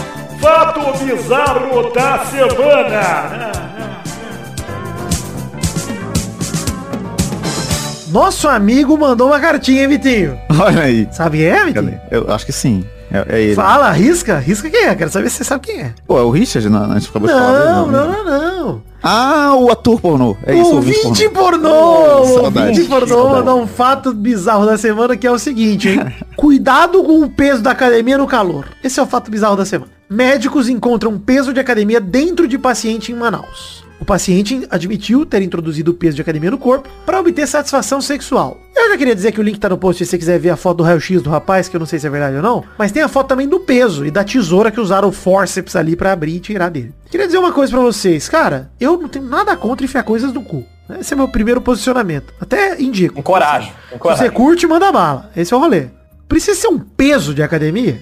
Fato 0.46 1.04
bizarro 1.04 1.92
da 1.92 2.24
semana. 2.26 3.52
Nosso 8.10 8.48
amigo 8.48 8.96
mandou 8.96 9.30
uma 9.30 9.40
cartinha, 9.40 9.82
hein, 9.82 9.88
Vitinho? 9.88 10.40
Olha 10.60 10.84
aí. 10.84 11.08
Sabe 11.12 11.40
quem 11.40 11.48
é, 11.48 11.66
Vitinho? 11.66 12.00
Eu 12.12 12.32
acho 12.32 12.46
que 12.46 12.52
sim. 12.52 12.86
É, 13.12 13.26
é 13.28 13.42
ele. 13.42 13.56
Fala, 13.56 13.90
risca, 13.90 14.38
risca 14.38 14.70
quem 14.70 14.86
é. 14.86 14.94
Quero 14.94 15.10
saber 15.10 15.32
se 15.32 15.38
você 15.38 15.46
sabe 15.46 15.66
quem 15.66 15.82
é. 15.82 15.96
Pô, 16.06 16.20
é 16.20 16.22
o 16.22 16.30
Richard? 16.30 16.70
Não, 16.70 16.92
a 16.92 17.00
gente 17.00 17.10
acabou 17.10 17.28
de 17.28 17.34
falar 17.34 17.52
dele. 17.52 17.70
Não, 17.72 17.88
né? 17.88 17.98
não, 17.98 18.24
não, 18.24 18.66
não. 18.66 18.84
Ah, 19.02 19.56
o 19.56 19.72
ator 19.72 20.00
pornô. 20.00 20.38
É 20.46 20.54
isso, 20.54 20.74
o 20.74 20.76
ouvinte 20.76 21.28
pornô! 21.30 21.70
Oh, 21.70 22.22
O 22.22 22.26
saudade, 22.26 22.70
ouvinte 22.70 22.88
pornô 22.88 23.30
mandou 23.30 23.60
um 23.60 23.66
fato 23.66 24.14
bizarro 24.14 24.68
da 24.68 24.78
semana 24.78 25.18
que 25.18 25.26
é 25.26 25.32
o 25.32 25.40
seguinte, 25.40 25.90
hein? 25.90 26.06
Cuidado 26.38 27.04
com 27.04 27.22
o 27.22 27.30
peso 27.32 27.64
da 27.64 27.72
academia 27.72 28.20
no 28.20 28.28
calor. 28.28 28.68
Esse 28.84 29.00
é 29.00 29.04
o 29.04 29.08
fato 29.08 29.32
bizarro 29.32 29.56
da 29.56 29.66
semana. 29.66 29.95
Médicos 30.10 30.70
encontram 30.70 31.18
peso 31.18 31.52
de 31.52 31.60
academia 31.60 32.00
dentro 32.00 32.48
de 32.48 32.60
paciente 32.60 33.12
em 33.12 33.16
Manaus. 33.16 33.84
O 34.00 34.06
paciente 34.06 34.68
admitiu 34.70 35.26
ter 35.26 35.42
introduzido 35.42 35.90
o 35.90 35.94
peso 35.96 36.16
de 36.16 36.22
academia 36.22 36.52
no 36.52 36.60
corpo 36.60 36.88
para 37.04 37.20
obter 37.20 37.48
satisfação 37.48 38.00
sexual. 38.00 38.60
Eu 38.76 38.92
já 38.92 38.98
queria 39.00 39.16
dizer 39.16 39.32
que 39.32 39.40
o 39.40 39.44
link 39.44 39.58
tá 39.58 39.68
no 39.68 39.80
post 39.80 40.06
se 40.06 40.12
você 40.12 40.18
quiser 40.20 40.38
ver 40.38 40.52
a 40.52 40.56
foto 40.56 40.78
do 40.78 40.84
raio-x 40.84 41.24
do 41.24 41.30
rapaz, 41.32 41.68
que 41.68 41.76
eu 41.76 41.80
não 41.80 41.88
sei 41.88 41.98
se 41.98 42.06
é 42.06 42.10
verdade 42.10 42.36
ou 42.36 42.44
não, 42.44 42.64
mas 42.78 42.92
tem 42.92 43.02
a 43.02 43.08
foto 43.08 43.30
também 43.30 43.48
do 43.48 43.62
peso 43.62 44.06
e 44.06 44.12
da 44.12 44.24
tesoura 44.24 44.70
que 44.70 44.80
usaram 44.80 45.08
o 45.08 45.12
forceps 45.12 45.76
ali 45.76 45.96
para 45.96 46.12
abrir 46.12 46.36
e 46.36 46.40
tirar 46.40 46.70
dele. 46.70 46.94
Queria 47.10 47.26
dizer 47.26 47.40
uma 47.40 47.52
coisa 47.52 47.72
para 47.72 47.82
vocês, 47.82 48.30
cara, 48.30 48.70
eu 48.80 49.02
não 49.02 49.10
tenho 49.10 49.26
nada 49.26 49.58
contra 49.58 49.86
enfiar 49.86 50.04
coisas 50.04 50.32
no 50.32 50.44
cu. 50.44 50.64
Esse 51.00 51.14
é 51.14 51.18
meu 51.18 51.28
primeiro 51.28 51.62
posicionamento. 51.62 52.32
Até 52.40 52.80
indico. 52.80 53.20
Encorajo. 53.20 53.72
Se 53.90 53.98
você 53.98 54.30
curte, 54.30 54.68
manda 54.68 54.92
bala. 54.92 55.32
Esse 55.36 55.52
é 55.52 55.58
o 55.58 55.60
rolê. 55.60 55.88
Precisa 56.28 56.60
ser 56.60 56.68
um 56.68 56.78
peso 56.78 57.34
de 57.34 57.42
academia? 57.42 58.00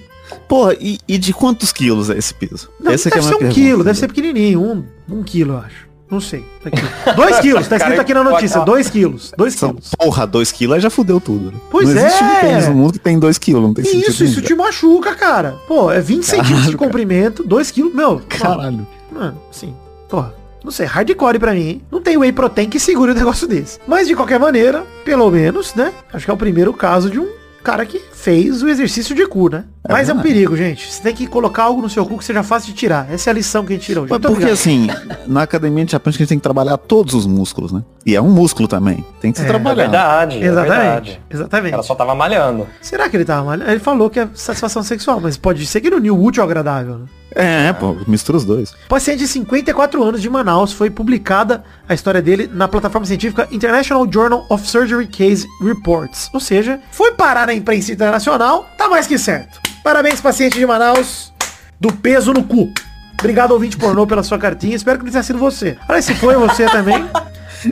Porra, 0.48 0.74
e, 0.80 0.98
e 1.06 1.18
de 1.18 1.32
quantos 1.32 1.72
quilos 1.72 2.10
é 2.10 2.16
esse 2.18 2.32
peso? 2.34 2.70
Não, 2.80 2.92
Essa 2.92 3.10
que 3.10 3.18
é 3.18 3.20
deve 3.20 3.26
a 3.26 3.30
ser 3.30 3.36
um 3.36 3.40
minha 3.40 3.52
quilo, 3.52 3.66
pergunta. 3.68 3.84
deve 3.84 3.98
ser 3.98 4.08
pequenininho. 4.08 4.60
Um, 4.62 4.84
um 5.08 5.22
quilo, 5.22 5.54
eu 5.54 5.58
acho. 5.58 5.84
Não 6.10 6.20
sei. 6.20 6.44
Tá 6.62 6.68
aqui. 6.68 6.82
Dois 7.16 7.40
quilos, 7.40 7.66
tá 7.68 7.76
escrito 7.76 8.00
aqui 8.00 8.14
na 8.14 8.22
notícia. 8.24 8.60
Dois 8.60 8.88
quilos. 8.90 9.32
Dois 9.36 9.54
São, 9.54 9.70
quilos. 9.70 9.90
porra, 9.98 10.26
2 10.26 10.52
quilos 10.52 10.74
aí 10.76 10.80
já 10.80 10.90
fudeu 10.90 11.20
tudo. 11.20 11.50
né? 11.50 11.58
Pois 11.70 11.88
não 11.88 11.96
existe 11.96 12.22
é. 12.22 12.26
um 12.26 12.40
tênis 12.40 12.68
no 12.68 12.74
mundo 12.74 12.92
que 12.92 12.98
tem 12.98 13.18
2 13.18 13.38
quilos, 13.38 13.62
não 13.62 13.74
tem 13.74 13.84
sentido 13.84 14.10
Isso, 14.10 14.24
isso 14.24 14.34
nenhum. 14.36 14.46
te 14.46 14.54
machuca, 14.54 15.14
cara. 15.14 15.56
Pô, 15.66 15.90
é 15.90 16.00
20 16.00 16.22
centímetros 16.24 16.62
de 16.70 16.76
cara. 16.76 16.78
comprimento, 16.78 17.42
2 17.42 17.70
quilos. 17.70 17.94
Meu, 17.94 18.20
Caralho. 18.28 18.86
Mano, 19.10 19.40
assim, 19.50 19.74
porra. 20.08 20.34
Não 20.62 20.70
sei, 20.70 20.86
hardcore 20.86 21.38
pra 21.38 21.52
mim, 21.52 21.60
hein? 21.68 21.82
Não 21.90 22.00
tem 22.00 22.16
whey 22.16 22.32
protein 22.32 22.70
que 22.70 22.80
segure 22.80 23.12
um 23.12 23.14
negócio 23.14 23.46
desse. 23.46 23.78
Mas 23.86 24.08
de 24.08 24.14
qualquer 24.16 24.38
maneira, 24.40 24.82
pelo 25.04 25.30
menos, 25.30 25.74
né? 25.74 25.92
Acho 26.10 26.24
que 26.24 26.30
é 26.30 26.34
o 26.34 26.38
primeiro 26.38 26.72
caso 26.72 27.10
de 27.10 27.20
um 27.20 27.28
cara 27.64 27.84
que 27.86 27.98
fez 28.12 28.62
o 28.62 28.68
exercício 28.68 29.14
de 29.14 29.26
cu, 29.26 29.48
né? 29.50 29.64
É 29.88 29.92
Mas 29.92 30.08
é 30.08 30.12
um 30.12 30.16
verdade. 30.16 30.34
perigo, 30.34 30.56
gente. 30.56 30.90
Você 30.92 31.02
tem 31.02 31.14
que 31.14 31.26
colocar 31.26 31.64
algo 31.64 31.82
no 31.82 31.90
seu 31.90 32.06
cu 32.06 32.16
que 32.18 32.24
seja 32.24 32.42
fácil 32.42 32.72
de 32.72 32.78
tirar. 32.78 33.10
Essa 33.12 33.30
é 33.30 33.32
a 33.32 33.34
lição 33.34 33.64
que 33.64 33.72
a 33.72 33.76
gente 33.76 33.84
tira 33.86 34.00
hoje. 34.02 34.10
Mas 34.10 34.18
porque 34.20 34.32
obrigado. 34.32 34.52
assim, 34.54 34.86
na 35.26 35.42
academia 35.42 35.84
aprende 35.94 36.16
que 36.16 36.22
a 36.22 36.24
gente 36.24 36.28
tem 36.28 36.38
que 36.38 36.42
trabalhar 36.42 36.76
todos 36.78 37.12
os 37.14 37.26
músculos, 37.26 37.72
né? 37.72 37.82
E 38.06 38.14
é 38.14 38.20
um 38.22 38.30
músculo 38.30 38.68
também. 38.68 39.04
Tem 39.20 39.32
que 39.32 39.38
se 39.38 39.44
É, 39.44 39.46
É 39.46 39.50
trabalhar. 39.50 39.82
verdade. 39.82 40.36
É 40.38 40.46
Exatamente. 40.46 40.78
verdade. 40.80 41.20
Exatamente. 41.30 41.74
Ela 41.74 41.82
só 41.82 41.94
tava 41.94 42.14
malhando. 42.14 42.66
Será 42.80 43.08
que 43.08 43.16
ele 43.16 43.24
tava 43.24 43.44
malhando? 43.44 43.70
Ele 43.70 43.80
falou 43.80 44.08
que 44.10 44.20
é 44.20 44.28
satisfação 44.34 44.82
sexual, 44.82 45.20
mas 45.20 45.36
pode 45.36 45.64
ser 45.66 45.80
que 45.80 45.88
ele 45.88 45.96
uniu 45.96 46.16
o 46.16 46.22
útil 46.24 46.42
agradável, 46.42 46.98
né? 46.98 47.04
É, 47.34 47.72
pô, 47.72 47.96
mistura 48.06 48.38
os 48.38 48.44
dois. 48.44 48.72
Paciente 48.88 49.18
de 49.18 49.28
54 49.28 50.02
anos 50.02 50.22
de 50.22 50.30
Manaus 50.30 50.72
foi 50.72 50.88
publicada 50.88 51.64
a 51.88 51.94
história 51.94 52.22
dele 52.22 52.48
na 52.52 52.68
plataforma 52.68 53.06
científica 53.06 53.48
International 53.50 54.06
Journal 54.10 54.46
of 54.48 54.68
Surgery 54.68 55.06
Case 55.06 55.46
Reports. 55.60 56.30
Ou 56.32 56.40
seja, 56.40 56.80
foi 56.92 57.12
parar 57.12 57.46
na 57.46 57.54
imprensa 57.54 57.92
internacional, 57.92 58.68
tá 58.78 58.88
mais 58.88 59.06
que 59.06 59.18
certo. 59.18 59.60
Parabéns, 59.82 60.20
paciente 60.20 60.58
de 60.58 60.64
Manaus, 60.66 61.32
do 61.80 61.92
peso 61.92 62.32
no 62.32 62.44
cu. 62.44 62.72
Obrigado, 63.18 63.52
ouvinte 63.52 63.76
pornô, 63.76 64.06
pela 64.06 64.22
sua 64.22 64.38
cartinha. 64.38 64.76
Espero 64.76 64.98
que 64.98 65.04
não 65.04 65.10
tenha 65.10 65.22
sido 65.22 65.38
você. 65.38 65.76
Olha, 65.88 66.02
se 66.02 66.14
foi 66.14 66.36
você 66.36 66.66
também. 66.66 67.08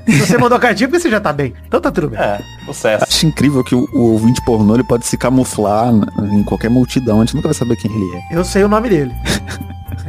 Se 0.06 0.18
você 0.20 0.38
mandou 0.38 0.56
a 0.56 0.60
cartinha, 0.60 0.88
porque 0.88 1.00
você 1.00 1.10
já 1.10 1.20
tá 1.20 1.32
bem. 1.32 1.52
Então 1.66 1.80
tá 1.80 1.90
tudo 1.90 2.10
bem. 2.10 2.18
É, 2.18 2.40
sucesso. 2.64 3.04
Acho 3.04 3.26
incrível 3.26 3.62
que 3.62 3.74
o, 3.74 3.88
o 3.92 4.12
ouvinte 4.12 4.42
pornô 4.44 4.74
ele 4.74 4.84
pode 4.84 5.06
se 5.06 5.16
camuflar 5.16 5.92
em 6.32 6.42
qualquer 6.44 6.70
multidão. 6.70 7.20
A 7.20 7.24
gente 7.24 7.36
nunca 7.36 7.48
vai 7.48 7.54
saber 7.54 7.76
quem 7.76 7.90
ele 7.90 8.16
é. 8.16 8.36
Eu 8.36 8.44
sei 8.44 8.64
o 8.64 8.68
nome 8.68 8.88
dele. 8.88 9.12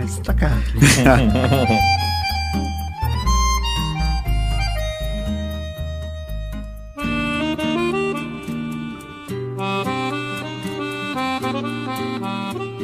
Esse 0.03 0.21
tá 0.21 0.33
cara. 0.33 0.57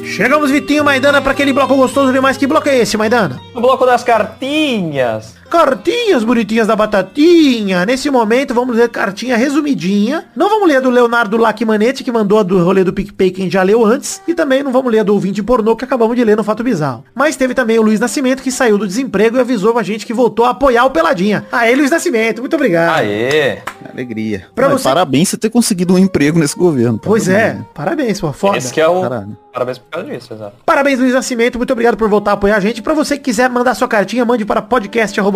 Chegamos, 0.04 0.52
Vitinho 0.52 0.84
Maidana, 0.84 1.22
para 1.22 1.32
aquele 1.32 1.54
bloco 1.54 1.78
gostoso 1.78 2.12
demais. 2.12 2.36
Que 2.36 2.46
bloco 2.46 2.68
é 2.68 2.80
esse, 2.80 2.98
Maidana? 2.98 3.40
O 3.56 3.62
bloco 3.62 3.86
das 3.86 4.04
cartinhas. 4.04 5.39
Cartinhas 5.50 6.24
bonitinhas 6.24 6.68
da 6.68 6.76
batatinha. 6.76 7.86
Nesse 7.86 8.10
momento, 8.10 8.54
vamos 8.54 8.76
ler 8.76 8.88
cartinha 8.90 9.36
resumidinha. 9.36 10.26
Não 10.36 10.48
vamos 10.50 10.68
ler 10.68 10.78
a 10.78 10.80
do 10.80 10.90
Leonardo 10.90 11.38
Lacmanetti, 11.38 12.04
que 12.04 12.12
mandou 12.12 12.40
a 12.40 12.44
do 12.44 12.64
rolê 12.64 12.84
do 12.84 12.94
PicPay, 12.94 13.32
quem 13.32 13.50
já 13.50 13.64
leu 13.64 13.84
antes. 13.84 14.22
E 14.28 14.34
também 14.34 14.62
não 14.62 14.72
vamos 14.72 14.92
ler 14.92 15.00
a 15.00 15.04
do 15.04 15.14
ouvinte 15.14 15.42
pornô, 15.42 15.76
que 15.76 15.84
acabamos 15.84 16.16
de 16.16 16.24
ler 16.24 16.38
no 16.38 16.44
Fato 16.44 16.64
Bizarro. 16.64 17.04
Mas 17.16 17.36
teve 17.36 17.54
também 17.54 17.80
o 17.80 17.82
Luiz 17.82 18.00
Nascimento, 18.00 18.44
que 18.44 18.52
saiu 18.52 18.78
do 18.78 18.88
desemprego 18.88 19.38
e 19.38 19.40
avisou 19.40 19.78
a 19.78 19.84
gente 19.84 20.06
que 20.06 20.14
voltou 20.14 20.46
a 20.46 20.52
apoiar 20.52 20.86
o 20.86 20.92
Peladinha. 20.92 21.46
Aê, 21.52 21.76
Luiz 21.76 21.90
Nascimento, 21.92 22.42
muito 22.42 22.56
obrigado. 22.56 22.96
Aê. 22.98 23.58
Alegria. 23.92 24.46
Você- 24.56 24.84
Parabéns 24.84 25.30
você 25.30 25.38
ter 25.38 25.50
conseguido 25.50 25.94
um 25.94 25.98
emprego 25.98 26.38
nesse 26.40 26.56
governo. 26.56 27.00
Pois 27.00 27.28
é, 27.28 27.50
Parabéns. 27.50 27.66
parabéns, 27.74 28.22
pô, 28.22 28.32
foda. 28.32 28.58
Esse 28.58 28.72
que 28.72 28.80
é 28.80 28.88
o... 28.88 29.02
Caralho. 29.02 29.38
Parabéns 29.52 29.78
por 29.80 29.90
causa 29.90 30.08
disso, 30.10 30.32
exato. 30.34 30.54
Parabéns, 30.64 31.00
Luiz 31.00 31.14
Nascimento. 31.14 31.58
Muito 31.58 31.74
obrigado 31.74 31.98
por 31.98 32.08
voltar 32.08 32.32
a 32.32 32.34
apoiar 32.36 32.56
a 32.58 32.60
gente. 32.60 32.84
Pra 32.84 32.94
você 32.94 33.18
que 33.18 33.24
quiser 33.24 33.50
mandar 33.50 33.74
sua 33.74 33.88
cartinha, 33.88 34.24
mande 34.24 34.46
para 34.46 34.62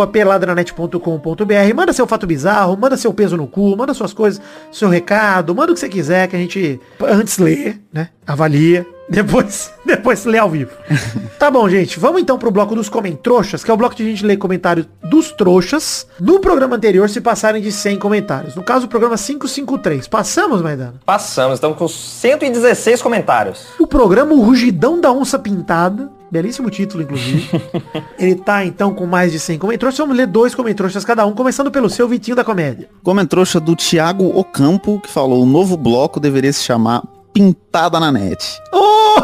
podcast.peladranet.com.br. 0.07 1.75
Manda 1.75 1.93
seu 1.93 2.07
fato 2.07 2.27
bizarro, 2.27 2.77
manda 2.77 2.97
seu 2.97 3.13
peso 3.13 3.37
no 3.37 3.47
cu, 3.47 3.75
manda 3.75 3.93
suas 3.93 4.13
coisas, 4.13 4.41
seu 4.71 4.89
recado, 4.89 5.55
manda 5.55 5.71
o 5.71 5.73
que 5.73 5.79
você 5.79 5.89
quiser 5.89 6.27
que 6.27 6.35
a 6.35 6.39
gente 6.39 6.79
antes 7.01 7.37
lê, 7.37 7.75
né? 7.91 8.09
Avalia. 8.25 8.85
Depois, 9.09 9.71
depois 9.85 10.23
lê 10.25 10.37
ao 10.37 10.49
vivo. 10.49 10.71
tá 11.37 11.51
bom, 11.51 11.67
gente. 11.67 11.99
Vamos 11.99 12.21
então 12.21 12.37
pro 12.37 12.51
bloco 12.51 12.73
dos 12.73 12.87
comentroxas, 12.87 13.63
que 13.63 13.69
é 13.69 13.73
o 13.73 13.77
bloco 13.77 13.95
que 13.95 14.03
a 14.03 14.05
gente 14.05 14.25
lê 14.25 14.37
comentários 14.37 14.87
dos 15.03 15.31
trouxas. 15.31 16.07
No 16.19 16.39
programa 16.39 16.77
anterior, 16.77 17.09
se 17.09 17.19
passarem 17.19 17.61
de 17.61 17.71
100 17.71 17.99
comentários. 17.99 18.55
No 18.55 18.63
caso, 18.63 18.85
o 18.85 18.89
programa 18.89 19.17
553. 19.17 20.07
Passamos, 20.07 20.61
Maidana? 20.61 20.95
Passamos, 21.05 21.55
estamos 21.55 21.77
com 21.77 21.87
116 21.87 23.01
comentários. 23.01 23.65
O 23.77 23.85
programa 23.85 24.33
O 24.33 24.41
Rugidão 24.41 24.99
da 24.99 25.11
Onça 25.11 25.37
Pintada. 25.37 26.09
Belíssimo 26.33 26.67
título, 26.71 27.03
inclusive. 27.03 27.47
Ele 28.17 28.33
tá, 28.33 28.65
então, 28.65 28.91
com 28.91 29.05
mais 29.05 29.31
de 29.31 29.39
100 29.39 29.59
comentroxas. 29.59 29.99
Vamos 29.99 30.17
ler 30.17 30.25
dois 30.25 30.55
comentroxas 30.55 31.05
cada 31.05 31.23
um, 31.27 31.31
começando 31.31 31.69
pelo 31.69 31.91
seu 31.91 32.07
Vitinho 32.07 32.35
da 32.35 32.43
Comédia. 32.43 32.89
Comentrouxa 33.03 33.59
do 33.59 33.75
Thiago 33.75 34.35
Ocampo, 34.35 34.99
que 34.99 35.07
falou 35.07 35.43
o 35.43 35.45
novo 35.45 35.77
bloco 35.77 36.19
deveria 36.19 36.51
se 36.51 36.63
chamar 36.63 37.03
Pintada 37.31 37.99
na 37.99 38.11
Net. 38.11 38.59
Oh! 38.71 39.21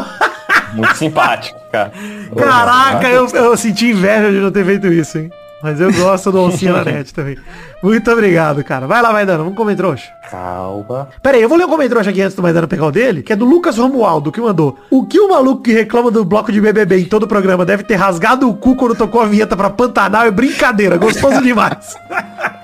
Muito 0.72 0.96
simpático, 0.96 1.58
cara. 1.72 1.92
Caraca, 2.36 3.08
eu, 3.08 3.26
eu 3.26 3.56
senti 3.56 3.86
inveja 3.86 4.30
de 4.30 4.38
não 4.38 4.52
ter 4.52 4.64
feito 4.64 4.86
isso, 4.86 5.18
hein? 5.18 5.32
Mas 5.62 5.80
eu 5.80 5.92
gosto 5.92 6.32
do 6.32 6.40
Oncinha 6.40 6.72
na 6.72 6.84
Net 6.90 7.12
também. 7.12 7.36
Muito 7.82 8.10
obrigado, 8.10 8.62
cara. 8.64 8.86
Vai 8.86 9.02
lá, 9.02 9.12
Maidana, 9.12 9.38
vamos 9.38 9.56
comer 9.56 9.76
trouxa. 9.76 10.10
Calma. 10.30 11.08
Pera 11.22 11.36
aí, 11.36 11.42
eu 11.42 11.48
vou 11.48 11.58
ler 11.58 11.64
um 11.64 11.68
comentário 11.68 12.08
aqui 12.08 12.22
antes 12.22 12.34
do 12.34 12.42
Maidana 12.42 12.66
pegar 12.66 12.86
o 12.86 12.92
dele, 12.92 13.22
que 13.22 13.32
é 13.32 13.36
do 13.36 13.44
Lucas 13.44 13.76
Romualdo, 13.76 14.32
que 14.32 14.40
mandou. 14.40 14.78
O 14.90 15.06
que 15.06 15.18
o 15.18 15.28
maluco 15.28 15.62
que 15.62 15.72
reclama 15.72 16.10
do 16.10 16.24
bloco 16.24 16.52
de 16.52 16.60
BBB 16.60 17.00
em 17.00 17.04
todo 17.04 17.24
o 17.24 17.28
programa 17.28 17.64
deve 17.64 17.82
ter 17.82 17.96
rasgado 17.96 18.48
o 18.48 18.54
cu 18.54 18.76
quando 18.76 18.94
tocou 18.94 19.20
a 19.20 19.26
vinheta 19.26 19.56
pra 19.56 19.70
Pantanal 19.70 20.26
é 20.26 20.30
brincadeira, 20.30 20.96
gostoso 20.96 21.42
demais. 21.42 21.94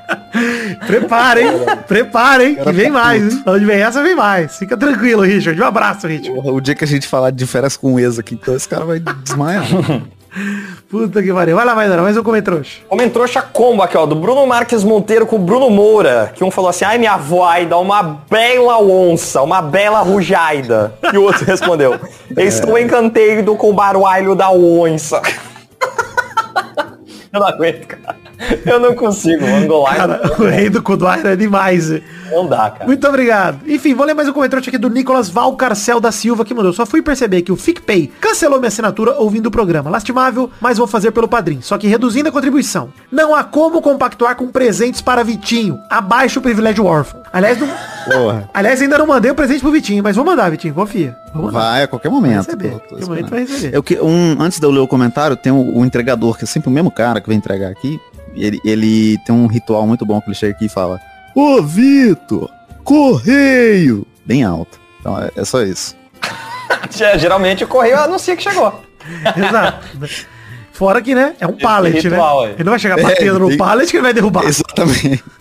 Preparem, 0.87 1.47
preparem, 1.89 2.55
que 2.57 2.73
vem 2.73 2.91
mais, 2.91 3.23
hein? 3.23 3.43
Onde 3.47 3.65
vem 3.65 3.81
essa, 3.81 4.03
vem 4.03 4.15
mais. 4.15 4.57
Fica 4.57 4.77
tranquilo, 4.77 5.23
Richard. 5.23 5.61
Um 5.61 5.65
abraço, 5.65 6.07
Richard. 6.07 6.49
O 6.49 6.61
dia 6.61 6.75
que 6.75 6.85
a 6.85 6.87
gente 6.87 7.09
falar 7.09 7.31
de 7.31 7.47
férias 7.47 7.77
com 7.77 7.95
o 7.95 7.99
ex 7.99 8.19
aqui, 8.19 8.35
então 8.35 8.55
esse 8.55 8.69
cara 8.69 8.85
vai 8.85 9.01
desmaiar. 9.01 9.65
Puta 10.91 11.23
que 11.23 11.33
pariu. 11.33 11.57
Vai 11.57 11.65
lá, 11.65 11.75
Maidana, 11.75 12.03
mais 12.03 12.17
um 12.17 12.23
comentrouxa. 12.23 12.81
Comentrouxa 12.89 13.43
combo 13.43 13.83
aqui, 13.83 13.97
ó, 13.97 14.07
do 14.07 14.15
Bruno 14.15 14.47
Marques 14.47 14.85
Monteiro 14.85 15.27
com 15.27 15.37
o 15.37 15.39
Bruno 15.39 15.71
Moura. 15.71 16.33
Que 16.35 16.45
um 16.45 16.51
falou 16.51 16.71
assim, 16.71 16.85
ai 16.85 16.99
minha 16.99 17.13
avó 17.13 17.49
aí 17.49 17.67
dá 17.67 17.79
uma 17.79 18.03
bela 18.03 18.79
onça, 18.79 19.43
uma 19.43 19.63
bela 19.63 20.01
rujaida. 20.01 20.95
E 21.13 21.17
o 21.17 21.23
outro 21.23 21.45
respondeu, 21.47 21.99
estou 22.37 22.79
encantado 22.79 23.57
com 23.57 23.71
o 23.71 23.73
barulho 23.73 24.35
da 24.35 24.51
onça. 24.51 25.21
Eu 27.37 27.41
não 27.41 27.49
aguento, 27.49 27.87
cara. 27.87 28.17
Eu 28.67 28.81
não 28.81 28.95
consigo, 28.95 29.45
o 29.45 29.55
Angolai 29.55 29.97
Cara, 29.97 30.21
o 30.39 30.45
rei 30.45 30.69
do 30.69 30.83
Kuduaira 30.83 31.33
é 31.33 31.37
demais. 31.37 31.91
não 32.31 32.47
dá, 32.47 32.71
cara. 32.71 32.85
Muito 32.87 33.07
obrigado. 33.09 33.59
Enfim, 33.67 33.95
vou 33.95 34.05
ler 34.05 34.15
mais 34.15 34.29
um 34.29 34.33
comentário 34.33 34.67
aqui 34.67 34.77
do 34.77 34.91
Nicolas 34.91 35.29
Valcarcel 35.31 36.01
da 36.01 36.13
Silva 36.13 36.45
que 36.45 36.53
mandou. 36.53 36.73
Só 36.73 36.85
fui 36.85 37.01
perceber 37.01 37.43
que 37.43 37.53
o 37.53 37.57
FicPay 37.57 38.13
cancelou 38.21 38.59
minha 38.59 38.69
assinatura 38.69 39.15
ouvindo 39.17 39.47
o 39.47 39.51
programa. 39.51 39.89
Lastimável, 39.91 40.51
mas 40.61 40.77
vou 40.79 40.87
fazer 40.87 41.13
pelo 41.13 41.29
padrinho. 41.29 41.63
Só 41.63 41.79
que 41.79 41.87
reduzindo 41.87 42.29
a 42.29 42.33
contribuição. 42.33 42.91
Não 43.11 43.35
há 43.35 43.43
como 43.43 43.81
compactuar 43.81 44.37
com 44.37 44.49
presentes 44.49 45.01
para 45.01 45.25
Vitinho. 45.25 45.79
Abaixo 45.91 46.39
o 46.39 46.43
privilégio 46.43 46.85
órfão. 46.85 47.23
Aliás, 47.37 47.59
não... 47.59 47.69
Porra. 48.07 48.49
Aliás, 48.55 48.81
ainda 48.81 48.97
não 48.97 49.07
mandei 49.07 49.31
o 49.31 49.35
presente 49.35 49.61
pro 49.61 49.71
Vitinho, 49.71 50.03
mas 50.03 50.17
vou 50.17 50.25
mandar, 50.25 50.51
Vitinho. 50.51 50.73
Confia. 50.73 51.15
Vai 51.35 51.83
a 51.83 51.89
qualquer 51.89 52.09
momento. 52.09 52.37
receber. 52.47 52.71
Tô- 52.71 52.79
tô 52.79 52.89
Qualquer 52.89 53.07
momento 53.07 53.29
vai 53.31 53.41
receber. 53.41 53.77
Eu 53.77 53.83
que, 53.83 53.99
um, 54.01 54.37
antes 54.41 54.59
de 54.59 54.65
eu 54.67 54.71
ler 54.71 54.79
o 54.79 54.89
comentário, 54.89 55.37
tem 55.37 55.53
o, 55.53 55.77
o 55.79 55.85
entregador, 55.85 56.39
que 56.39 56.45
é 56.45 56.47
sempre 56.47 56.69
o 56.71 56.73
mesmo 56.73 56.91
cara 56.91 57.21
que 57.21 57.29
vem 57.29 57.37
entregar 57.37 57.71
aqui. 57.71 58.01
Ele, 58.35 58.59
ele 58.65 59.19
tem 59.27 59.35
um 59.35 59.47
ritual 59.47 59.87
muito 59.87 60.07
bom 60.07 60.21
que 60.21 60.29
ele 60.29 60.35
chega 60.35 60.55
aqui 60.55 60.65
e 60.67 60.69
fala: 60.69 60.99
Ô 61.35 61.61
Vitor, 61.63 62.49
correio! 62.85 64.07
Bem 64.25 64.45
alto. 64.45 64.79
Então 65.01 65.21
é, 65.21 65.31
é 65.37 65.45
só 65.45 65.63
isso. 65.63 65.95
Ge- 66.91 67.19
Geralmente 67.21 67.65
o 67.65 67.69
correio 67.69 67.99
anuncia 67.99 68.35
que 68.37 68.43
chegou. 68.43 68.83
Exato. 69.37 69.87
Fora 70.77 71.01
que, 71.01 71.15
né? 71.15 71.35
É 71.41 71.47
um 71.47 71.53
pallet, 71.57 72.09
né? 72.09 72.19
aí. 72.21 72.51
Ele 72.55 72.65
não 72.65 72.71
vai 72.73 72.79
chegar 72.79 72.97
batendo 73.01 73.37
É, 73.37 73.39
no 73.39 73.49
tem- 73.49 73.57
pallet 73.59 73.91
que 73.91 73.97
ele 73.97 74.03
vai 74.03 74.13
derrubar. 74.15 74.45
Exatamente. 74.45 75.23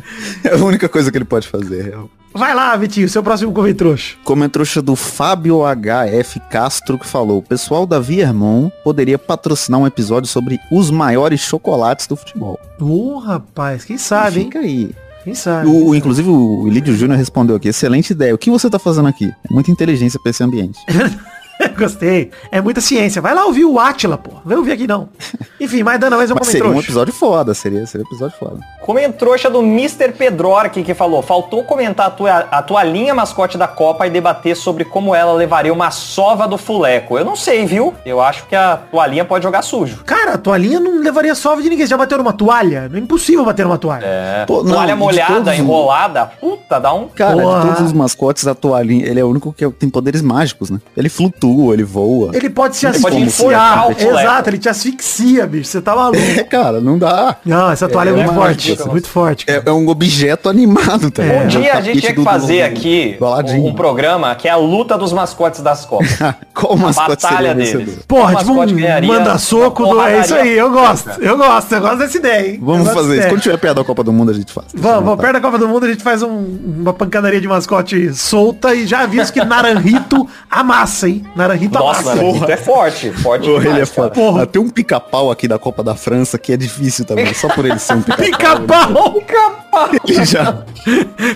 É 0.46 0.54
a 0.54 0.64
única 0.64 0.88
coisa 0.88 1.12
que 1.12 1.18
ele 1.18 1.26
pode 1.26 1.46
fazer. 1.48 1.94
Vai 2.34 2.54
lá, 2.56 2.76
Vitinho, 2.78 3.10
seu 3.10 3.22
próximo 3.22 3.52
comentrouxa. 3.52 4.16
Comentrouxa 4.24 4.82
do 4.82 4.96
Fábio 4.96 5.62
HF 5.66 6.40
Castro 6.50 6.98
que 6.98 7.06
falou: 7.06 7.40
o 7.40 7.42
pessoal 7.42 7.86
da 7.86 8.00
Viermon 8.00 8.70
poderia 8.84 9.18
patrocinar 9.18 9.80
um 9.80 9.86
episódio 9.88 10.30
sobre 10.30 10.58
os 10.72 10.90
maiores 10.90 11.42
chocolates 11.42 12.08
do 12.08 12.16
futebol. 12.16 12.58
Ô, 12.80 13.18
rapaz, 13.18 13.84
quem 13.84 13.98
sabe, 13.98 14.40
hein? 14.40 14.46
Fica 14.46 14.60
aí. 14.60 14.92
Quem 15.24 15.34
sabe? 15.34 15.68
O, 15.68 15.94
inclusive 15.96 16.30
o 16.30 16.68
Lídio 16.70 16.96
Júnior 16.96 17.18
respondeu 17.18 17.56
aqui: 17.56 17.68
excelente 17.68 18.12
ideia. 18.12 18.34
O 18.34 18.38
que 18.38 18.50
você 18.50 18.70
tá 18.70 18.80
fazendo 18.80 19.08
aqui? 19.10 19.34
É 19.50 19.54
muita 19.54 19.72
inteligência 19.72 20.20
pra 20.20 20.30
esse 20.30 20.44
ambiente. 20.44 20.80
Gostei. 21.78 22.32
É 22.52 22.62
muita 22.62 22.82
ciência. 22.82 23.22
Vai 23.22 23.34
lá 23.34 23.46
ouvir 23.46 23.66
o 23.66 23.80
Atila, 23.80 24.18
pô. 24.18 24.32
Vai 24.44 24.58
ouvir 24.58 24.74
aqui 24.74 24.88
não. 24.88 25.10
Enfim, 25.60 25.84
mas 25.84 26.00
dando 26.00 26.18
mais 26.18 26.30
um 26.30 26.36
Mas 26.36 26.48
seria 26.48 26.68
um 26.68 26.80
episódio 26.80 27.14
foda, 27.14 27.54
seria, 27.54 27.86
seria 27.86 28.06
um 28.06 28.08
episódio 28.08 28.38
foda. 28.38 28.60
Comentrouxa 28.82 29.50
do 29.50 29.62
Mr. 29.62 30.12
Pedrork 30.12 30.84
que 30.84 30.94
falou, 30.94 31.22
faltou 31.22 31.64
comentar 31.64 32.08
a 32.08 32.10
tua, 32.10 32.38
a 32.52 32.62
tua 32.62 32.84
linha 32.84 33.16
mascote 33.16 33.58
da 33.58 33.68
Copa 33.68 34.06
e 34.06 34.10
debater 34.10 34.56
sobre 34.56 34.86
como 34.86 35.16
ela 35.16 35.34
levaria 35.34 35.74
uma 35.74 35.92
sova 35.92 36.48
do 36.48 36.58
fuleco. 36.58 37.18
Eu 37.18 37.26
não 37.26 37.36
sei, 37.36 37.66
viu? 37.66 37.94
Eu 38.06 38.22
acho 38.22 38.46
que 38.48 38.56
a 38.56 38.78
toalhinha 38.78 39.26
pode 39.26 39.44
jogar 39.44 39.62
sujo. 39.62 40.04
Cara, 40.06 40.34
a 40.34 40.38
toalhinha 40.38 40.80
não 40.80 41.00
levaria 41.00 41.34
sova 41.34 41.62
de 41.62 41.70
ninguém. 41.70 41.86
Você 41.86 41.92
já 41.92 41.98
bateu 41.98 42.18
numa 42.18 42.34
toalha? 42.34 42.90
Não 42.90 42.98
é 42.98 43.02
impossível 43.02 43.46
bater 43.46 43.66
numa 43.66 43.78
toalha. 43.78 44.06
É, 44.06 44.46
Pô, 44.46 44.62
não, 44.64 44.74
toalha 44.74 44.96
molhada, 44.96 45.34
todos 45.36 45.54
enrolada, 45.54 46.26
puta, 46.26 46.80
dá 46.80 46.94
um... 46.94 47.08
Cara, 47.08 47.42
Porra. 47.42 47.62
de 47.62 47.68
todos 47.68 47.82
os 47.82 47.94
mascotes, 47.94 48.46
a 48.48 48.54
toalhinha, 48.54 49.08
ele 49.08 49.20
é 49.20 49.24
o 49.24 49.30
único 49.30 49.54
que 49.54 49.68
tem 49.72 49.90
poderes 49.90 50.22
mágicos, 50.22 50.70
né? 50.70 50.80
Ele 50.96 51.10
flutua, 51.10 51.45
ele 51.74 51.84
voa. 51.84 52.32
Ele 52.34 52.50
pode 52.50 52.76
se 52.76 52.86
pode 53.00 53.18
asfixiar. 53.18 53.92
Exato, 54.00 54.50
ele 54.50 54.58
te 54.58 54.70
asfixia, 54.70 55.46
bicho. 55.46 55.70
Você 55.70 55.82
tá 55.82 55.96
maluco. 55.96 56.18
É, 56.18 56.44
cara, 56.44 56.80
não 56.82 56.98
dá. 56.98 57.38
Não, 57.46 57.72
essa 57.72 57.88
toalha 57.88 58.10
é, 58.10 58.14
É, 58.14 58.16
muito 58.16 58.34
forte. 58.34 58.78
muito 58.88 59.08
forte. 59.08 59.46
É, 59.48 59.62
é 59.66 59.72
um 59.72 59.88
objeto 59.88 60.50
animado, 60.50 61.10
tá 61.12 61.24
É. 61.24 61.44
Um 61.44 61.48
dia 61.48 61.74
a 61.74 61.82
gente 61.82 62.02
tinha 62.02 62.14
que 62.14 62.24
fazer 62.24 62.70
do- 62.70 62.78
aqui 62.78 63.18
um, 63.60 63.68
um 63.68 63.74
programa 63.74 64.34
que 64.36 64.48
é 64.48 64.52
a 64.52 64.56
luta 64.58 64.98
dos 64.98 65.12
mascotes 65.14 65.62
das 65.62 65.86
Copas. 65.86 66.18
Qual 66.54 66.78
mascote 66.78 67.22
seria 67.22 67.38
Batalha 67.38 67.56
deles. 67.56 68.00
Porra, 68.08 68.36
tipo 68.36 68.52
um 68.54 69.08
manda-soco 69.08 69.86
do... 69.86 70.02
É 70.02 70.20
isso 70.22 70.36
aí, 70.36 70.58
eu 70.58 70.72
gosto. 70.72 71.10
Eu 71.22 71.38
gosto, 71.38 71.74
eu 71.74 71.82
gosto 71.82 71.98
dessa 71.98 72.18
ideia, 72.18 72.52
hein? 72.52 72.60
Vamos 72.62 72.90
fazer 72.92 73.20
isso. 73.20 73.28
Quando 73.30 73.42
tiver 73.42 73.58
perto 73.58 73.76
da 73.78 73.84
Copa 73.84 74.04
do 74.04 74.14
Mundo, 74.14 74.32
a 74.32 74.34
gente 74.34 74.52
faz. 74.52 74.68
Vamos, 74.74 75.04
vamos, 75.04 75.20
perto 75.20 75.34
da 75.34 75.42
Copa 75.42 75.58
do 75.58 75.68
Mundo 75.68 75.86
a 75.86 75.90
gente 75.90 76.04
faz 76.04 76.22
um- 76.24 76.46
uma 76.80 76.94
pancadaria 76.94 77.42
de 77.42 77.48
mascote 77.48 78.14
solta 78.14 78.74
e 78.74 78.86
já 78.88 79.02
aviso 79.02 79.32
que 79.34 79.44
Naranjito 79.44 80.28
amassa, 80.50 81.08
hein? 81.10 81.24
Naranjito 81.36 81.74
Nossa, 81.78 82.02
amassa. 82.02 82.16
mano, 82.16 82.32
Rito 82.32 82.52
é 82.52 82.58
forte, 82.58 83.12
forte 83.12 83.46
Porra, 83.46 83.58
ele 83.60 83.68
é 83.68 83.72
demais, 83.74 83.90
cara. 83.90 84.08
foda. 84.08 84.10
Porra. 84.12 84.44
Ah, 84.44 84.46
Tem 84.46 84.62
um 84.62 84.70
pica-pau 84.70 85.30
aqui 85.32 85.48
da 85.48 85.60
Copa 85.60 85.84
da 85.84 85.94
França 85.96 86.38
que 86.38 86.54
é 86.54 86.58
difícil 86.58 87.04
também, 87.06 87.34
só 87.34 87.50
por 87.50 87.66
ele 87.66 87.78
ser 87.78 87.94
um 87.96 88.02
pica-pau. 88.02 89.14
Pica-pau! 89.14 89.66
Ele 90.08 90.24
já... 90.24 90.64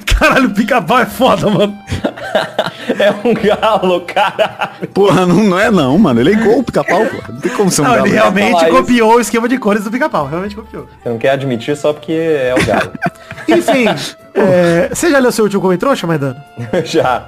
Caralho, 0.05 0.49
pica-pau 0.51 0.99
é 0.99 1.05
foda, 1.05 1.49
mano. 1.49 1.77
É 2.97 3.11
um 3.27 3.33
galo, 3.33 3.99
cara. 4.01 4.71
Porra, 4.93 5.25
não, 5.25 5.43
não 5.43 5.59
é 5.59 5.69
não, 5.69 5.97
mano. 5.97 6.21
Ele 6.21 6.29
é 6.29 6.33
igual 6.33 6.59
o 6.59 6.63
pica-pau, 6.63 7.05
pô. 7.05 7.33
Não 7.33 7.41
tem 7.41 7.51
como 7.51 7.69
ser 7.69 7.81
um 7.81 7.85
Não, 7.85 7.95
galo. 7.95 8.07
ele 8.07 8.13
realmente 8.15 8.51
falar 8.53 8.69
isso. 8.69 8.77
copiou 8.77 9.15
o 9.15 9.19
esquema 9.19 9.49
de 9.49 9.57
cores 9.57 9.83
do 9.83 9.91
pica-pau. 9.91 10.25
Realmente 10.25 10.55
copiou. 10.55 10.87
Você 11.03 11.09
não 11.09 11.17
quer 11.17 11.31
admitir 11.31 11.75
só 11.75 11.91
porque 11.91 12.13
é 12.13 12.55
o 12.57 12.65
galo. 12.65 12.91
Enfim, 13.49 13.87
é, 14.33 14.89
você 14.93 15.11
já 15.11 15.19
leu 15.19 15.33
seu 15.33 15.43
último 15.43 15.61
comentário, 15.61 16.07
Maidano? 16.07 16.37
Já. 16.85 17.27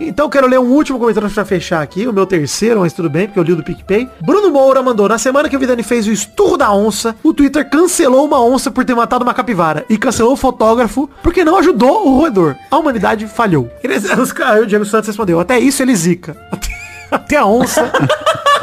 Então 0.00 0.28
quero 0.28 0.46
ler 0.46 0.58
um 0.58 0.70
último 0.70 0.98
comentário 0.98 1.30
pra 1.30 1.44
fechar 1.44 1.82
aqui, 1.82 2.06
o 2.06 2.12
meu 2.12 2.26
terceiro, 2.26 2.80
mas 2.80 2.92
tudo 2.92 3.10
bem, 3.10 3.26
porque 3.26 3.38
eu 3.38 3.42
li 3.42 3.52
o 3.52 3.56
do 3.56 3.62
PicPay. 3.62 4.08
Bruno 4.20 4.50
Moura 4.50 4.82
mandou, 4.82 5.08
na 5.08 5.18
semana 5.18 5.48
que 5.48 5.56
o 5.56 5.58
Vidani 5.58 5.82
fez 5.82 6.06
o 6.06 6.12
esturro 6.12 6.56
da 6.56 6.72
onça, 6.72 7.14
o 7.22 7.32
Twitter 7.32 7.68
cancelou 7.68 8.24
uma 8.24 8.42
onça 8.42 8.70
por 8.70 8.84
ter 8.84 8.94
matado 8.94 9.24
uma 9.24 9.34
capivara 9.34 9.84
e 9.88 9.96
cancelou 9.96 10.32
o 10.32 10.36
fotógrafo 10.36 11.08
porque 11.22 11.44
não 11.44 11.58
ajudou 11.58 12.06
o 12.06 12.18
roedor. 12.18 12.56
A 12.70 12.78
humanidade 12.78 13.26
falhou. 13.26 13.70
Eles, 13.82 14.04
os, 14.16 14.32
aí 14.40 14.62
o 14.62 14.66
Diego 14.66 14.84
Santos 14.84 15.08
respondeu, 15.08 15.40
até 15.40 15.58
isso 15.58 15.82
ele 15.82 15.94
zica. 15.94 16.36
Até, 16.50 16.68
até 17.10 17.36
a 17.36 17.46
onça. 17.46 17.90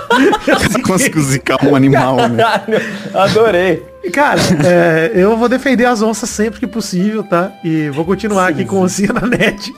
Conseguiu 0.86 1.22
zicar 1.22 1.64
um 1.66 1.76
animal, 1.76 2.18
né? 2.28 2.43
Caralho, 2.43 2.82
adorei. 3.14 3.84
Cara, 4.11 4.41
é, 4.66 5.11
eu 5.16 5.38
vou 5.38 5.47
defender 5.47 5.86
as 5.86 6.01
onças 6.01 6.30
sempre 6.30 6.59
que 6.59 6.68
possível, 6.68 7.24
tá? 7.24 7.51
E 7.64 7.89
vou 7.89 8.03
continuar 8.03 8.49
aqui 8.49 8.66
com 8.66 8.82
oncinha 8.82 9.14
na 9.14 9.26
net. 9.26 9.74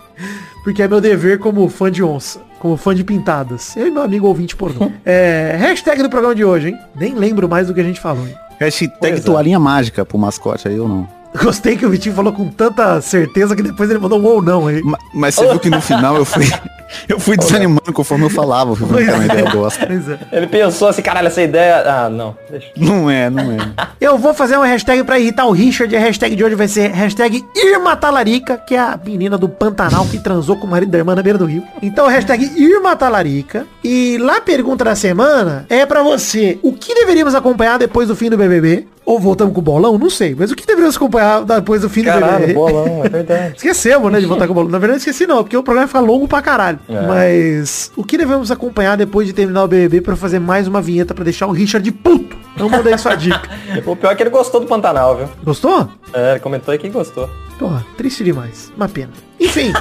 Porque 0.65 0.81
é 0.83 0.87
meu 0.87 0.99
dever 0.99 1.39
como 1.39 1.69
fã 1.69 1.89
de 1.89 2.03
onça. 2.03 2.41
Como 2.59 2.75
fã 2.75 2.93
de 2.93 3.03
pintadas. 3.03 3.77
Eu 3.77 3.87
e 3.87 3.91
meu 3.91 4.01
amigo 4.01 4.27
ouvinte 4.27 4.55
pornô. 4.55 4.91
É, 5.05 5.55
hashtag 5.59 6.01
do 6.03 6.09
programa 6.09 6.35
de 6.35 6.43
hoje, 6.43 6.69
hein? 6.69 6.77
Nem 6.95 7.13
lembro 7.15 7.47
mais 7.47 7.67
do 7.67 7.73
que 7.73 7.79
a 7.79 7.83
gente 7.83 8.01
falou, 8.01 8.27
hein? 8.27 8.35
Hashtag 8.59 8.91
Pois 8.99 9.19
é. 9.19 9.23
toalhinha 9.23 9.59
mágica 9.59 10.03
pro 10.03 10.17
mascote 10.17 10.67
aí 10.67 10.77
ou 10.79 10.89
não. 10.89 11.07
Gostei 11.41 11.75
que 11.77 11.85
o 11.85 11.89
Vitinho 11.89 12.15
falou 12.15 12.33
com 12.33 12.47
tanta 12.49 12.99
certeza 13.01 13.55
que 13.55 13.61
depois 13.61 13.89
ele 13.89 13.99
mandou 13.99 14.19
um 14.19 14.25
ou 14.25 14.41
não 14.41 14.67
aí. 14.67 14.81
Ma- 14.81 14.97
Mas 15.13 15.35
você 15.35 15.47
viu 15.47 15.59
que 15.59 15.69
no 15.69 15.79
final 15.81 16.15
eu 16.15 16.25
fui. 16.25 16.45
Eu 17.07 17.19
fui 17.19 17.37
desanimando 17.37 17.93
conforme 17.93 18.25
eu 18.25 18.29
falava. 18.29 18.73
Uma 18.73 19.01
ideia 19.01 19.49
bosta. 19.49 19.85
Pois 19.85 20.09
é. 20.09 20.19
Ele 20.31 20.47
pensou 20.47 20.87
assim, 20.87 21.01
caralho, 21.01 21.27
essa 21.27 21.41
ideia... 21.41 21.83
Ah, 21.85 22.09
não. 22.09 22.35
Deixa. 22.49 22.67
Não 22.77 23.09
é, 23.09 23.29
não 23.29 23.51
é. 23.51 23.57
Eu 23.99 24.17
vou 24.17 24.33
fazer 24.33 24.55
uma 24.55 24.65
hashtag 24.65 25.03
pra 25.03 25.19
irritar 25.19 25.45
o 25.45 25.51
Richard. 25.51 25.93
E 25.93 25.97
a 25.97 25.99
hashtag 25.99 26.35
de 26.35 26.43
hoje 26.43 26.55
vai 26.55 26.67
ser 26.67 26.91
hashtag 26.91 27.43
Irma 27.55 27.95
Talarica, 27.95 28.57
que 28.57 28.75
é 28.75 28.79
a 28.79 28.99
menina 29.03 29.37
do 29.37 29.49
Pantanal 29.49 30.05
que 30.05 30.19
transou 30.19 30.57
com 30.57 30.67
o 30.67 30.69
marido 30.69 30.91
da 30.91 30.97
irmã 30.97 31.15
na 31.15 31.23
beira 31.23 31.37
do 31.37 31.45
rio. 31.45 31.63
Então, 31.81 32.07
hashtag 32.07 32.51
Irma 32.55 32.95
Talarica. 32.95 33.65
E 33.83 34.17
lá 34.19 34.37
a 34.37 34.41
pergunta 34.41 34.83
da 34.83 34.95
semana 34.95 35.65
é 35.69 35.85
pra 35.85 36.03
você. 36.03 36.59
O 36.61 36.73
que 36.73 36.93
deveríamos 36.93 37.35
acompanhar 37.35 37.77
depois 37.79 38.07
do 38.07 38.15
fim 38.15 38.29
do 38.29 38.37
BBB? 38.37 38.87
Ou 39.05 39.19
voltamos 39.19 39.53
com 39.53 39.59
o 39.59 39.63
bolão? 39.63 39.97
Não 39.97 40.09
sei. 40.09 40.33
Mas 40.37 40.51
o 40.51 40.55
que 40.55 40.65
deveríamos 40.65 40.95
acompanhar 40.95 41.43
depois 41.43 41.81
do 41.81 41.89
fim 41.89 42.01
do 42.01 42.05
Caralho, 42.07 42.39
BBB? 42.39 42.53
bolão, 42.53 43.05
é 43.05 43.09
verdade. 43.09 43.53
Esquecemos, 43.57 44.11
né, 44.11 44.19
de 44.19 44.25
voltar 44.25 44.47
com 44.47 44.51
o 44.51 44.55
bolão. 44.55 44.69
Na 44.71 44.79
verdade, 44.79 44.99
esqueci 44.99 45.27
não, 45.27 45.43
porque 45.43 45.55
o 45.55 45.61
programa 45.63 45.87
fica 45.87 45.99
longo 45.99 46.27
pra 46.27 46.41
caralho. 46.41 46.79
Mas 47.07 47.91
o 47.95 48.03
que 48.03 48.17
devemos 48.17 48.49
acompanhar 48.51 48.97
depois 48.97 49.27
de 49.27 49.33
terminar 49.33 49.63
o 49.63 49.67
BBB 49.67 50.01
pra 50.01 50.15
fazer 50.15 50.39
mais 50.39 50.67
uma 50.67 50.81
vinheta 50.81 51.13
pra 51.13 51.23
deixar 51.23 51.45
o 51.47 51.51
Richard 51.51 51.89
puto? 51.91 52.35
Manda 52.57 52.89
aí 52.89 52.97
sua 52.97 53.15
dica. 53.15 53.49
O 53.85 53.95
pior 53.95 54.11
é 54.11 54.15
que 54.15 54.23
ele 54.23 54.29
gostou 54.29 54.61
do 54.61 54.67
Pantanal, 54.67 55.17
viu? 55.17 55.27
Gostou? 55.43 55.87
É, 56.13 56.31
ele 56.31 56.39
comentou 56.39 56.71
aí 56.71 56.77
que 56.77 56.89
gostou. 56.89 57.29
Porra, 57.59 57.85
triste 57.97 58.23
demais. 58.23 58.71
Uma 58.75 58.87
pena. 58.89 59.11
Enfim. 59.39 59.71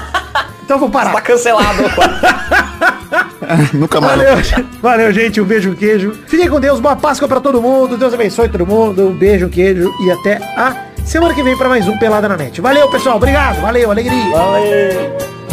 então 0.64 0.76
eu 0.76 0.78
vou 0.80 0.90
Tá 0.90 1.04
parar. 1.10 1.20
cancelado. 1.20 1.82
Nunca 3.74 4.00
mais. 4.00 4.16
Valeu, 4.16 4.36
valeu, 4.82 5.12
gente. 5.12 5.40
Um 5.40 5.44
beijo, 5.44 5.70
um 5.70 5.74
queijo. 5.74 6.12
Fiquem 6.26 6.48
com 6.48 6.60
Deus. 6.60 6.80
Boa 6.80 6.96
Páscoa 6.96 7.28
pra 7.28 7.40
todo 7.40 7.60
mundo. 7.60 7.96
Deus 7.96 8.14
abençoe 8.14 8.48
todo 8.48 8.66
mundo. 8.66 9.08
Um 9.08 9.12
beijo, 9.12 9.46
um 9.46 9.50
queijo. 9.50 9.92
E 10.04 10.10
até 10.10 10.36
a 10.56 10.76
semana 11.04 11.34
que 11.34 11.42
vem 11.42 11.56
pra 11.56 11.68
mais 11.68 11.86
um 11.88 11.98
Pelada 11.98 12.28
na 12.28 12.36
Net. 12.36 12.60
Valeu, 12.60 12.88
pessoal. 12.88 13.16
Obrigado. 13.16 13.60
Valeu, 13.60 13.90
alegria. 13.90 14.30
Valeu. 14.30 15.43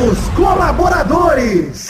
Nossos 0.00 0.28
colaboradores. 0.30 1.88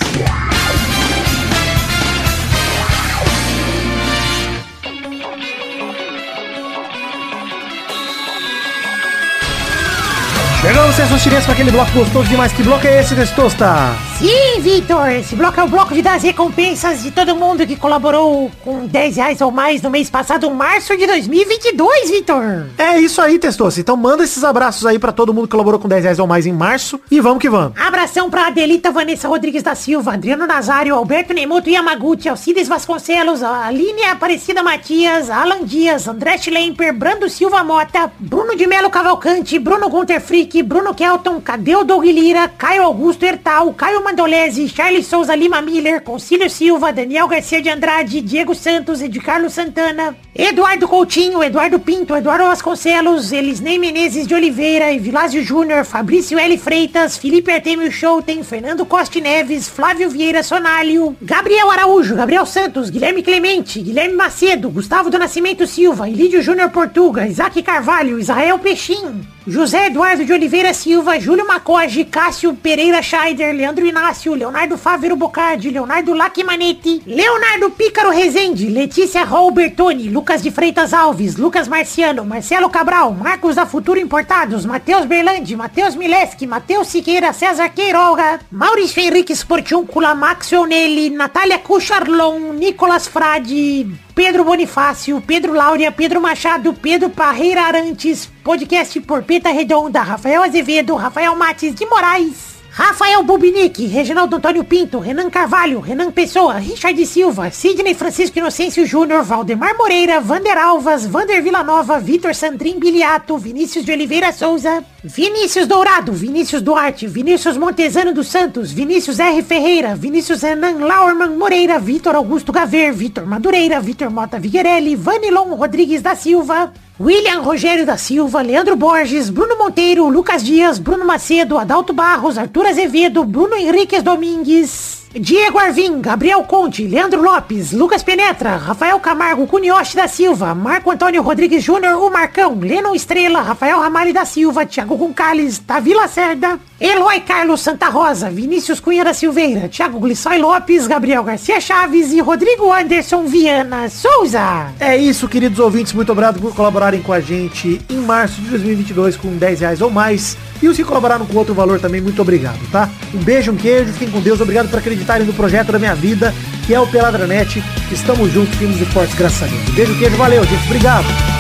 Chegamos, 10.61 10.97
Sessões 10.97 11.23
Chinesas, 11.23 11.45
pra 11.45 11.53
aquele 11.53 11.71
bloco 11.71 11.93
gostoso 11.93 12.29
demais. 12.29 12.53
Que 12.53 12.65
bloco 12.65 12.85
é 12.85 13.01
esse, 13.01 13.15
Testosta? 13.15 14.10
Sim, 14.21 14.61
Vitor, 14.61 15.09
esse 15.09 15.35
bloco 15.35 15.59
é 15.59 15.65
o 15.65 15.67
bloco 15.67 15.95
de 15.95 16.03
dar 16.03 16.17
as 16.17 16.23
recompensas 16.23 17.03
de 17.03 17.11
todo 17.11 17.35
mundo 17.35 17.67
que 17.67 17.75
colaborou 17.75 18.51
com 18.63 18.87
10 18.87 19.17
reais 19.17 19.41
ou 19.41 19.51
mais 19.51 19.81
no 19.81 19.89
mês 19.89 20.11
passado, 20.11 20.51
março 20.51 20.95
de 20.95 21.07
2022, 21.07 22.11
Vitor. 22.11 22.67
É 22.77 23.01
isso 23.01 23.19
aí, 23.23 23.39
Testosta. 23.39 23.81
Então 23.81 23.97
manda 23.97 24.23
esses 24.23 24.45
abraços 24.45 24.85
aí 24.85 24.99
pra 24.99 25.11
todo 25.11 25.33
mundo 25.33 25.47
que 25.47 25.53
colaborou 25.53 25.81
com 25.81 25.89
10 25.89 26.03
reais 26.03 26.19
ou 26.19 26.27
mais 26.27 26.45
em 26.45 26.53
março. 26.53 27.01
E 27.11 27.19
vamos 27.19 27.39
que 27.39 27.49
vamos. 27.49 27.73
Abração 27.81 28.29
pra 28.29 28.49
Adelita 28.49 28.91
Vanessa 28.91 29.27
Rodrigues 29.27 29.63
da 29.63 29.75
Silva, 29.75 30.13
Adriano 30.13 30.47
Nazário, 30.47 30.95
Alberto 30.95 31.33
Nemoto 31.33 31.71
Yamaguchi, 31.71 32.29
Alcides 32.29 32.69
Vasconcelos, 32.69 33.43
Aline 33.43 34.03
Aparecida 34.03 34.63
Matias, 34.63 35.31
Alan 35.31 35.65
Dias, 35.65 36.07
André 36.07 36.37
Schlemper, 36.37 36.93
Brando 36.93 37.27
Silva 37.31 37.65
Mota, 37.65 38.13
Bruno 38.19 38.55
de 38.55 38.67
Melo 38.67 38.91
Cavalcante, 38.91 39.59
Bruno 39.59 39.89
Gunter 39.89 40.21
Frick, 40.21 40.63
Bruno 40.63 40.95
Kelton, 40.95 41.41
Cadeu 41.41 41.85
Doug 41.85 42.05
Lira, 42.05 42.49
Caio 42.49 42.83
Augusto 42.83 43.25
Hertal, 43.25 43.73
Caio 43.73 44.10
Mandolese, 44.11 44.69
Charles 44.69 45.07
Souza 45.07 45.37
Lima 45.37 45.63
Miller, 45.63 46.03
Concílio 46.03 46.51
Silva, 46.51 46.93
Daniel 46.93 47.29
Garcia 47.29 47.63
de 47.63 47.69
Andrade, 47.71 48.21
Diego 48.21 48.57
Santos, 48.57 49.01
Ed 49.01 49.17
Carlos 49.21 49.53
Santana, 49.53 50.17
Eduardo 50.35 50.89
Coutinho, 50.89 51.45
Eduardo 51.45 51.79
Pinto, 51.79 52.17
Eduardo 52.17 52.47
Vasconcelos, 52.47 53.31
Elisnei 53.31 53.79
Menezes 53.79 54.27
de 54.27 54.35
Oliveira, 54.35 54.93
Evilásio 54.93 55.45
Júnior, 55.45 55.85
Fabrício 55.85 56.41
L. 56.41 56.59
Freitas, 56.59 57.17
Felipe 57.17 57.53
Artemio 57.53 57.89
Schouten, 57.93 58.43
Fernando 58.43 58.85
Costa 58.85 59.21
Neves, 59.21 59.69
Flávio 59.69 60.11
Vieira 60.11 60.43
Sonalho, 60.43 61.17
Gabriel 61.23 61.71
Araújo, 61.71 62.17
Gabriel 62.17 62.47
Santos, 62.47 62.91
Guilherme 62.91 63.23
Clemente, 63.23 63.81
Guilherme 63.81 64.17
Macedo, 64.17 64.71
Gustavo 64.71 65.09
do 65.09 65.21
Nascimento 65.21 65.69
Silva, 65.69 66.09
Ilídio 66.09 66.43
Júnior 66.43 66.71
Portuga, 66.71 67.29
Isaac 67.29 67.63
Carvalho, 67.63 68.19
Israel 68.19 68.59
Peixinho, 68.59 69.25
José 69.47 69.87
Eduardo 69.87 70.25
de 70.25 70.33
Oliveira 70.33 70.75
Silva, 70.75 71.19
Júlio 71.19 71.47
Macoge, 71.47 72.05
Cássio 72.05 72.55
Pereira 72.55 73.03
Scheider, 73.03 73.55
Leandro 73.55 73.87
Inácio, 73.87 74.00
Leonardo 74.35 74.79
Fávero 74.79 75.15
Bocardi, 75.15 75.71
Leonardo 75.71 76.15
Lacmanetti, 76.15 77.03
Leonardo 77.07 77.71
Pícaro 77.71 78.11
Rezende, 78.11 78.67
Letícia 78.67 79.25
Robertoni, 79.25 80.09
Lucas 80.09 80.43
de 80.43 80.51
Freitas 80.51 80.95
Alves, 80.95 81.37
Lucas 81.37 81.69
Marciano, 81.69 82.25
Marcelo 82.25 82.71
Cabral, 82.71 83.13
Marcos 83.13 83.57
da 83.57 83.67
Futuro 83.67 84.01
Importados, 84.01 84.65
Matheus 84.65 85.05
Berlandi, 85.07 85.55
Matheus 85.55 85.95
Mileski, 85.95 86.47
Matheus 86.47 86.89
Siqueira, 86.89 87.33
César 87.33 87.69
Queiroga, 87.75 88.41
Maurício 88.51 89.03
Henrique 89.03 89.37
Sportiúncula, 89.37 90.15
Max 90.15 90.53
Onelli, 90.53 91.11
Natália 91.11 91.59
Cucharlon, 91.59 92.55
Nicolas 92.55 93.07
Frade, 93.07 93.87
Pedro 94.15 94.45
Bonifácio, 94.45 95.23
Pedro 95.27 95.53
Laura, 95.53 95.93
Pedro 95.93 96.21
Machado, 96.21 96.73
Pedro 96.75 97.11
Parreira 97.11 97.65
Arantes, 97.67 98.29
podcast 98.43 98.99
Porpeta 99.03 99.51
Redonda, 99.51 100.03
Rafael 100.03 100.43
Azevedo, 100.43 100.97
Rafael 100.97 101.37
Mates 101.37 101.75
de 101.75 101.87
Moraes, 101.87 102.50
Rafael 102.73 103.25
Bubinique, 103.25 103.87
Reginaldo 103.89 104.37
Antônio 104.37 104.63
Pinto, 104.63 105.01
Renan 105.01 105.29
Carvalho, 105.29 105.81
Renan 105.81 106.13
Pessoa, 106.13 106.55
Richard 106.55 107.05
Silva, 107.05 107.51
Sidney 107.51 107.95
Francisco 107.95 108.39
Inocêncio 108.39 108.87
Júnior, 108.87 109.25
Valdemar 109.25 109.77
Moreira, 109.77 110.21
Vander 110.21 110.57
Alvas, 110.57 111.05
Vander 111.05 111.43
Villanova, 111.43 111.99
Vitor 111.99 112.33
Sandrin 112.33 112.79
Biliato, 112.79 113.37
Vinícius 113.39 113.85
de 113.85 113.93
Oliveira 113.93 114.33
Souza, 114.33 114.85
Vinícius 115.03 115.67
Dourado, 115.67 116.13
Vinícius 116.13 116.63
Duarte, 116.63 117.09
Vinícius 117.09 117.59
Montezano 117.59 118.15
dos 118.15 118.29
Santos, 118.29 118.73
Vinícius 118.73 119.19
R. 119.19 119.43
Ferreira, 119.43 119.97
Vinícius 119.97 120.43
Renan 120.43 120.79
Laurman 120.79 121.37
Moreira, 121.37 121.81
Vitor 121.81 122.15
Augusto 122.15 122.53
Gaver, 122.53 122.93
Vitor 122.93 123.27
Madureira, 123.27 123.81
Vitor 123.81 124.11
Mota 124.11 124.39
Viguerelli, 124.39 124.95
Vanilon 124.95 125.57
Rodrigues 125.57 126.03
da 126.03 126.15
Silva, 126.15 126.73
William 127.01 127.43
Rogério 127.43 127.87
da 127.87 127.97
Silva, 127.97 128.43
Leandro 128.43 128.77
Borges, 128.77 129.31
Bruno 129.31 129.57
Monteiro, 129.57 130.07
Lucas 130.11 130.43
Dias, 130.43 130.79
Bruno 130.79 131.07
Macedo, 131.07 131.57
Adalto 131.57 131.95
Barros, 131.95 132.37
Arthur 132.37 132.67
Azevedo, 132.67 133.25
Bruno 133.25 133.57
Henriques 133.57 134.03
Domingues, 134.03 135.00
Diego 135.13 135.59
Arvim, 135.59 136.01
Gabriel 136.01 136.45
Conte, 136.45 136.87
Leandro 136.87 137.21
Lopes, 137.21 137.73
Lucas 137.73 138.01
Penetra, 138.01 138.57
Rafael 138.57 138.99
Camargo, 139.01 139.45
Cunioche 139.45 139.97
da 139.97 140.07
Silva, 140.07 140.55
Marco 140.55 140.89
Antônio 140.89 141.21
Rodrigues 141.21 141.65
Júnior, 141.65 142.01
o 142.01 142.09
Marcão, 142.09 142.57
Lennon 142.61 142.95
Estrela, 142.95 143.43
Rafael 143.43 143.81
Ramalho 143.81 144.15
da 144.15 144.25
Silva, 144.25 144.65
Thiago 144.65 144.97
Goncalves, 144.97 145.59
Davi 145.59 145.95
Lacerda, 145.95 146.61
Eloy 146.81 147.19
Carlos 147.23 147.61
Santa 147.61 147.89
Rosa, 147.89 148.31
Vinícius 148.31 148.79
Cunha 148.79 149.05
da 149.05 149.13
Silveira, 149.13 149.69
Thiago 149.69 149.99
Glissói 149.99 150.39
Lopes, 150.39 150.87
Gabriel 150.87 151.25
Garcia 151.25 151.61
Chaves 151.61 152.13
e 152.13 152.21
Rodrigo 152.21 152.73
Anderson 152.73 153.25
Viana 153.25 153.89
Souza. 153.89 154.69
É 154.79 154.97
isso, 154.97 155.27
queridos 155.27 155.59
ouvintes. 155.59 155.93
Muito 155.93 156.13
obrigado 156.13 156.41
por 156.41 156.55
colaborarem 156.55 157.03
com 157.03 157.13
a 157.13 157.21
gente 157.21 157.81
em 157.91 157.99
março 157.99 158.41
de 158.41 158.49
2022 158.51 159.17
com 159.17 159.37
10 159.37 159.61
reais 159.61 159.81
ou 159.81 159.91
mais. 159.91 160.37
E 160.63 160.69
os 160.69 160.77
que 160.77 160.85
colaboraram 160.85 161.27
com 161.27 161.37
outro 161.39 161.55
valor 161.55 161.81
também, 161.81 162.01
muito 162.01 162.21
obrigado, 162.21 162.61
tá? 162.71 162.91
Um 163.15 163.19
beijo, 163.19 163.51
um 163.53 163.57
queijo, 163.57 163.93
fiquem 163.93 164.11
com 164.11 164.21
Deus. 164.21 164.41
Obrigado 164.41 164.69
por 164.69 164.79
acreditarem 164.79 165.27
no 165.27 165.33
projeto 165.33 165.73
da 165.73 165.79
minha 165.79 165.95
vida, 165.95 166.35
que 166.67 166.75
é 166.75 166.81
o 166.81 166.87
Peladranet. 166.87 167.63
Estamos 167.91 168.31
juntos, 168.33 168.55
firmes 168.57 168.81
e 168.81 168.85
fortes, 168.87 169.15
graças 169.15 169.43
a 169.43 169.47
Deus. 169.47 169.69
Um 169.69 169.73
beijo, 169.73 169.99
queijo, 169.99 170.17
valeu, 170.17 170.45
gente. 170.45 170.65
Obrigado. 170.67 171.40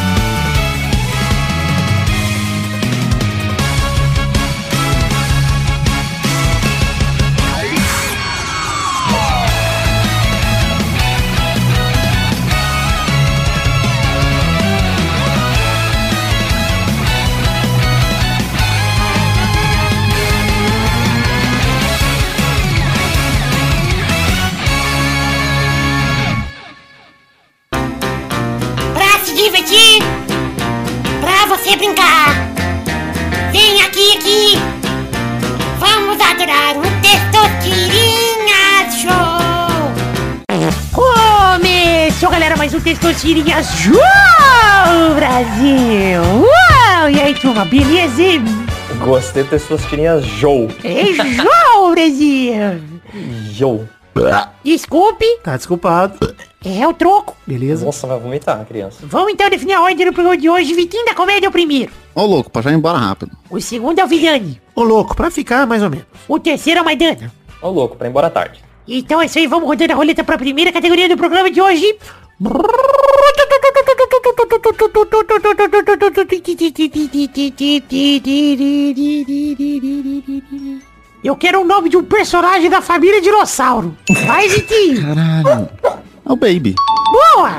Beleza? 47.70 48.22
Gostei 49.04 49.44
das 49.44 49.62
suas 49.62 49.84
tirinhas 49.86 50.24
Joe. 50.24 50.68
É 50.84 51.04
Show 51.14 51.90
Brasil! 51.92 52.52
Joe. 53.52 53.80
Desculpe, 54.64 55.24
Tá 55.42 55.56
desculpado. 55.56 56.34
é 56.64 56.86
o 56.86 56.92
troco. 56.92 57.34
Beleza. 57.46 57.86
Nossa, 57.86 58.06
vai 58.06 58.18
vomitar, 58.18 58.64
criança. 58.66 58.98
Vamos 59.04 59.32
então 59.32 59.48
definir 59.48 59.72
a 59.74 59.82
ordem 59.82 60.04
do 60.04 60.12
programa 60.12 60.36
de 60.36 60.48
hoje. 60.50 60.74
Vitinho 60.74 61.06
da 61.06 61.14
Comédia 61.14 61.46
é 61.46 61.48
o 61.48 61.52
primeiro. 61.52 61.92
Ô, 62.14 62.26
louco, 62.26 62.50
pra 62.50 62.60
já 62.60 62.70
ir 62.70 62.74
embora 62.74 62.98
rápido. 62.98 63.30
O 63.48 63.60
segundo 63.60 63.98
é 63.98 64.04
o 64.04 64.08
Vilhane. 64.08 64.60
Ô, 64.74 64.82
louco, 64.82 65.14
pra 65.16 65.30
ficar 65.30 65.66
mais 65.66 65.82
ou 65.82 65.88
menos. 65.88 66.04
O 66.28 66.38
terceiro 66.38 66.78
é 66.80 66.82
o 66.82 66.84
Maidana. 66.84 67.32
Ô, 67.62 67.70
louco, 67.70 67.96
pra 67.96 68.08
ir 68.08 68.10
embora 68.10 68.28
tarde. 68.28 68.60
Então 68.86 69.22
é 69.22 69.26
isso 69.26 69.38
aí, 69.38 69.46
vamos 69.46 69.68
rodando 69.68 69.92
a 69.92 69.96
roleta 69.96 70.24
para 70.24 70.34
a 70.34 70.38
primeira 70.38 70.72
categoria 70.72 71.08
do 71.08 71.16
programa 71.16 71.50
de 71.50 71.60
hoje. 71.62 71.96
Eu 81.22 81.36
quero 81.36 81.60
o 81.60 81.64
nome 81.64 81.90
de 81.90 81.98
um 81.98 82.02
personagem 82.02 82.70
da 82.70 82.80
família 82.80 83.20
Dinossauro. 83.20 83.94
Vai, 84.26 84.48
Vitinho. 84.48 85.02
Caralho. 85.02 85.68
É 86.24 86.32
o 86.32 86.36
Baby. 86.36 86.74
Boa. 87.12 87.50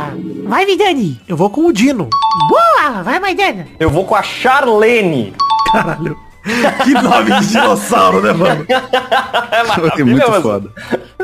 Vai, 0.46 0.66
Vidani. 0.66 1.22
Eu 1.28 1.38
vou 1.38 1.52
com 1.52 1.68
o 1.68 1.74
Dino. 1.74 2.10
Boa. 2.50 3.04
Vai, 3.04 3.20
Maidana. 3.20 3.68
Eu 3.80 3.90
vou 3.92 4.04
com 4.04 4.16
a 4.16 4.24
Charlene. 4.24 5.36
Caralho. 5.72 6.18
Que 6.84 6.94
nome 6.94 7.40
de 7.40 7.48
dinossauro, 7.48 8.22
né, 8.22 8.34
mano? 8.34 8.66
É 9.98 10.04
muito 10.04 10.42
foda. 10.42 10.70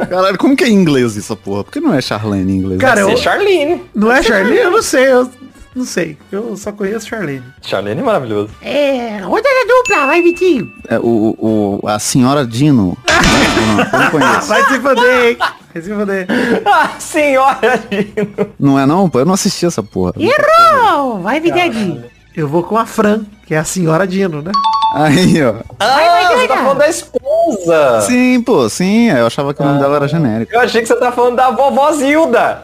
Caralho, 0.09 0.38
como 0.38 0.55
que 0.55 0.63
é 0.63 0.68
em 0.68 0.74
inglês 0.74 1.18
essa 1.18 1.36
porra? 1.36 1.63
Por 1.63 1.72
que 1.72 1.80
não 1.80 1.93
é 1.93 2.01
Charlene 2.01 2.51
em 2.51 2.57
inglês? 2.57 2.80
Cara, 2.80 3.01
eu, 3.01 3.18
Charlene. 3.18 3.84
não 3.95 4.11
é 4.11 4.22
Charlene? 4.22 4.57
Eu 4.57 4.72
não 4.72 4.82
sei, 4.82 5.11
eu 5.11 5.30
não 5.76 5.86
sei. 5.86 6.18
Eu 6.32 6.55
só 6.55 6.72
conheço 6.72 7.07
Charlene. 7.07 7.43
Charlene 7.61 8.01
é 8.01 8.03
maravilhoso. 8.03 8.49
É, 8.61 9.18
rodada 9.20 9.65
dupla. 9.68 10.05
Vai, 10.07 10.22
Vitinho. 10.22 10.72
É 10.88 10.99
o, 10.99 11.36
o, 11.82 11.88
a 11.88 11.97
senhora 11.99 12.45
Dino. 12.45 12.97
não, 13.07 13.80
eu 13.93 13.99
não 13.99 14.11
conheço. 14.11 14.47
Vai 14.47 14.63
se 14.65 14.80
foder, 14.80 15.26
hein? 15.30 15.38
Vai 15.74 15.82
se 15.82 15.93
foder. 15.95 16.28
Ah, 16.65 16.89
senhora 16.99 17.84
Dino. 17.89 18.51
Não 18.59 18.80
é 18.80 18.86
não, 18.86 19.09
pô? 19.09 19.20
Eu 19.20 19.26
não 19.26 19.34
assisti 19.34 19.65
essa 19.65 19.82
porra. 19.82 20.13
Errou. 20.18 21.22
Vai, 21.22 21.39
Vidani. 21.39 22.03
Eu 22.36 22.47
vou 22.47 22.61
com 22.61 22.78
a 22.78 22.86
Fran, 22.86 23.24
que 23.47 23.55
é 23.55 23.57
a 23.57 23.63
senhora 23.63 24.05
Dino, 24.05 24.41
né? 24.43 24.51
Aí, 24.94 25.44
ó. 25.44 25.56
Ah, 25.80 26.30
você 26.34 26.48
tá 26.48 26.58
falando 26.58 26.78
da 26.78 26.88
esposa. 26.88 28.02
Sim, 28.02 28.42
pô, 28.42 28.70
sim. 28.70 29.10
Eu 29.10 29.28
achava 29.28 29.54
que 29.54 29.62
o 29.62 29.66
nome 29.66 29.80
dela 29.80 29.98
era 29.98 30.08
genérico. 30.08 30.54
Eu 30.54 30.62
achei 30.62 30.82
que 30.82 30.88
você 30.88 30.96
tá 30.96 31.12
falando 31.12 31.36
da 31.36 31.52
vovó 31.52 31.92
Zilda. 31.92 32.64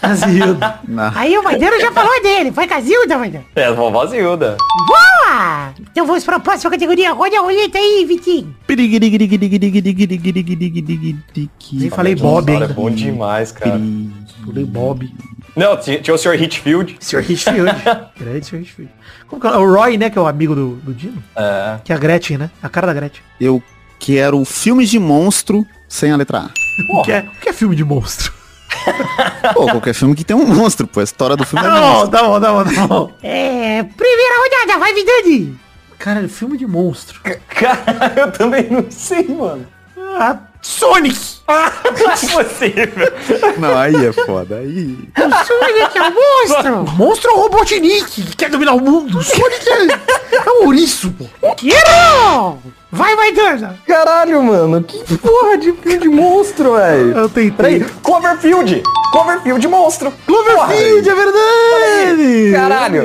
A 0.00 0.14
Zilda. 0.14 0.78
Ah, 0.98 1.12
Aí 1.16 1.36
o 1.36 1.42
Maidana 1.42 1.80
já 1.80 1.90
falou 1.90 2.22
dele. 2.22 2.52
Foi 2.52 2.68
com 2.68 2.74
a 2.74 2.80
Zilda, 2.80 3.18
Maidana. 3.18 3.44
É, 3.56 3.64
a 3.64 3.72
vovó 3.72 4.06
Zilda. 4.06 4.56
Boa! 4.86 5.72
Então 5.90 6.06
vamos 6.06 6.24
para 6.24 6.36
a 6.36 6.40
próxima 6.40 6.70
categoria. 6.70 7.12
Roda 7.12 7.38
a 7.38 7.40
roleta 7.40 7.78
aí, 7.78 8.04
Vitinho. 8.06 8.54
Nem 11.72 11.90
falei 11.90 12.14
Bob 12.14 12.46
Dinossauro 12.46 12.72
É 12.72 12.74
bom 12.74 12.90
demais, 12.90 13.50
cara. 13.50 13.80
Falei 14.46 14.64
Bob. 14.64 15.10
Não, 15.56 15.76
tinha, 15.76 16.00
o 16.12 16.18
Sr. 16.18 16.34
Hitfield. 16.34 16.96
Sr. 17.00 17.30
Hitfield. 17.30 17.70
Grande 18.18 18.46
Sr. 18.46 18.56
Hitfield. 18.56 18.92
Como 19.28 19.40
que 19.40 19.46
é? 19.46 19.50
O 19.50 19.72
Roy, 19.74 19.96
né, 19.96 20.10
que 20.10 20.18
é 20.18 20.20
o 20.20 20.26
amigo 20.26 20.54
do, 20.54 20.76
do 20.76 20.92
Dino. 20.92 21.22
É. 21.36 21.78
Que 21.84 21.92
é 21.92 21.96
a 21.96 21.98
Gretchen, 21.98 22.38
né? 22.38 22.50
A 22.62 22.68
cara 22.68 22.86
da 22.86 22.94
Gretchen. 22.94 23.22
Eu 23.40 23.62
quero 23.98 24.44
filmes 24.44 24.90
de 24.90 24.98
monstro 24.98 25.64
sem 25.88 26.10
a 26.10 26.16
letra 26.16 26.50
O 26.90 27.02
que, 27.02 27.12
é, 27.12 27.20
o 27.20 27.40
que 27.40 27.48
é 27.48 27.52
filme 27.52 27.76
de 27.76 27.84
monstro? 27.84 28.32
A. 29.42 29.54
Pô, 29.54 29.66
qualquer 29.66 29.94
filme 29.94 30.14
que 30.14 30.24
tem 30.24 30.36
um 30.36 30.46
monstro, 30.46 30.86
pô. 30.86 31.00
A 31.00 31.04
história 31.04 31.36
do 31.36 31.44
filme 31.46 31.64
é 31.64 31.68
Tá 31.70 31.80
bom, 31.80 31.88
monstro. 31.88 32.10
tá 32.10 32.22
bom, 32.22 32.40
tá 32.40 32.52
bom, 32.52 32.64
tá 32.74 32.86
bom. 32.86 33.12
É, 33.22 33.82
primeira 33.82 34.34
rodada, 34.42 34.78
vai, 34.78 34.92
Vidani. 34.92 35.58
Cara, 35.98 36.28
filme 36.28 36.58
de 36.58 36.66
monstro. 36.66 37.20
Cara, 37.48 38.12
eu 38.16 38.32
também 38.32 38.68
não 38.68 38.84
sei, 38.90 39.26
mano. 39.28 39.66
Ah, 40.18 40.38
Sonic! 40.64 41.34
Não 41.46 42.40
é 42.40 42.44
possível. 42.44 43.58
Não, 43.58 43.78
aí 43.78 44.06
é 44.06 44.12
foda. 44.12 44.56
Aí. 44.56 44.98
O 45.14 45.44
Sonic 45.44 45.98
é 45.98 46.02
o 46.02 46.14
monstro. 46.14 46.74
O 46.80 46.90
monstro 46.96 47.30
é 47.30 47.34
o 47.34 47.36
Robotnik, 47.36 48.22
que 48.22 48.36
quer 48.36 48.48
dominar 48.48 48.72
o 48.72 48.80
mundo. 48.80 49.18
O 49.18 49.22
Sonic 49.22 49.68
é, 49.68 50.36
é 50.36 50.50
um 50.50 50.66
ouriço, 50.66 51.12
pô. 51.12 51.54
Quero! 51.54 52.58
Vai, 52.94 53.16
vai, 53.16 53.32
Dana. 53.32 53.76
Caralho, 53.86 54.42
mano. 54.42 54.82
Que 54.82 55.18
porra 55.18 55.58
de, 55.58 55.72
de 55.72 56.08
monstro, 56.08 56.74
velho. 56.76 57.10
Eu 57.18 57.28
tentei. 57.28 57.50
Peraí, 57.50 57.84
Cloverfield. 58.02 58.82
Cloverfield 59.10 59.68
monstro. 59.68 60.12
Cloverfield, 60.26 61.08
é 61.08 61.14
verdade! 61.14 62.52
Caralho. 62.52 63.02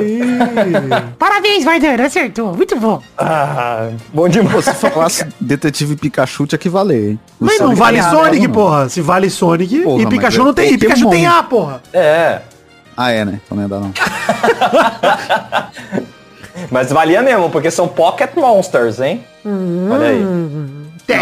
Parabéns, 1.18 1.64
vai, 1.64 1.80
Dana. 1.80 2.06
Acertou. 2.06 2.54
Muito 2.54 2.76
bom. 2.76 3.02
Ah, 3.18 3.88
bom 4.14 4.28
demais. 4.28 4.64
Se 4.64 4.74
falasse 4.74 5.26
Detetive 5.40 5.96
Pikachu 5.96 6.46
tinha 6.46 6.58
que 6.58 6.68
valer, 6.68 7.10
hein? 7.10 7.20
O 7.40 7.44
Mas 7.46 7.58
não 7.58 7.66
Sonic 7.66 7.80
vale 7.80 8.00
tem 8.00 8.10
Sonic, 8.10 8.24
nada, 8.24 8.38
não. 8.46 8.50
porra. 8.54 8.88
Se 8.88 9.00
vale 9.00 9.28
Sonic 9.30 9.80
Porra, 9.80 10.02
e 10.02 10.06
Pikachu 10.06 10.40
é- 10.40 10.44
não 10.44 10.54
tem. 10.54 10.72
E 10.72 10.78
Pikachu 10.78 11.08
um 11.08 11.10
tem. 11.10 11.26
A, 11.26 11.42
porra. 11.42 11.82
É. 11.92 12.40
Ah, 12.96 13.10
é, 13.10 13.24
né? 13.24 13.40
Então 13.44 13.56
não 13.56 13.64
ia 13.64 13.68
dar, 13.68 13.80
não. 13.80 13.92
Mas 16.70 16.90
valia 16.90 17.22
mesmo, 17.22 17.50
porque 17.50 17.70
são 17.70 17.86
Pocket 17.86 18.30
Monsters, 18.34 19.00
hein? 19.00 19.24
Olha 19.90 20.08
aí. 20.08 20.22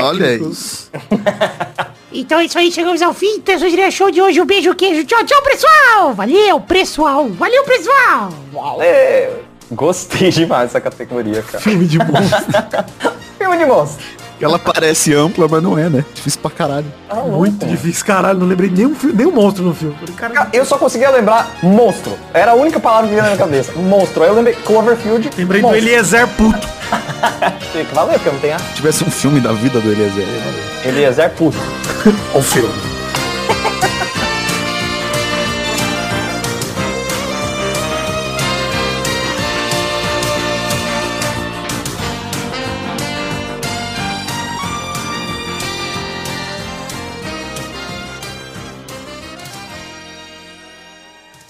Olha 0.03 0.26
aí. 0.26 0.41
Então 2.11 2.41
é 2.41 2.47
isso 2.47 2.59
aí, 2.59 2.72
chegamos 2.72 3.03
ao 3.03 3.12
fim. 3.12 3.36
Então, 3.36 3.55
esse 3.55 3.91
show 3.91 4.11
de 4.11 4.20
hoje. 4.20 4.41
Um 4.41 4.47
beijo, 4.47 4.74
queijo. 4.74 5.05
Tchau, 5.05 5.24
tchau, 5.24 5.43
pessoal. 5.43 6.14
Valeu, 6.14 6.59
pessoal. 6.61 7.28
Valeu, 7.28 7.62
pessoal. 7.64 8.30
Valeu. 8.51 9.45
Gostei 9.70 10.30
demais 10.30 10.68
dessa 10.68 10.80
categoria, 10.80 11.43
cara. 11.43 11.62
Filme 11.62 11.86
de 11.86 11.99
monstro. 11.99 12.45
Filme 13.39 13.59
de 13.59 13.66
monstro. 13.66 14.05
Ela 14.41 14.59
parece 14.59 15.12
ampla, 15.14 15.47
mas 15.51 15.62
não 15.62 15.76
é, 15.78 15.89
né? 15.89 16.05
Difícil 16.14 16.41
pra 16.41 16.51
caralho. 16.51 16.86
Tá 17.09 17.16
Muito 17.16 17.66
difícil, 17.66 18.05
caralho. 18.05 18.39
Não 18.39 18.47
lembrei 18.47 18.70
nenhum, 18.70 18.95
fi- 18.95 19.12
nenhum 19.12 19.32
monstro 19.32 19.64
no 19.64 19.74
filme. 19.74 19.97
Cara, 20.16 20.49
Eu 20.53 20.64
só 20.64 20.78
conseguia 20.78 21.11
lembrar 21.11 21.51
monstro. 21.62 22.12
Era 22.32 22.53
a 22.53 22.55
única 22.55 22.78
palavra 22.78 23.07
que 23.09 23.14
vinha 23.14 23.22
na 23.22 23.28
minha 23.30 23.39
cabeça. 23.39 23.72
Monstro. 23.72 24.22
Aí 24.22 24.28
eu 24.28 24.34
lembrei 24.34 24.55
Cloverfield. 24.55 25.30
lembrei 25.36 25.61
do 25.61 25.66
monstro. 25.66 25.86
Eliezer 25.86 26.26
puto. 26.28 26.68
Tem 27.72 27.84
que 27.84 27.95
valer, 27.95 28.14
porque 28.14 28.30
não 28.30 28.39
tem 28.39 28.53
a. 28.53 28.59
Se 28.59 28.74
tivesse 28.74 29.05
um 29.05 29.11
filme 29.11 29.41
da 29.41 29.53
vida 29.53 29.78
do 29.80 29.91
Eliezer. 29.91 30.24
Eliezer 30.84 31.30
puto. 31.30 31.59
O 32.34 32.41
filme. 32.41 32.72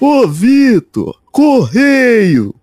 Ô, 0.01 0.29
Vitor! 0.29 1.21
Correio! 1.33 2.55